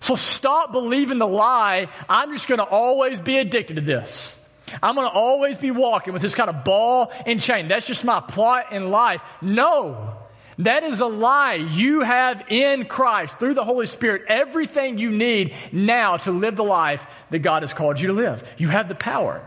So 0.00 0.14
stop 0.14 0.70
believing 0.70 1.16
the 1.16 1.26
lie, 1.26 1.88
I'm 2.10 2.30
just 2.34 2.46
going 2.46 2.58
to 2.58 2.64
always 2.64 3.20
be 3.20 3.38
addicted 3.38 3.76
to 3.76 3.80
this. 3.80 4.36
I'm 4.82 4.96
going 4.96 5.08
to 5.08 5.14
always 5.14 5.56
be 5.56 5.70
walking 5.70 6.12
with 6.12 6.20
this 6.20 6.34
kind 6.34 6.50
of 6.50 6.62
ball 6.62 7.10
and 7.24 7.40
chain. 7.40 7.68
That's 7.68 7.86
just 7.86 8.04
my 8.04 8.20
plot 8.20 8.70
in 8.72 8.90
life. 8.90 9.22
No. 9.40 10.18
That 10.58 10.84
is 10.84 11.00
a 11.00 11.06
lie. 11.06 11.54
You 11.54 12.00
have 12.02 12.44
in 12.48 12.86
Christ, 12.86 13.38
through 13.38 13.54
the 13.54 13.64
Holy 13.64 13.86
Spirit, 13.86 14.22
everything 14.28 14.98
you 14.98 15.10
need 15.10 15.54
now 15.72 16.16
to 16.18 16.30
live 16.30 16.56
the 16.56 16.64
life 16.64 17.04
that 17.30 17.40
God 17.40 17.62
has 17.62 17.74
called 17.74 18.00
you 18.00 18.08
to 18.08 18.12
live. 18.12 18.46
You 18.56 18.68
have 18.68 18.88
the 18.88 18.94
power. 18.94 19.42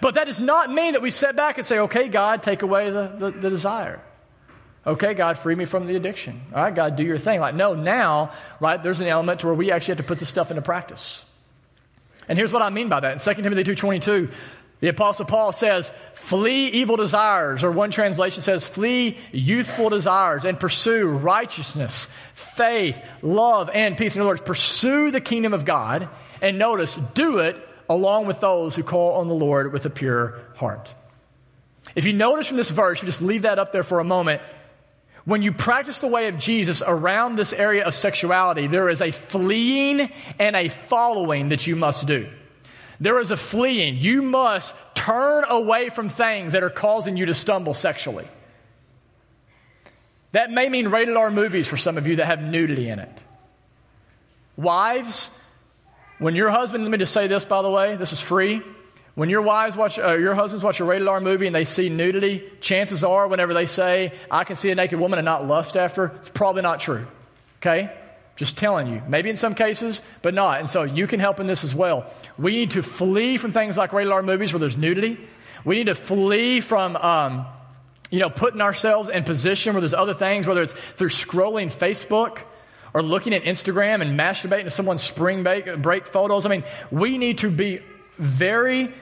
But 0.00 0.14
that 0.14 0.24
does 0.24 0.40
not 0.40 0.72
mean 0.72 0.92
that 0.92 1.02
we 1.02 1.10
sit 1.10 1.36
back 1.36 1.58
and 1.58 1.66
say, 1.66 1.78
okay, 1.80 2.08
God, 2.08 2.42
take 2.42 2.62
away 2.62 2.90
the, 2.90 3.12
the, 3.18 3.30
the 3.30 3.50
desire. 3.50 4.00
Okay, 4.86 5.14
God, 5.14 5.38
free 5.38 5.54
me 5.54 5.66
from 5.66 5.86
the 5.86 5.96
addiction. 5.96 6.40
All 6.54 6.62
right, 6.62 6.74
God, 6.74 6.96
do 6.96 7.02
your 7.02 7.18
thing. 7.18 7.40
Like, 7.40 7.54
no, 7.54 7.74
now, 7.74 8.32
right, 8.60 8.82
there's 8.82 9.00
an 9.00 9.06
element 9.06 9.40
to 9.40 9.46
where 9.46 9.54
we 9.54 9.70
actually 9.70 9.92
have 9.92 9.98
to 9.98 10.08
put 10.08 10.18
this 10.18 10.28
stuff 10.28 10.50
into 10.50 10.62
practice. 10.62 11.22
And 12.28 12.38
here's 12.38 12.52
what 12.52 12.62
I 12.62 12.70
mean 12.70 12.88
by 12.88 13.00
that. 13.00 13.26
In 13.26 13.34
2 13.36 13.42
Timothy 13.42 13.64
2.22, 13.64 14.32
the 14.80 14.88
apostle 14.88 15.24
Paul 15.24 15.52
says, 15.52 15.92
flee 16.14 16.68
evil 16.68 16.96
desires, 16.96 17.64
or 17.64 17.70
one 17.72 17.90
translation 17.90 18.42
says, 18.42 18.66
flee 18.66 19.18
youthful 19.32 19.88
desires 19.88 20.44
and 20.44 20.58
pursue 20.58 21.06
righteousness, 21.06 22.08
faith, 22.34 23.00
love, 23.20 23.70
and 23.72 23.98
peace. 23.98 24.14
In 24.14 24.22
other 24.22 24.28
words, 24.28 24.40
pursue 24.40 25.10
the 25.10 25.20
kingdom 25.20 25.52
of 25.52 25.64
God 25.64 26.08
and 26.40 26.58
notice, 26.58 26.96
do 27.14 27.38
it 27.38 27.56
along 27.88 28.26
with 28.26 28.38
those 28.38 28.76
who 28.76 28.82
call 28.84 29.14
on 29.14 29.28
the 29.28 29.34
Lord 29.34 29.72
with 29.72 29.84
a 29.86 29.90
pure 29.90 30.38
heart. 30.56 30.94
If 31.96 32.04
you 32.04 32.12
notice 32.12 32.46
from 32.46 32.58
this 32.58 32.70
verse, 32.70 33.02
you 33.02 33.06
just 33.06 33.22
leave 33.22 33.42
that 33.42 33.58
up 33.58 33.72
there 33.72 33.82
for 33.82 33.98
a 33.98 34.04
moment. 34.04 34.42
When 35.24 35.42
you 35.42 35.52
practice 35.52 35.98
the 35.98 36.06
way 36.06 36.28
of 36.28 36.38
Jesus 36.38 36.82
around 36.86 37.36
this 37.36 37.52
area 37.52 37.84
of 37.84 37.94
sexuality, 37.94 38.66
there 38.66 38.88
is 38.88 39.02
a 39.02 39.10
fleeing 39.10 40.08
and 40.38 40.54
a 40.54 40.68
following 40.68 41.48
that 41.48 41.66
you 41.66 41.74
must 41.74 42.06
do. 42.06 42.28
There 43.00 43.20
is 43.20 43.30
a 43.30 43.36
fleeing. 43.36 43.96
You 43.96 44.22
must 44.22 44.74
turn 44.94 45.44
away 45.48 45.88
from 45.88 46.08
things 46.08 46.52
that 46.52 46.62
are 46.62 46.70
causing 46.70 47.16
you 47.16 47.26
to 47.26 47.34
stumble 47.34 47.74
sexually. 47.74 48.28
That 50.32 50.50
may 50.50 50.68
mean 50.68 50.88
rated 50.88 51.16
R 51.16 51.30
movies 51.30 51.68
for 51.68 51.76
some 51.76 51.96
of 51.96 52.06
you 52.06 52.16
that 52.16 52.26
have 52.26 52.42
nudity 52.42 52.88
in 52.88 52.98
it. 52.98 53.18
Wives, 54.56 55.30
when 56.18 56.34
your 56.34 56.50
husband, 56.50 56.82
let 56.82 56.90
me 56.90 56.98
just 56.98 57.14
say 57.14 57.28
this 57.28 57.44
by 57.44 57.62
the 57.62 57.70
way, 57.70 57.96
this 57.96 58.12
is 58.12 58.20
free. 58.20 58.62
When 59.14 59.30
your 59.30 59.42
wives 59.42 59.74
watch, 59.74 59.98
uh, 59.98 60.16
your 60.16 60.34
husbands 60.34 60.62
watch 60.62 60.78
a 60.78 60.84
rated 60.84 61.08
R 61.08 61.20
movie 61.20 61.46
and 61.46 61.54
they 61.54 61.64
see 61.64 61.88
nudity, 61.88 62.48
chances 62.60 63.02
are 63.02 63.26
whenever 63.26 63.52
they 63.54 63.66
say, 63.66 64.12
I 64.30 64.44
can 64.44 64.56
see 64.56 64.70
a 64.70 64.74
naked 64.74 64.98
woman 64.98 65.18
and 65.18 65.24
not 65.24 65.46
lust 65.46 65.76
after, 65.76 66.06
it's 66.16 66.28
probably 66.28 66.62
not 66.62 66.78
true. 66.80 67.06
Okay? 67.60 67.92
Just 68.38 68.56
telling 68.56 68.86
you. 68.86 69.02
Maybe 69.08 69.30
in 69.30 69.34
some 69.34 69.56
cases, 69.56 70.00
but 70.22 70.32
not. 70.32 70.60
And 70.60 70.70
so 70.70 70.84
you 70.84 71.08
can 71.08 71.18
help 71.18 71.40
in 71.40 71.48
this 71.48 71.64
as 71.64 71.74
well. 71.74 72.08
We 72.38 72.52
need 72.52 72.70
to 72.70 72.84
flee 72.84 73.36
from 73.36 73.50
things 73.50 73.76
like 73.76 73.92
rated 73.92 74.12
R 74.12 74.22
movies 74.22 74.52
where 74.52 74.60
there's 74.60 74.76
nudity. 74.76 75.18
We 75.64 75.74
need 75.74 75.86
to 75.86 75.96
flee 75.96 76.60
from, 76.60 76.94
um, 76.94 77.46
you 78.12 78.20
know, 78.20 78.30
putting 78.30 78.60
ourselves 78.60 79.10
in 79.10 79.24
position 79.24 79.74
where 79.74 79.80
there's 79.80 79.92
other 79.92 80.14
things, 80.14 80.46
whether 80.46 80.62
it's 80.62 80.74
through 80.94 81.08
scrolling 81.08 81.72
Facebook 81.72 82.38
or 82.94 83.02
looking 83.02 83.34
at 83.34 83.42
Instagram 83.42 84.02
and 84.02 84.16
masturbating 84.16 84.64
to 84.64 84.70
someone's 84.70 85.02
spring 85.02 85.42
break, 85.42 85.82
break 85.82 86.06
photos. 86.06 86.46
I 86.46 86.50
mean, 86.50 86.64
we 86.92 87.18
need 87.18 87.38
to 87.38 87.50
be 87.50 87.80
very 88.18 88.94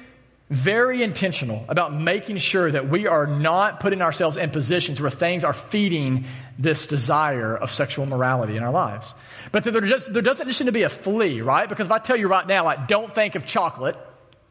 very 0.48 1.02
intentional 1.02 1.64
about 1.68 1.92
making 1.92 2.36
sure 2.36 2.70
that 2.70 2.88
we 2.88 3.08
are 3.08 3.26
not 3.26 3.80
putting 3.80 4.00
ourselves 4.00 4.36
in 4.36 4.50
positions 4.50 5.00
where 5.00 5.10
things 5.10 5.42
are 5.42 5.52
feeding 5.52 6.24
this 6.56 6.86
desire 6.86 7.56
of 7.56 7.70
sexual 7.72 8.06
morality 8.06 8.56
in 8.56 8.62
our 8.62 8.70
lives. 8.70 9.14
But 9.50 9.64
there, 9.64 9.80
just, 9.80 10.12
there 10.12 10.22
doesn't 10.22 10.46
just 10.46 10.60
need 10.60 10.66
to 10.66 10.72
be 10.72 10.84
a 10.84 10.88
flee, 10.88 11.40
right? 11.40 11.68
Because 11.68 11.86
if 11.86 11.92
I 11.92 11.98
tell 11.98 12.16
you 12.16 12.28
right 12.28 12.46
now, 12.46 12.64
like, 12.64 12.86
don't 12.86 13.12
think 13.12 13.34
of 13.34 13.44
chocolate, 13.44 13.96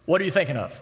what 0.05 0.19
are 0.19 0.25
you 0.25 0.31
thinking 0.31 0.57
of? 0.57 0.77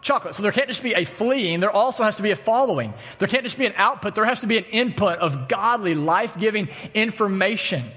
Chocolate. 0.00 0.34
So 0.34 0.42
there 0.44 0.52
can't 0.52 0.68
just 0.68 0.82
be 0.82 0.92
a 0.94 1.04
fleeing, 1.04 1.58
there 1.58 1.70
also 1.70 2.04
has 2.04 2.16
to 2.16 2.22
be 2.22 2.30
a 2.30 2.36
following. 2.36 2.94
There 3.18 3.26
can't 3.26 3.42
just 3.42 3.58
be 3.58 3.66
an 3.66 3.74
output, 3.76 4.14
there 4.14 4.24
has 4.24 4.40
to 4.40 4.46
be 4.46 4.58
an 4.58 4.64
input 4.66 5.18
of 5.18 5.48
godly, 5.48 5.96
life 5.96 6.38
giving 6.38 6.68
information. 6.94 7.90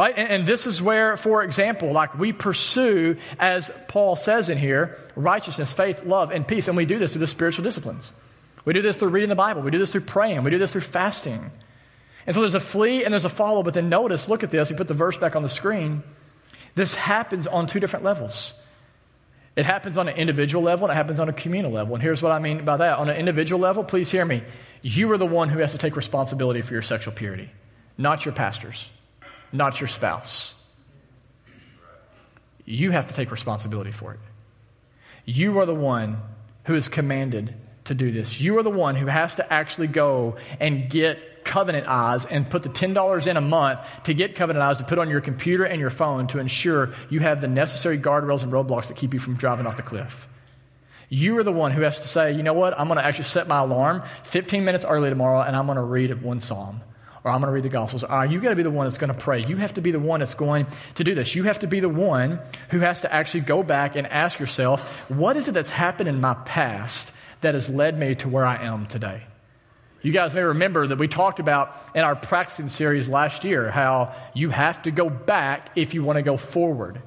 Right? 0.00 0.14
And, 0.16 0.30
and, 0.30 0.46
this 0.46 0.66
is 0.66 0.80
where, 0.80 1.18
for 1.18 1.42
example, 1.42 1.92
like 1.92 2.18
we 2.18 2.32
pursue, 2.32 3.18
as 3.38 3.70
Paul 3.86 4.16
says 4.16 4.48
in 4.48 4.56
here, 4.56 4.96
righteousness, 5.14 5.74
faith, 5.74 6.06
love, 6.06 6.30
and 6.30 6.48
peace. 6.48 6.68
And 6.68 6.76
we 6.78 6.86
do 6.86 6.98
this 6.98 7.12
through 7.12 7.20
the 7.20 7.26
spiritual 7.26 7.64
disciplines. 7.64 8.10
We 8.64 8.72
do 8.72 8.80
this 8.80 8.96
through 8.96 9.10
reading 9.10 9.28
the 9.28 9.34
Bible. 9.34 9.60
We 9.60 9.70
do 9.70 9.78
this 9.78 9.92
through 9.92 10.06
praying. 10.06 10.42
We 10.42 10.50
do 10.50 10.58
this 10.58 10.72
through 10.72 10.80
fasting. 10.80 11.50
And 12.24 12.34
so 12.34 12.40
there's 12.40 12.54
a 12.54 12.60
flee 12.60 13.04
and 13.04 13.12
there's 13.12 13.26
a 13.26 13.28
follow. 13.28 13.62
But 13.62 13.74
then 13.74 13.90
notice, 13.90 14.26
look 14.26 14.42
at 14.42 14.50
this. 14.50 14.70
You 14.70 14.76
put 14.76 14.88
the 14.88 14.94
verse 14.94 15.18
back 15.18 15.36
on 15.36 15.42
the 15.42 15.50
screen. 15.50 16.02
This 16.74 16.94
happens 16.94 17.46
on 17.46 17.66
two 17.66 17.78
different 17.78 18.02
levels. 18.02 18.54
It 19.54 19.66
happens 19.66 19.98
on 19.98 20.08
an 20.08 20.16
individual 20.16 20.64
level 20.64 20.86
and 20.86 20.92
it 20.92 20.96
happens 20.96 21.20
on 21.20 21.28
a 21.28 21.34
communal 21.34 21.72
level. 21.72 21.92
And 21.94 22.02
here's 22.02 22.22
what 22.22 22.32
I 22.32 22.38
mean 22.38 22.64
by 22.64 22.78
that. 22.78 22.96
On 22.96 23.10
an 23.10 23.18
individual 23.18 23.60
level, 23.60 23.84
please 23.84 24.10
hear 24.10 24.24
me. 24.24 24.44
You 24.80 25.12
are 25.12 25.18
the 25.18 25.26
one 25.26 25.50
who 25.50 25.58
has 25.58 25.72
to 25.72 25.78
take 25.78 25.94
responsibility 25.94 26.62
for 26.62 26.72
your 26.72 26.80
sexual 26.80 27.12
purity, 27.12 27.50
not 27.98 28.24
your 28.24 28.32
pastors 28.32 28.88
not 29.52 29.80
your 29.80 29.88
spouse. 29.88 30.54
You 32.64 32.90
have 32.92 33.08
to 33.08 33.14
take 33.14 33.30
responsibility 33.30 33.90
for 33.90 34.14
it. 34.14 34.20
You 35.24 35.58
are 35.58 35.66
the 35.66 35.74
one 35.74 36.18
who 36.64 36.74
is 36.74 36.88
commanded 36.88 37.54
to 37.86 37.94
do 37.94 38.12
this. 38.12 38.40
You 38.40 38.58
are 38.58 38.62
the 38.62 38.70
one 38.70 38.94
who 38.94 39.06
has 39.06 39.36
to 39.36 39.52
actually 39.52 39.88
go 39.88 40.36
and 40.60 40.88
get 40.88 41.44
Covenant 41.44 41.88
Eyes 41.88 42.26
and 42.26 42.48
put 42.48 42.62
the 42.62 42.68
$10 42.68 43.26
in 43.26 43.36
a 43.36 43.40
month 43.40 43.80
to 44.04 44.14
get 44.14 44.36
Covenant 44.36 44.62
Eyes 44.62 44.78
to 44.78 44.84
put 44.84 44.98
on 44.98 45.08
your 45.08 45.20
computer 45.20 45.64
and 45.64 45.80
your 45.80 45.90
phone 45.90 46.26
to 46.28 46.38
ensure 46.38 46.92
you 47.08 47.20
have 47.20 47.40
the 47.40 47.48
necessary 47.48 47.98
guardrails 47.98 48.42
and 48.42 48.52
roadblocks 48.52 48.88
that 48.88 48.96
keep 48.96 49.14
you 49.14 49.20
from 49.20 49.34
driving 49.34 49.66
off 49.66 49.76
the 49.76 49.82
cliff. 49.82 50.28
You 51.08 51.36
are 51.38 51.42
the 51.42 51.52
one 51.52 51.72
who 51.72 51.82
has 51.82 51.98
to 51.98 52.06
say, 52.06 52.32
you 52.32 52.44
know 52.44 52.52
what, 52.52 52.78
I'm 52.78 52.86
going 52.86 52.98
to 52.98 53.04
actually 53.04 53.24
set 53.24 53.48
my 53.48 53.58
alarm 53.58 54.04
15 54.24 54.64
minutes 54.64 54.84
early 54.84 55.10
tomorrow 55.10 55.40
and 55.40 55.56
I'm 55.56 55.66
going 55.66 55.76
to 55.76 55.82
read 55.82 56.22
one 56.22 56.38
psalm 56.38 56.82
or 57.24 57.30
I'm 57.30 57.40
going 57.40 57.48
to 57.48 57.52
read 57.52 57.64
the 57.64 57.68
Gospels. 57.68 58.04
Uh, 58.04 58.22
you 58.22 58.40
got 58.40 58.50
to 58.50 58.56
be 58.56 58.62
the 58.62 58.70
one 58.70 58.86
that's 58.86 58.98
going 58.98 59.12
to 59.12 59.18
pray. 59.18 59.44
You 59.44 59.56
have 59.56 59.74
to 59.74 59.80
be 59.80 59.90
the 59.90 60.00
one 60.00 60.20
that's 60.20 60.34
going 60.34 60.66
to 60.94 61.04
do 61.04 61.14
this. 61.14 61.34
You 61.34 61.44
have 61.44 61.58
to 61.60 61.66
be 61.66 61.80
the 61.80 61.88
one 61.88 62.40
who 62.70 62.80
has 62.80 63.02
to 63.02 63.12
actually 63.12 63.40
go 63.40 63.62
back 63.62 63.96
and 63.96 64.06
ask 64.06 64.38
yourself, 64.38 64.82
what 65.08 65.36
is 65.36 65.48
it 65.48 65.52
that's 65.52 65.70
happened 65.70 66.08
in 66.08 66.20
my 66.20 66.34
past 66.34 67.12
that 67.42 67.54
has 67.54 67.68
led 67.68 67.98
me 67.98 68.14
to 68.16 68.28
where 68.28 68.46
I 68.46 68.64
am 68.64 68.86
today? 68.86 69.22
You 70.02 70.12
guys 70.12 70.34
may 70.34 70.40
remember 70.40 70.86
that 70.86 70.98
we 70.98 71.08
talked 71.08 71.40
about 71.40 71.76
in 71.94 72.00
our 72.00 72.16
practicing 72.16 72.68
series 72.68 73.08
last 73.08 73.44
year 73.44 73.70
how 73.70 74.14
you 74.34 74.48
have 74.48 74.82
to 74.82 74.90
go 74.90 75.10
back 75.10 75.70
if 75.76 75.92
you 75.92 76.02
want 76.02 76.16
to 76.16 76.22
go 76.22 76.38
forward. 76.38 77.02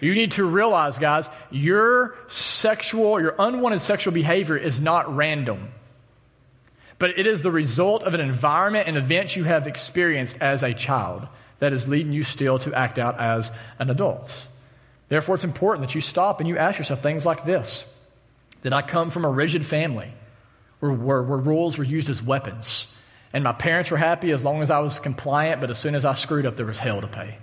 You 0.00 0.14
need 0.14 0.32
to 0.32 0.44
realize, 0.44 0.98
guys, 0.98 1.30
your 1.50 2.16
sexual, 2.26 3.20
your 3.20 3.34
unwanted 3.38 3.80
sexual 3.80 4.12
behavior 4.12 4.56
is 4.56 4.80
not 4.80 5.14
random, 5.14 5.72
but 7.02 7.18
it 7.18 7.26
is 7.26 7.42
the 7.42 7.50
result 7.50 8.04
of 8.04 8.14
an 8.14 8.20
environment 8.20 8.86
and 8.86 8.96
events 8.96 9.34
you 9.34 9.42
have 9.42 9.66
experienced 9.66 10.38
as 10.40 10.62
a 10.62 10.72
child 10.72 11.26
that 11.58 11.72
is 11.72 11.88
leading 11.88 12.12
you 12.12 12.22
still 12.22 12.60
to 12.60 12.72
act 12.72 12.96
out 12.96 13.18
as 13.18 13.50
an 13.80 13.90
adult. 13.90 14.32
Therefore, 15.08 15.34
it's 15.34 15.42
important 15.42 15.84
that 15.84 15.96
you 15.96 16.00
stop 16.00 16.38
and 16.38 16.48
you 16.48 16.56
ask 16.58 16.78
yourself 16.78 17.02
things 17.02 17.26
like 17.26 17.44
this 17.44 17.84
Did 18.62 18.72
I 18.72 18.82
come 18.82 19.10
from 19.10 19.24
a 19.24 19.28
rigid 19.28 19.66
family 19.66 20.12
where, 20.78 20.92
where, 20.92 21.22
where 21.24 21.38
rules 21.38 21.76
were 21.76 21.82
used 21.82 22.08
as 22.08 22.22
weapons? 22.22 22.86
And 23.32 23.42
my 23.42 23.52
parents 23.52 23.90
were 23.90 23.96
happy 23.96 24.30
as 24.30 24.44
long 24.44 24.62
as 24.62 24.70
I 24.70 24.78
was 24.78 25.00
compliant, 25.00 25.60
but 25.60 25.70
as 25.70 25.80
soon 25.80 25.96
as 25.96 26.04
I 26.04 26.14
screwed 26.14 26.46
up, 26.46 26.54
there 26.54 26.66
was 26.66 26.78
hell 26.78 27.00
to 27.00 27.08
pay. 27.08 27.36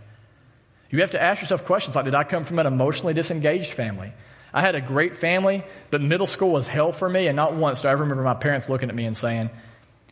You 0.90 1.02
have 1.02 1.12
to 1.12 1.22
ask 1.22 1.42
yourself 1.42 1.66
questions 1.66 1.98
like 1.98 2.06
Did 2.06 2.16
I 2.16 2.24
come 2.24 2.46
from 2.46 2.60
an 2.60 2.66
emotionally 2.66 3.14
disengaged 3.14 3.74
family? 3.74 4.14
I 4.54 4.62
had 4.62 4.76
a 4.76 4.82
great 4.82 5.18
family, 5.18 5.64
but 5.92 6.02
middle 6.02 6.28
school 6.28 6.52
was 6.52 6.68
hell 6.68 6.92
for 6.92 7.08
me, 7.08 7.28
and 7.28 7.36
not 7.36 7.54
once 7.54 7.82
do 7.82 7.88
I 7.88 7.92
remember 7.92 8.24
my 8.24 8.34
parents 8.34 8.70
looking 8.70 8.90
at 8.90 8.96
me 8.96 9.06
and 9.06 9.16
saying, 9.16 9.50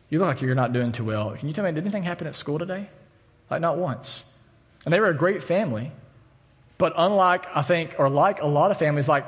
You 0.10 0.20
look 0.20 0.28
like 0.28 0.42
you're 0.42 0.56
not 0.56 0.74
doing 0.74 0.92
too 0.92 1.04
well. 1.04 1.36
Can 1.36 1.48
you 1.48 1.54
tell 1.54 1.64
me, 1.64 1.72
did 1.72 1.84
anything 1.84 2.04
happen 2.04 2.28
at 2.28 2.36
school 2.36 2.60
today? 2.60 2.90
Like, 3.50 3.62
not 3.62 3.78
once. 3.78 4.24
And 4.86 4.94
they 4.94 5.00
were 5.00 5.10
a 5.10 5.16
great 5.16 5.44
family, 5.44 5.92
but 6.78 6.94
unlike, 6.96 7.46
I 7.54 7.62
think, 7.62 7.96
or 7.98 8.10
like 8.10 8.42
a 8.42 8.48
lot 8.48 8.72
of 8.72 8.78
families, 8.78 9.10
like, 9.10 9.26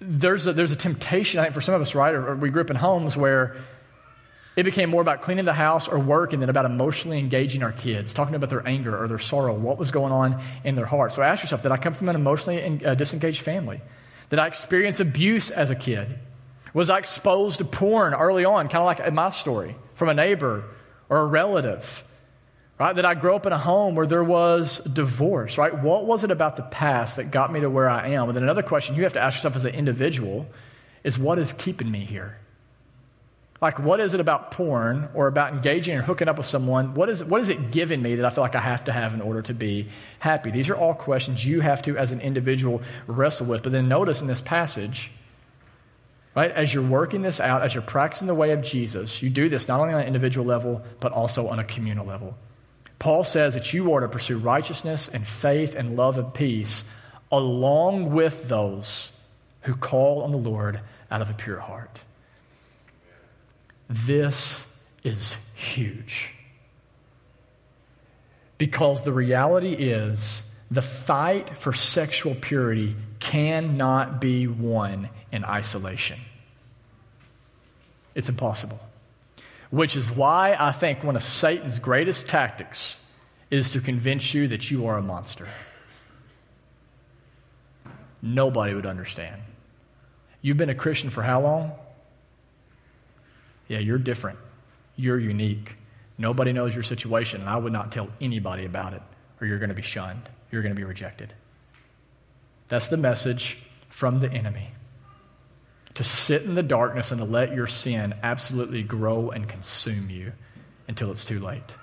there's 0.00 0.46
a, 0.46 0.52
there's 0.52 0.72
a 0.72 0.76
temptation, 0.76 1.38
I 1.38 1.44
think, 1.44 1.54
for 1.54 1.60
some 1.60 1.74
of 1.74 1.80
us, 1.82 1.94
right? 1.94 2.14
Or, 2.14 2.30
or 2.30 2.36
we 2.36 2.50
grew 2.50 2.62
up 2.62 2.70
in 2.70 2.76
homes 2.76 3.16
where 3.16 3.56
it 4.56 4.64
became 4.64 4.90
more 4.90 5.00
about 5.00 5.22
cleaning 5.22 5.44
the 5.44 5.54
house 5.54 5.88
or 5.88 5.98
working 5.98 6.40
than 6.40 6.50
about 6.50 6.66
emotionally 6.66 7.18
engaging 7.18 7.62
our 7.62 7.72
kids, 7.72 8.12
talking 8.12 8.34
about 8.34 8.50
their 8.50 8.66
anger 8.66 9.00
or 9.00 9.08
their 9.08 9.18
sorrow, 9.18 9.54
what 9.54 9.78
was 9.78 9.90
going 9.90 10.12
on 10.12 10.42
in 10.64 10.74
their 10.74 10.86
heart. 10.86 11.12
So 11.12 11.22
ask 11.22 11.42
yourself, 11.42 11.62
did 11.62 11.72
I 11.72 11.76
come 11.76 11.94
from 11.94 12.08
an 12.08 12.16
emotionally 12.16 12.84
uh, 12.84 12.94
disengaged 12.94 13.42
family? 13.42 13.80
Did 14.32 14.38
I 14.38 14.46
experience 14.46 14.98
abuse 14.98 15.50
as 15.50 15.70
a 15.70 15.74
kid? 15.74 16.18
Was 16.72 16.88
I 16.88 16.96
exposed 16.96 17.58
to 17.58 17.66
porn 17.66 18.14
early 18.14 18.46
on, 18.46 18.68
kind 18.68 18.80
of 18.80 18.86
like 18.86 19.00
in 19.00 19.14
my 19.14 19.28
story, 19.28 19.76
from 19.92 20.08
a 20.08 20.14
neighbor 20.14 20.64
or 21.10 21.18
a 21.18 21.26
relative? 21.26 22.02
Right? 22.80 22.96
Did 22.96 23.04
I 23.04 23.12
grow 23.12 23.36
up 23.36 23.44
in 23.44 23.52
a 23.52 23.58
home 23.58 23.94
where 23.94 24.06
there 24.06 24.24
was 24.24 24.78
divorce? 24.78 25.58
Right? 25.58 25.78
What 25.82 26.06
was 26.06 26.24
it 26.24 26.30
about 26.30 26.56
the 26.56 26.62
past 26.62 27.16
that 27.16 27.30
got 27.30 27.52
me 27.52 27.60
to 27.60 27.68
where 27.68 27.90
I 27.90 28.12
am? 28.12 28.30
And 28.30 28.34
then 28.34 28.42
another 28.42 28.62
question 28.62 28.96
you 28.96 29.02
have 29.02 29.12
to 29.12 29.20
ask 29.20 29.36
yourself 29.36 29.54
as 29.54 29.66
an 29.66 29.74
individual 29.74 30.46
is 31.04 31.18
what 31.18 31.38
is 31.38 31.52
keeping 31.52 31.90
me 31.90 32.06
here? 32.06 32.38
Like, 33.62 33.78
what 33.78 34.00
is 34.00 34.12
it 34.12 34.18
about 34.18 34.50
porn 34.50 35.08
or 35.14 35.28
about 35.28 35.52
engaging 35.52 35.94
and 35.94 36.04
hooking 36.04 36.26
up 36.26 36.36
with 36.36 36.46
someone? 36.46 36.94
What 36.94 37.08
is, 37.08 37.24
what 37.24 37.40
is 37.40 37.48
it 37.48 37.70
giving 37.70 38.02
me 38.02 38.16
that 38.16 38.26
I 38.26 38.30
feel 38.30 38.42
like 38.42 38.56
I 38.56 38.60
have 38.60 38.86
to 38.86 38.92
have 38.92 39.14
in 39.14 39.20
order 39.20 39.40
to 39.42 39.54
be 39.54 39.88
happy? 40.18 40.50
These 40.50 40.68
are 40.68 40.74
all 40.74 40.94
questions 40.94 41.46
you 41.46 41.60
have 41.60 41.80
to, 41.82 41.96
as 41.96 42.10
an 42.10 42.20
individual, 42.20 42.82
wrestle 43.06 43.46
with. 43.46 43.62
But 43.62 43.70
then 43.70 43.86
notice 43.86 44.20
in 44.20 44.26
this 44.26 44.42
passage, 44.42 45.12
right, 46.34 46.50
as 46.50 46.74
you're 46.74 46.82
working 46.82 47.22
this 47.22 47.38
out, 47.38 47.62
as 47.62 47.72
you're 47.72 47.84
practicing 47.84 48.26
the 48.26 48.34
way 48.34 48.50
of 48.50 48.62
Jesus, 48.62 49.22
you 49.22 49.30
do 49.30 49.48
this 49.48 49.68
not 49.68 49.78
only 49.78 49.94
on 49.94 50.00
an 50.00 50.08
individual 50.08 50.44
level, 50.44 50.82
but 50.98 51.12
also 51.12 51.46
on 51.46 51.60
a 51.60 51.64
communal 51.64 52.04
level. 52.04 52.36
Paul 52.98 53.22
says 53.22 53.54
that 53.54 53.72
you 53.72 53.92
are 53.92 54.00
to 54.00 54.08
pursue 54.08 54.38
righteousness 54.38 55.06
and 55.06 55.24
faith 55.24 55.76
and 55.76 55.94
love 55.94 56.18
and 56.18 56.34
peace 56.34 56.82
along 57.30 58.12
with 58.12 58.48
those 58.48 59.12
who 59.60 59.76
call 59.76 60.22
on 60.22 60.32
the 60.32 60.36
Lord 60.36 60.80
out 61.12 61.22
of 61.22 61.30
a 61.30 61.34
pure 61.34 61.60
heart. 61.60 62.00
This 63.92 64.64
is 65.04 65.36
huge. 65.54 66.32
Because 68.56 69.02
the 69.02 69.12
reality 69.12 69.74
is, 69.74 70.42
the 70.70 70.80
fight 70.80 71.58
for 71.58 71.74
sexual 71.74 72.34
purity 72.34 72.96
cannot 73.18 74.18
be 74.18 74.46
won 74.46 75.10
in 75.30 75.44
isolation. 75.44 76.18
It's 78.14 78.30
impossible. 78.30 78.80
Which 79.68 79.94
is 79.94 80.10
why 80.10 80.56
I 80.58 80.72
think 80.72 81.04
one 81.04 81.16
of 81.16 81.22
Satan's 81.22 81.78
greatest 81.78 82.26
tactics 82.26 82.96
is 83.50 83.70
to 83.70 83.80
convince 83.80 84.32
you 84.32 84.48
that 84.48 84.70
you 84.70 84.86
are 84.86 84.96
a 84.96 85.02
monster. 85.02 85.48
Nobody 88.22 88.72
would 88.72 88.86
understand. 88.86 89.42
You've 90.40 90.56
been 90.56 90.70
a 90.70 90.74
Christian 90.74 91.10
for 91.10 91.22
how 91.22 91.42
long? 91.42 91.72
Yeah, 93.72 93.78
you're 93.78 93.96
different. 93.96 94.38
You're 94.96 95.18
unique. 95.18 95.76
Nobody 96.18 96.52
knows 96.52 96.74
your 96.74 96.82
situation, 96.82 97.40
and 97.40 97.48
I 97.48 97.56
would 97.56 97.72
not 97.72 97.90
tell 97.90 98.06
anybody 98.20 98.66
about 98.66 98.92
it, 98.92 99.00
or 99.40 99.46
you're 99.46 99.58
going 99.58 99.70
to 99.70 99.74
be 99.74 99.80
shunned. 99.80 100.28
You're 100.50 100.60
going 100.60 100.74
to 100.74 100.78
be 100.78 100.84
rejected. 100.84 101.32
That's 102.68 102.88
the 102.88 102.98
message 102.98 103.56
from 103.88 104.20
the 104.20 104.30
enemy. 104.30 104.72
To 105.94 106.04
sit 106.04 106.42
in 106.42 106.54
the 106.54 106.62
darkness 106.62 107.12
and 107.12 107.20
to 107.20 107.24
let 107.24 107.54
your 107.54 107.66
sin 107.66 108.12
absolutely 108.22 108.82
grow 108.82 109.30
and 109.30 109.48
consume 109.48 110.10
you 110.10 110.34
until 110.86 111.10
it's 111.10 111.24
too 111.24 111.40
late. 111.40 111.74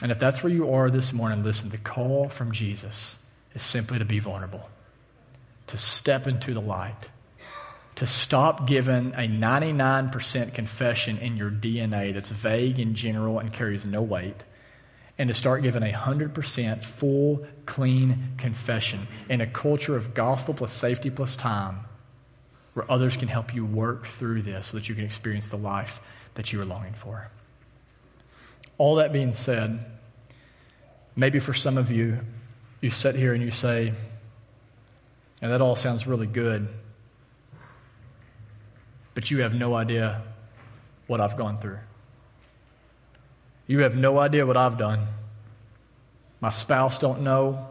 And 0.00 0.12
if 0.12 0.20
that's 0.20 0.44
where 0.44 0.52
you 0.52 0.74
are 0.74 0.90
this 0.90 1.12
morning, 1.12 1.42
listen, 1.42 1.70
the 1.70 1.78
call 1.78 2.28
from 2.28 2.52
Jesus 2.52 3.16
is 3.52 3.62
simply 3.62 3.98
to 3.98 4.04
be 4.04 4.20
vulnerable, 4.20 4.70
to 5.66 5.76
step 5.76 6.28
into 6.28 6.54
the 6.54 6.60
light 6.60 7.08
to 7.96 8.06
stop 8.06 8.66
giving 8.66 9.12
a 9.12 9.28
99% 9.28 10.54
confession 10.54 11.18
in 11.18 11.36
your 11.36 11.50
DNA 11.50 12.14
that's 12.14 12.30
vague 12.30 12.78
and 12.78 12.94
general 12.94 13.38
and 13.38 13.52
carries 13.52 13.84
no 13.84 14.00
weight, 14.00 14.36
and 15.18 15.28
to 15.28 15.34
start 15.34 15.62
giving 15.62 15.82
a 15.82 15.92
100% 15.92 16.82
full, 16.82 17.44
clean 17.66 18.32
confession 18.38 19.06
in 19.28 19.40
a 19.40 19.46
culture 19.46 19.96
of 19.96 20.14
gospel 20.14 20.54
plus 20.54 20.72
safety 20.72 21.10
plus 21.10 21.36
time 21.36 21.80
where 22.72 22.90
others 22.90 23.16
can 23.16 23.28
help 23.28 23.54
you 23.54 23.66
work 23.66 24.06
through 24.06 24.42
this 24.42 24.68
so 24.68 24.76
that 24.76 24.88
you 24.88 24.94
can 24.94 25.04
experience 25.04 25.50
the 25.50 25.58
life 25.58 26.00
that 26.34 26.52
you 26.52 26.60
are 26.60 26.64
longing 26.64 26.94
for. 26.94 27.28
All 28.78 28.94
that 28.94 29.12
being 29.12 29.34
said, 29.34 29.84
maybe 31.16 31.40
for 31.40 31.52
some 31.52 31.76
of 31.76 31.90
you, 31.90 32.20
you 32.80 32.88
sit 32.88 33.14
here 33.14 33.34
and 33.34 33.42
you 33.42 33.50
say, 33.50 33.92
and 35.42 35.52
that 35.52 35.60
all 35.60 35.76
sounds 35.76 36.06
really 36.06 36.26
good 36.26 36.68
but 39.14 39.30
you 39.30 39.42
have 39.42 39.54
no 39.54 39.74
idea 39.74 40.22
what 41.06 41.20
I've 41.20 41.36
gone 41.36 41.58
through. 41.58 41.78
You 43.66 43.80
have 43.80 43.94
no 43.94 44.18
idea 44.18 44.46
what 44.46 44.56
I've 44.56 44.78
done. 44.78 45.06
My 46.40 46.50
spouse 46.50 46.98
don't 46.98 47.22
know. 47.22 47.68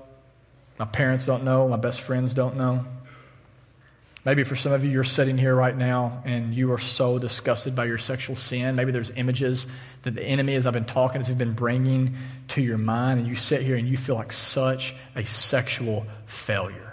My 0.77 0.85
parents 0.85 1.25
don't 1.25 1.43
know. 1.43 1.67
My 1.67 1.77
best 1.77 2.01
friends 2.01 2.33
don't 2.33 2.55
know. 2.55 2.85
Maybe 4.25 4.43
for 4.43 4.55
some 4.55 4.73
of 4.73 4.83
you, 4.83 4.91
you're 4.91 5.03
sitting 5.03 5.37
here 5.37 5.55
right 5.55 5.75
now 5.75 6.21
and 6.25 6.53
you 6.53 6.71
are 6.73 6.77
so 6.77 7.19
disgusted 7.19 7.73
by 7.73 7.85
your 7.85 7.97
sexual 7.97 8.35
sin. 8.35 8.75
Maybe 8.75 8.91
there's 8.91 9.11
images 9.11 9.65
that 10.03 10.13
the 10.13 10.23
enemy, 10.23 10.55
as 10.55 10.67
I've 10.67 10.73
been 10.73 10.85
talking, 10.85 11.21
has 11.21 11.33
been 11.35 11.53
bringing 11.53 12.17
to 12.49 12.61
your 12.61 12.77
mind, 12.77 13.19
and 13.19 13.27
you 13.27 13.35
sit 13.35 13.61
here 13.61 13.75
and 13.75 13.87
you 13.87 13.97
feel 13.97 14.15
like 14.15 14.31
such 14.31 14.93
a 15.15 15.25
sexual 15.25 16.05
failure. 16.25 16.88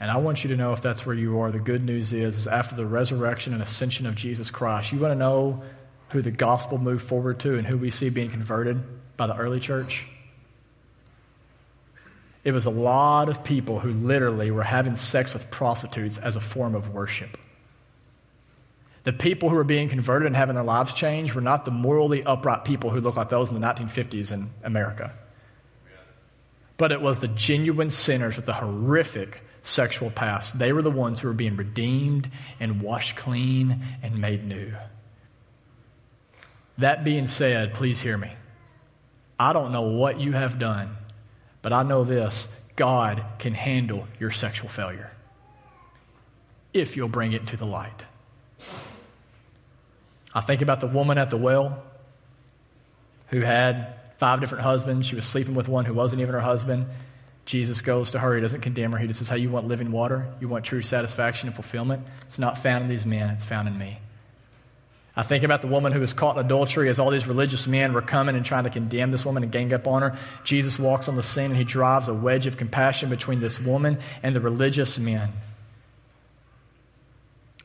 And 0.00 0.10
I 0.10 0.16
want 0.16 0.42
you 0.42 0.50
to 0.50 0.56
know 0.56 0.72
if 0.72 0.82
that's 0.82 1.06
where 1.06 1.14
you 1.14 1.40
are. 1.40 1.52
The 1.52 1.60
good 1.60 1.84
news 1.84 2.12
is, 2.12 2.36
is 2.36 2.48
after 2.48 2.74
the 2.74 2.86
resurrection 2.86 3.52
and 3.52 3.62
ascension 3.62 4.06
of 4.06 4.14
Jesus 4.14 4.50
Christ, 4.50 4.92
you 4.92 4.98
want 4.98 5.12
to 5.12 5.18
know 5.18 5.62
who 6.10 6.20
the 6.20 6.30
gospel 6.30 6.78
moved 6.78 7.06
forward 7.06 7.40
to 7.40 7.56
and 7.56 7.66
who 7.66 7.78
we 7.78 7.90
see 7.90 8.08
being 8.08 8.30
converted 8.30 8.82
by 9.16 9.26
the 9.26 9.36
early 9.36 9.60
church? 9.60 10.04
It 12.42 12.52
was 12.52 12.66
a 12.66 12.70
lot 12.70 13.28
of 13.28 13.42
people 13.42 13.80
who 13.80 13.92
literally 13.92 14.50
were 14.50 14.64
having 14.64 14.96
sex 14.96 15.32
with 15.32 15.50
prostitutes 15.50 16.18
as 16.18 16.36
a 16.36 16.40
form 16.40 16.74
of 16.74 16.92
worship. 16.92 17.38
The 19.04 19.12
people 19.12 19.48
who 19.48 19.56
were 19.56 19.64
being 19.64 19.88
converted 19.88 20.26
and 20.26 20.36
having 20.36 20.54
their 20.54 20.64
lives 20.64 20.92
changed 20.92 21.34
were 21.34 21.40
not 21.40 21.64
the 21.64 21.70
morally 21.70 22.22
upright 22.24 22.64
people 22.64 22.90
who 22.90 23.00
looked 23.00 23.16
like 23.16 23.28
those 23.28 23.50
in 23.50 23.58
the 23.58 23.66
1950s 23.66 24.32
in 24.32 24.50
America. 24.62 25.12
But 26.76 26.92
it 26.92 27.00
was 27.00 27.18
the 27.18 27.28
genuine 27.28 27.90
sinners 27.90 28.36
with 28.36 28.46
the 28.46 28.52
horrific 28.52 29.42
sexual 29.62 30.10
past. 30.10 30.58
They 30.58 30.72
were 30.72 30.82
the 30.82 30.90
ones 30.90 31.20
who 31.20 31.28
were 31.28 31.34
being 31.34 31.56
redeemed 31.56 32.30
and 32.60 32.82
washed 32.82 33.16
clean 33.16 33.84
and 34.02 34.20
made 34.20 34.44
new. 34.44 34.72
That 36.78 37.04
being 37.04 37.26
said, 37.26 37.74
please 37.74 38.00
hear 38.00 38.18
me. 38.18 38.32
I 39.38 39.52
don't 39.52 39.72
know 39.72 39.82
what 39.82 40.20
you 40.20 40.32
have 40.32 40.58
done, 40.58 40.96
but 41.62 41.72
I 41.72 41.82
know 41.82 42.04
this 42.04 42.48
God 42.76 43.24
can 43.38 43.54
handle 43.54 44.06
your 44.18 44.30
sexual 44.30 44.68
failure 44.68 45.10
if 46.72 46.96
you'll 46.96 47.08
bring 47.08 47.32
it 47.32 47.46
to 47.48 47.56
the 47.56 47.66
light. 47.66 48.02
I 50.34 50.40
think 50.40 50.62
about 50.62 50.80
the 50.80 50.88
woman 50.88 51.16
at 51.16 51.30
the 51.30 51.36
well 51.36 51.82
who 53.28 53.40
had 53.40 53.94
five 54.24 54.40
different 54.40 54.64
husbands. 54.64 55.06
She 55.06 55.16
was 55.16 55.26
sleeping 55.26 55.54
with 55.54 55.68
one 55.68 55.84
who 55.84 55.92
wasn't 55.92 56.22
even 56.22 56.32
her 56.32 56.40
husband. 56.40 56.86
Jesus 57.44 57.82
goes 57.82 58.12
to 58.12 58.18
her. 58.18 58.34
He 58.34 58.40
doesn't 58.40 58.62
condemn 58.62 58.92
her. 58.92 58.96
He 58.96 59.06
just 59.06 59.18
says, 59.18 59.28
Hey, 59.28 59.36
you 59.36 59.50
want 59.50 59.68
living 59.68 59.92
water? 59.92 60.32
You 60.40 60.48
want 60.48 60.64
true 60.64 60.80
satisfaction 60.80 61.46
and 61.48 61.54
fulfillment? 61.54 62.06
It's 62.22 62.38
not 62.38 62.56
found 62.56 62.84
in 62.84 62.88
these 62.88 63.04
men, 63.04 63.28
it's 63.28 63.44
found 63.44 63.68
in 63.68 63.76
me. 63.76 63.98
I 65.14 65.24
think 65.24 65.44
about 65.44 65.60
the 65.60 65.68
woman 65.68 65.92
who 65.92 66.00
was 66.00 66.14
caught 66.14 66.38
in 66.38 66.46
adultery 66.46 66.88
as 66.88 66.98
all 66.98 67.10
these 67.10 67.26
religious 67.26 67.66
men 67.66 67.92
were 67.92 68.00
coming 68.00 68.34
and 68.34 68.46
trying 68.46 68.64
to 68.64 68.70
condemn 68.70 69.10
this 69.10 69.26
woman 69.26 69.42
and 69.42 69.52
gang 69.52 69.74
up 69.74 69.86
on 69.86 70.00
her. 70.00 70.18
Jesus 70.42 70.78
walks 70.78 71.06
on 71.06 71.16
the 71.16 71.22
scene 71.22 71.50
and 71.50 71.56
he 71.58 71.64
drives 71.64 72.08
a 72.08 72.14
wedge 72.14 72.46
of 72.46 72.56
compassion 72.56 73.10
between 73.10 73.40
this 73.40 73.60
woman 73.60 73.98
and 74.22 74.34
the 74.34 74.40
religious 74.40 74.98
men. 74.98 75.34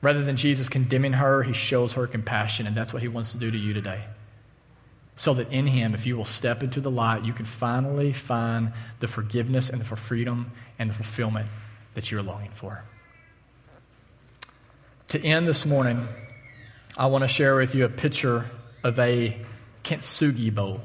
Rather 0.02 0.26
than 0.26 0.36
Jesus 0.36 0.68
condemning 0.68 1.14
her, 1.14 1.42
he 1.42 1.54
shows 1.54 1.94
her 1.94 2.06
compassion, 2.06 2.68
and 2.68 2.76
that's 2.76 2.92
what 2.92 3.02
he 3.02 3.08
wants 3.08 3.32
to 3.32 3.38
do 3.38 3.50
to 3.50 3.58
you 3.58 3.72
today. 3.72 4.04
So 5.20 5.34
that 5.34 5.52
in 5.52 5.68
him, 5.68 5.96
if 5.96 6.06
you 6.06 6.16
will 6.16 6.24
step 6.24 6.64
into 6.64 6.80
the 6.80 6.90
light, 6.90 7.26
you 7.26 7.34
can 7.34 7.44
finally 7.44 8.14
find 8.14 8.72
the 9.02 9.08
forgiveness 9.10 9.70
and 9.70 9.82
the 9.82 9.96
freedom 9.98 10.54
and 10.80 10.90
the 10.90 10.94
fulfillment 10.94 11.50
that 11.94 12.10
you're 12.10 12.24
longing 12.24 12.52
for. 12.56 12.86
To 15.10 15.22
end 15.22 15.46
this 15.46 15.66
morning, 15.66 16.08
I 16.96 17.08
want 17.08 17.26
to 17.26 17.28
share 17.28 17.58
with 17.58 17.76
you 17.76 17.84
a 17.84 17.90
picture 17.90 18.50
of 18.82 18.98
a 18.98 19.38
kintsugi 19.84 20.56
bowl, 20.56 20.80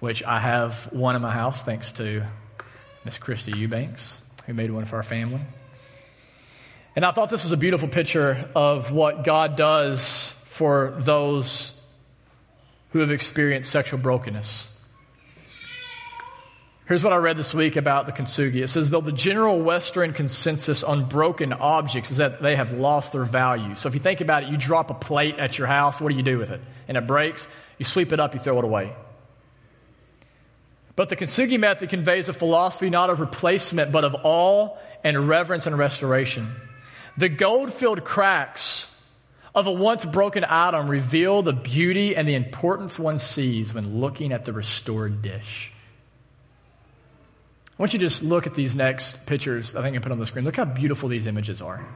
which 0.00 0.22
I 0.22 0.40
have 0.40 0.90
one 0.90 1.14
in 1.14 1.20
my 1.20 1.32
house 1.32 1.62
thanks 1.62 1.92
to 1.92 2.24
Miss 3.04 3.18
Christy 3.18 3.52
Eubanks, 3.54 4.18
who 4.46 4.54
made 4.54 4.70
one 4.70 4.86
for 4.86 4.96
our 4.96 5.02
family. 5.02 5.42
And 6.96 7.04
I 7.04 7.12
thought 7.12 7.28
this 7.28 7.42
was 7.42 7.52
a 7.52 7.58
beautiful 7.58 7.88
picture 7.88 8.48
of 8.54 8.90
what 8.90 9.22
God 9.22 9.54
does 9.56 10.32
for 10.46 10.94
those 10.96 11.74
who 12.92 13.00
have 13.00 13.10
experienced 13.10 13.70
sexual 13.70 13.98
brokenness. 13.98 14.68
Here's 16.86 17.02
what 17.02 17.12
I 17.12 17.16
read 17.16 17.38
this 17.38 17.54
week 17.54 17.76
about 17.76 18.06
the 18.06 18.12
kintsugi. 18.12 18.62
It 18.62 18.68
says, 18.68 18.90
though 18.90 19.00
the 19.00 19.12
general 19.12 19.60
Western 19.60 20.12
consensus 20.12 20.82
on 20.82 21.06
broken 21.06 21.52
objects 21.52 22.10
is 22.10 22.16
that 22.18 22.42
they 22.42 22.56
have 22.56 22.72
lost 22.72 23.12
their 23.12 23.24
value. 23.24 23.76
So 23.76 23.88
if 23.88 23.94
you 23.94 24.00
think 24.00 24.20
about 24.20 24.42
it, 24.42 24.50
you 24.50 24.56
drop 24.58 24.90
a 24.90 24.94
plate 24.94 25.38
at 25.38 25.56
your 25.56 25.68
house, 25.68 26.00
what 26.00 26.10
do 26.10 26.16
you 26.16 26.22
do 26.22 26.38
with 26.38 26.50
it? 26.50 26.60
And 26.88 26.96
it 26.96 27.06
breaks, 27.06 27.48
you 27.78 27.84
sweep 27.84 28.12
it 28.12 28.20
up, 28.20 28.34
you 28.34 28.40
throw 28.40 28.58
it 28.58 28.64
away. 28.64 28.92
But 30.94 31.08
the 31.08 31.16
kintsugi 31.16 31.58
method 31.58 31.88
conveys 31.88 32.28
a 32.28 32.34
philosophy 32.34 32.90
not 32.90 33.08
of 33.08 33.20
replacement, 33.20 33.92
but 33.92 34.04
of 34.04 34.14
awe 34.22 34.76
and 35.02 35.28
reverence 35.28 35.66
and 35.66 35.78
restoration. 35.78 36.54
The 37.16 37.30
gold 37.30 37.72
filled 37.72 38.04
cracks 38.04 38.90
of 39.54 39.66
a 39.66 39.72
once 39.72 40.04
broken 40.04 40.44
item 40.44 40.88
reveal 40.88 41.42
the 41.42 41.52
beauty 41.52 42.16
and 42.16 42.26
the 42.26 42.34
importance 42.34 42.98
one 42.98 43.18
sees 43.18 43.74
when 43.74 44.00
looking 44.00 44.32
at 44.32 44.44
the 44.44 44.52
restored 44.52 45.20
dish. 45.20 45.72
I 47.78 47.82
want 47.82 47.92
you 47.92 47.98
to 47.98 48.06
just 48.06 48.22
look 48.22 48.46
at 48.46 48.54
these 48.54 48.76
next 48.76 49.26
pictures 49.26 49.74
I 49.74 49.82
think 49.82 49.96
I 49.96 49.98
put 49.98 50.12
on 50.12 50.18
the 50.18 50.26
screen. 50.26 50.44
Look 50.44 50.56
how 50.56 50.64
beautiful 50.64 51.08
these 51.08 51.26
images 51.26 51.60
are. 51.60 51.86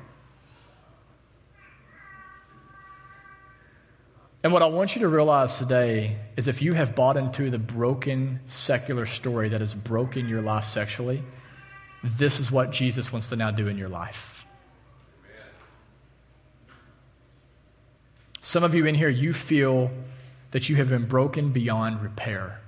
And 4.43 4.53
what 4.53 4.63
I 4.63 4.67
want 4.67 4.95
you 4.95 5.01
to 5.01 5.09
realize 5.09 5.59
today 5.59 6.19
is 6.37 6.47
if 6.47 6.63
you 6.63 6.73
have 6.75 6.95
bought 6.95 7.17
into 7.17 7.51
the 7.51 7.59
broken 7.59 8.41
secular 8.47 9.05
story 9.05 9.49
that 9.49 9.61
has 9.61 9.75
broken 9.75 10.29
your 10.29 10.41
life 10.41 10.65
sexually, 10.65 11.23
this 12.05 12.39
is 12.39 12.51
what 12.51 12.71
Jesus 12.71 13.11
wants 13.11 13.31
to 13.31 13.37
now 13.37 13.51
do 13.51 13.67
in 13.67 13.77
your 13.77 13.89
life. 13.89 14.36
Some 18.47 18.63
of 18.63 18.77
you 18.77 18.87
in 18.87 18.95
here, 18.95 19.09
you 19.09 19.33
feel 19.33 19.91
that 20.53 20.69
you 20.69 20.77
have 20.77 20.89
been 20.89 21.07
broken 21.07 21.51
beyond 21.51 22.01
repair. 22.01 22.61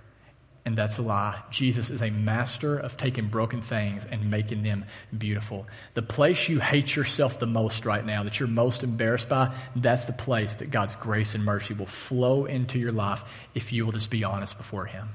And 0.65 0.77
that's 0.77 0.99
a 0.99 1.03
lie. 1.03 1.41
Jesus 1.53 1.89
is 1.89 2.03
a 2.03 2.11
master 2.11 2.77
of 2.77 2.97
taking 2.97 3.29
broken 3.29 3.63
things 3.63 4.05
and 4.11 4.29
making 4.29 4.65
them 4.65 4.87
beautiful. 5.17 5.69
The 5.95 6.03
place 6.03 6.49
you 6.49 6.59
hate 6.59 6.97
yourself 6.97 7.39
the 7.39 7.47
most 7.47 7.85
right 7.85 8.05
now, 8.05 8.25
that 8.25 8.41
you're 8.41 8.49
most 8.49 8.83
embarrassed 8.83 9.29
by, 9.29 9.55
that's 9.77 10.07
the 10.07 10.13
place 10.13 10.57
that 10.57 10.73
God's 10.73 10.97
grace 10.97 11.37
and 11.37 11.45
mercy 11.45 11.75
will 11.75 11.87
flow 11.87 12.47
into 12.47 12.81
your 12.81 12.91
life 12.91 13.23
if 13.55 13.73
you 13.73 13.85
will 13.87 13.93
just 13.93 14.11
be 14.11 14.25
honest 14.25 14.59
before 14.59 14.87
Him. 14.87 15.09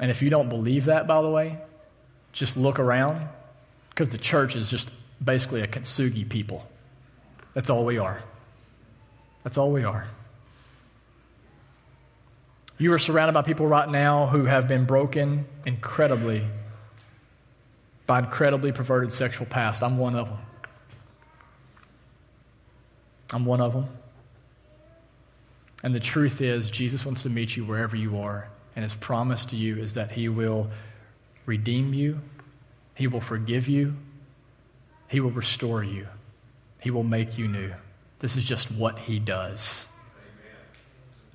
And 0.00 0.10
if 0.10 0.22
you 0.22 0.30
don't 0.30 0.48
believe 0.48 0.86
that, 0.86 1.06
by 1.06 1.20
the 1.20 1.28
way, 1.28 1.58
just 2.32 2.56
look 2.56 2.78
around 2.78 3.28
because 3.90 4.08
the 4.08 4.16
church 4.16 4.56
is 4.56 4.70
just 4.70 4.90
basically 5.22 5.60
a 5.60 5.66
kintsugi 5.66 6.26
people. 6.26 6.66
That's 7.54 7.70
all 7.70 7.84
we 7.84 7.98
are. 7.98 8.22
That's 9.44 9.56
all 9.56 9.70
we 9.70 9.84
are. 9.84 10.06
You 12.76 12.92
are 12.92 12.98
surrounded 12.98 13.32
by 13.32 13.42
people 13.42 13.66
right 13.66 13.88
now 13.88 14.26
who 14.26 14.44
have 14.44 14.66
been 14.66 14.84
broken 14.84 15.46
incredibly 15.64 16.44
by 18.06 18.18
incredibly 18.18 18.72
perverted 18.72 19.12
sexual 19.12 19.46
past. 19.46 19.82
I'm 19.82 19.96
one 19.96 20.14
of 20.14 20.28
them. 20.28 20.38
I'm 23.32 23.46
one 23.46 23.60
of 23.60 23.72
them. 23.72 23.88
And 25.82 25.94
the 25.94 26.00
truth 26.00 26.40
is, 26.40 26.70
Jesus 26.70 27.04
wants 27.04 27.22
to 27.22 27.30
meet 27.30 27.56
you 27.56 27.64
wherever 27.64 27.96
you 27.96 28.18
are. 28.18 28.48
And 28.76 28.82
his 28.82 28.94
promise 28.94 29.46
to 29.46 29.56
you 29.56 29.78
is 29.78 29.94
that 29.94 30.10
he 30.10 30.28
will 30.28 30.70
redeem 31.46 31.94
you, 31.94 32.20
he 32.94 33.06
will 33.06 33.20
forgive 33.20 33.68
you, 33.68 33.94
he 35.08 35.20
will 35.20 35.30
restore 35.30 35.84
you. 35.84 36.06
He 36.84 36.90
will 36.90 37.02
make 37.02 37.38
you 37.38 37.48
new. 37.48 37.72
This 38.20 38.36
is 38.36 38.44
just 38.44 38.70
what 38.70 38.98
He 38.98 39.18
does. 39.18 39.86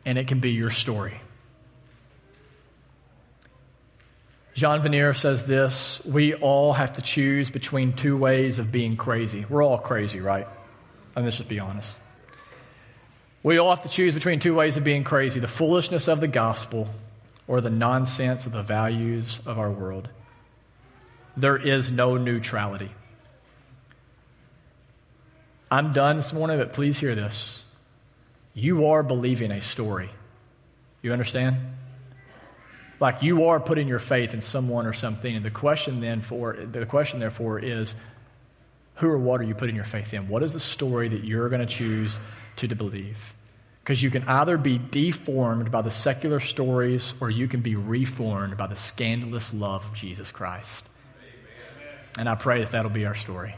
And 0.05 0.17
it 0.19 0.27
can 0.27 0.39
be 0.39 0.51
your 0.51 0.69
story. 0.69 1.19
Jean 4.53 4.81
Vanier 4.81 5.17
says 5.17 5.45
this 5.45 6.01
We 6.05 6.35
all 6.35 6.73
have 6.73 6.93
to 6.93 7.01
choose 7.01 7.49
between 7.49 7.93
two 7.93 8.15
ways 8.15 8.59
of 8.59 8.71
being 8.71 8.95
crazy. 8.95 9.43
We're 9.49 9.63
all 9.63 9.79
crazy, 9.79 10.19
right? 10.19 10.47
And 11.15 11.25
let's 11.25 11.37
just 11.37 11.49
be 11.49 11.59
honest. 11.59 11.95
We 13.41 13.57
all 13.57 13.69
have 13.71 13.83
to 13.83 13.89
choose 13.89 14.13
between 14.13 14.39
two 14.39 14.53
ways 14.53 14.77
of 14.77 14.83
being 14.83 15.03
crazy 15.03 15.39
the 15.39 15.47
foolishness 15.47 16.07
of 16.07 16.19
the 16.19 16.27
gospel 16.27 16.89
or 17.47 17.59
the 17.59 17.71
nonsense 17.71 18.45
of 18.45 18.51
the 18.51 18.61
values 18.61 19.39
of 19.47 19.57
our 19.57 19.71
world. 19.71 20.09
There 21.35 21.57
is 21.57 21.89
no 21.89 22.17
neutrality. 22.17 22.91
I'm 25.71 25.93
done 25.93 26.15
this 26.15 26.33
morning, 26.33 26.57
but 26.57 26.73
please 26.73 26.97
hear 26.97 27.13
this. 27.13 27.59
You 28.53 28.87
are 28.87 29.03
believing 29.03 29.51
a 29.51 29.61
story. 29.61 30.09
You 31.01 31.13
understand? 31.13 31.57
Like 32.99 33.21
you 33.21 33.45
are 33.45 33.59
putting 33.59 33.87
your 33.87 33.99
faith 33.99 34.33
in 34.33 34.41
someone 34.41 34.85
or 34.85 34.93
something. 34.93 35.33
And 35.33 35.45
the 35.45 35.51
question 35.51 36.01
then 36.01 36.21
for 36.21 36.53
the 36.53 36.85
question 36.85 37.19
therefore 37.19 37.59
is 37.59 37.95
who 38.95 39.07
or 39.07 39.17
what 39.17 39.39
are 39.39 39.45
you 39.45 39.55
putting 39.55 39.75
your 39.75 39.85
faith 39.85 40.13
in? 40.13 40.27
What 40.27 40.43
is 40.43 40.53
the 40.53 40.59
story 40.59 41.07
that 41.09 41.23
you're 41.23 41.47
going 41.49 41.61
to 41.61 41.67
choose 41.67 42.19
to, 42.57 42.67
believe? 42.67 43.33
Because 43.81 44.03
you 44.03 44.09
can 44.09 44.27
either 44.27 44.57
be 44.57 44.77
deformed 44.77 45.71
by 45.71 45.81
the 45.81 45.91
secular 45.91 46.41
stories 46.41 47.13
or 47.21 47.29
you 47.29 47.47
can 47.47 47.61
be 47.61 47.75
reformed 47.75 48.57
by 48.57 48.67
the 48.67 48.75
scandalous 48.75 49.53
love 49.53 49.85
of 49.85 49.93
Jesus 49.93 50.31
Christ. 50.31 50.83
And 52.17 52.27
I 52.27 52.35
pray 52.35 52.59
that 52.59 52.71
that'll 52.71 52.91
be 52.91 53.05
our 53.05 53.15
story. 53.15 53.55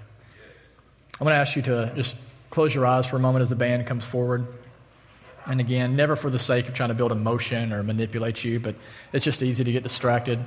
I'm 1.19 1.25
going 1.25 1.35
to 1.35 1.39
ask 1.39 1.55
you 1.55 1.61
to 1.63 1.91
just 1.95 2.15
close 2.49 2.73
your 2.73 2.85
eyes 2.85 3.05
for 3.05 3.15
a 3.15 3.19
moment 3.19 3.43
as 3.43 3.49
the 3.49 3.55
band 3.55 3.85
comes 3.87 4.03
forward. 4.03 4.47
And 5.45 5.59
again, 5.59 5.95
never 5.95 6.15
for 6.15 6.29
the 6.29 6.39
sake 6.39 6.67
of 6.67 6.73
trying 6.73 6.89
to 6.89 6.95
build 6.95 7.11
emotion 7.11 7.73
or 7.73 7.83
manipulate 7.83 8.43
you, 8.43 8.59
but 8.59 8.75
it's 9.13 9.25
just 9.25 9.41
easy 9.41 9.63
to 9.63 9.71
get 9.71 9.83
distracted. 9.83 10.43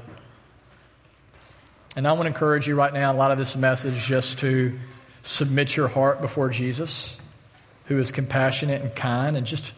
And 1.96 2.06
I 2.06 2.12
want 2.12 2.22
to 2.22 2.28
encourage 2.28 2.66
you 2.66 2.74
right 2.74 2.92
now, 2.92 3.12
a 3.12 3.16
lot 3.16 3.30
of 3.30 3.38
this 3.38 3.56
message, 3.56 4.04
just 4.04 4.38
to 4.40 4.78
submit 5.22 5.76
your 5.76 5.88
heart 5.88 6.20
before 6.20 6.48
Jesus, 6.48 7.16
who 7.86 7.98
is 7.98 8.12
compassionate 8.12 8.82
and 8.82 8.94
kind, 8.94 9.36
and 9.36 9.46
just, 9.46 9.72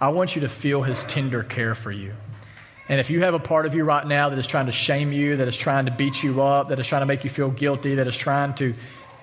I 0.00 0.08
want 0.08 0.34
you 0.34 0.42
to 0.42 0.48
feel 0.48 0.82
his 0.82 1.02
tender 1.04 1.42
care 1.42 1.74
for 1.74 1.92
you. 1.92 2.14
And 2.88 3.00
if 3.00 3.10
you 3.10 3.20
have 3.20 3.34
a 3.34 3.38
part 3.38 3.64
of 3.64 3.74
you 3.74 3.84
right 3.84 4.06
now 4.06 4.28
that 4.28 4.38
is 4.38 4.46
trying 4.46 4.66
to 4.66 4.72
shame 4.72 5.12
you, 5.12 5.36
that 5.36 5.48
is 5.48 5.56
trying 5.56 5.86
to 5.86 5.92
beat 5.92 6.22
you 6.22 6.42
up, 6.42 6.68
that 6.68 6.78
is 6.78 6.86
trying 6.86 7.02
to 7.02 7.06
make 7.06 7.24
you 7.24 7.30
feel 7.30 7.50
guilty, 7.50 7.94
that 7.94 8.06
is 8.06 8.16
trying 8.16 8.54
to 8.56 8.74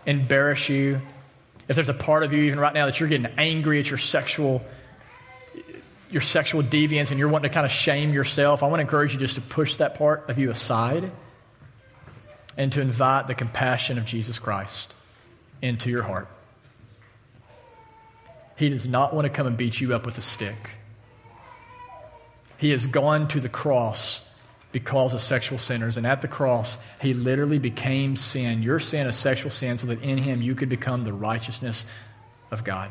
embarrass 0.06 0.70
you, 0.70 1.02
if 1.68 1.76
there's 1.76 1.90
a 1.90 1.94
part 1.94 2.24
of 2.24 2.34
you 2.34 2.44
even 2.44 2.60
right 2.60 2.74
now 2.74 2.86
that 2.86 3.00
you're 3.00 3.10
getting 3.10 3.28
angry 3.38 3.80
at 3.80 3.90
your 3.90 4.00
sexual 4.00 4.62
your 6.10 6.22
sexual 6.22 6.62
deviance 6.62 7.10
and 7.10 7.20
you're 7.20 7.30
wanting 7.30 7.50
to 7.50 7.54
kind 7.54 7.66
of 7.66 7.72
shame 7.72 8.14
yourself, 8.14 8.64
I 8.64 8.68
want 8.68 8.80
to 8.80 8.82
encourage 8.82 9.14
you 9.14 9.20
just 9.20 9.36
to 9.36 9.42
push 9.42 9.78
that 9.78 9.96
part 9.96 10.30
of 10.30 10.38
you 10.38 10.52
aside 10.52 11.10
and 12.58 12.74
to 12.74 12.82
invite 12.82 13.28
the 13.28 13.34
compassion 13.34 13.98
of 13.98 14.04
Jesus 14.04 14.38
Christ 14.38 14.94
into 15.62 15.90
your 15.90 16.04
heart. 16.04 16.28
He 18.58 18.68
does 18.70 18.86
not 18.86 19.16
want 19.16 19.26
to 19.26 19.30
come 19.30 19.48
and 19.48 19.56
beat 19.56 19.80
you 19.80 19.96
up 19.96 20.06
with 20.06 20.18
a 20.18 20.22
stick. 20.22 20.72
He 22.58 22.72
has 22.72 22.86
gone 22.86 23.30
to 23.30 23.40
the 23.40 23.50
cross 23.50 24.22
because 24.72 25.14
of 25.14 25.22
sexual 25.22 25.60
sinners. 25.60 25.98
And 25.98 26.08
at 26.08 26.22
the 26.22 26.28
cross, 26.28 26.78
he 27.02 27.14
literally 27.14 27.60
became 27.60 28.16
sin, 28.16 28.64
your 28.64 28.80
sin 28.80 29.08
a 29.08 29.14
sexual 29.14 29.52
sin, 29.52 29.78
so 29.78 29.88
that 29.88 30.02
in 30.02 30.18
him 30.18 30.42
you 30.42 30.56
could 30.56 30.70
become 30.70 31.04
the 31.04 31.14
righteousness 31.14 31.86
of 32.52 32.64
God. 32.64 32.90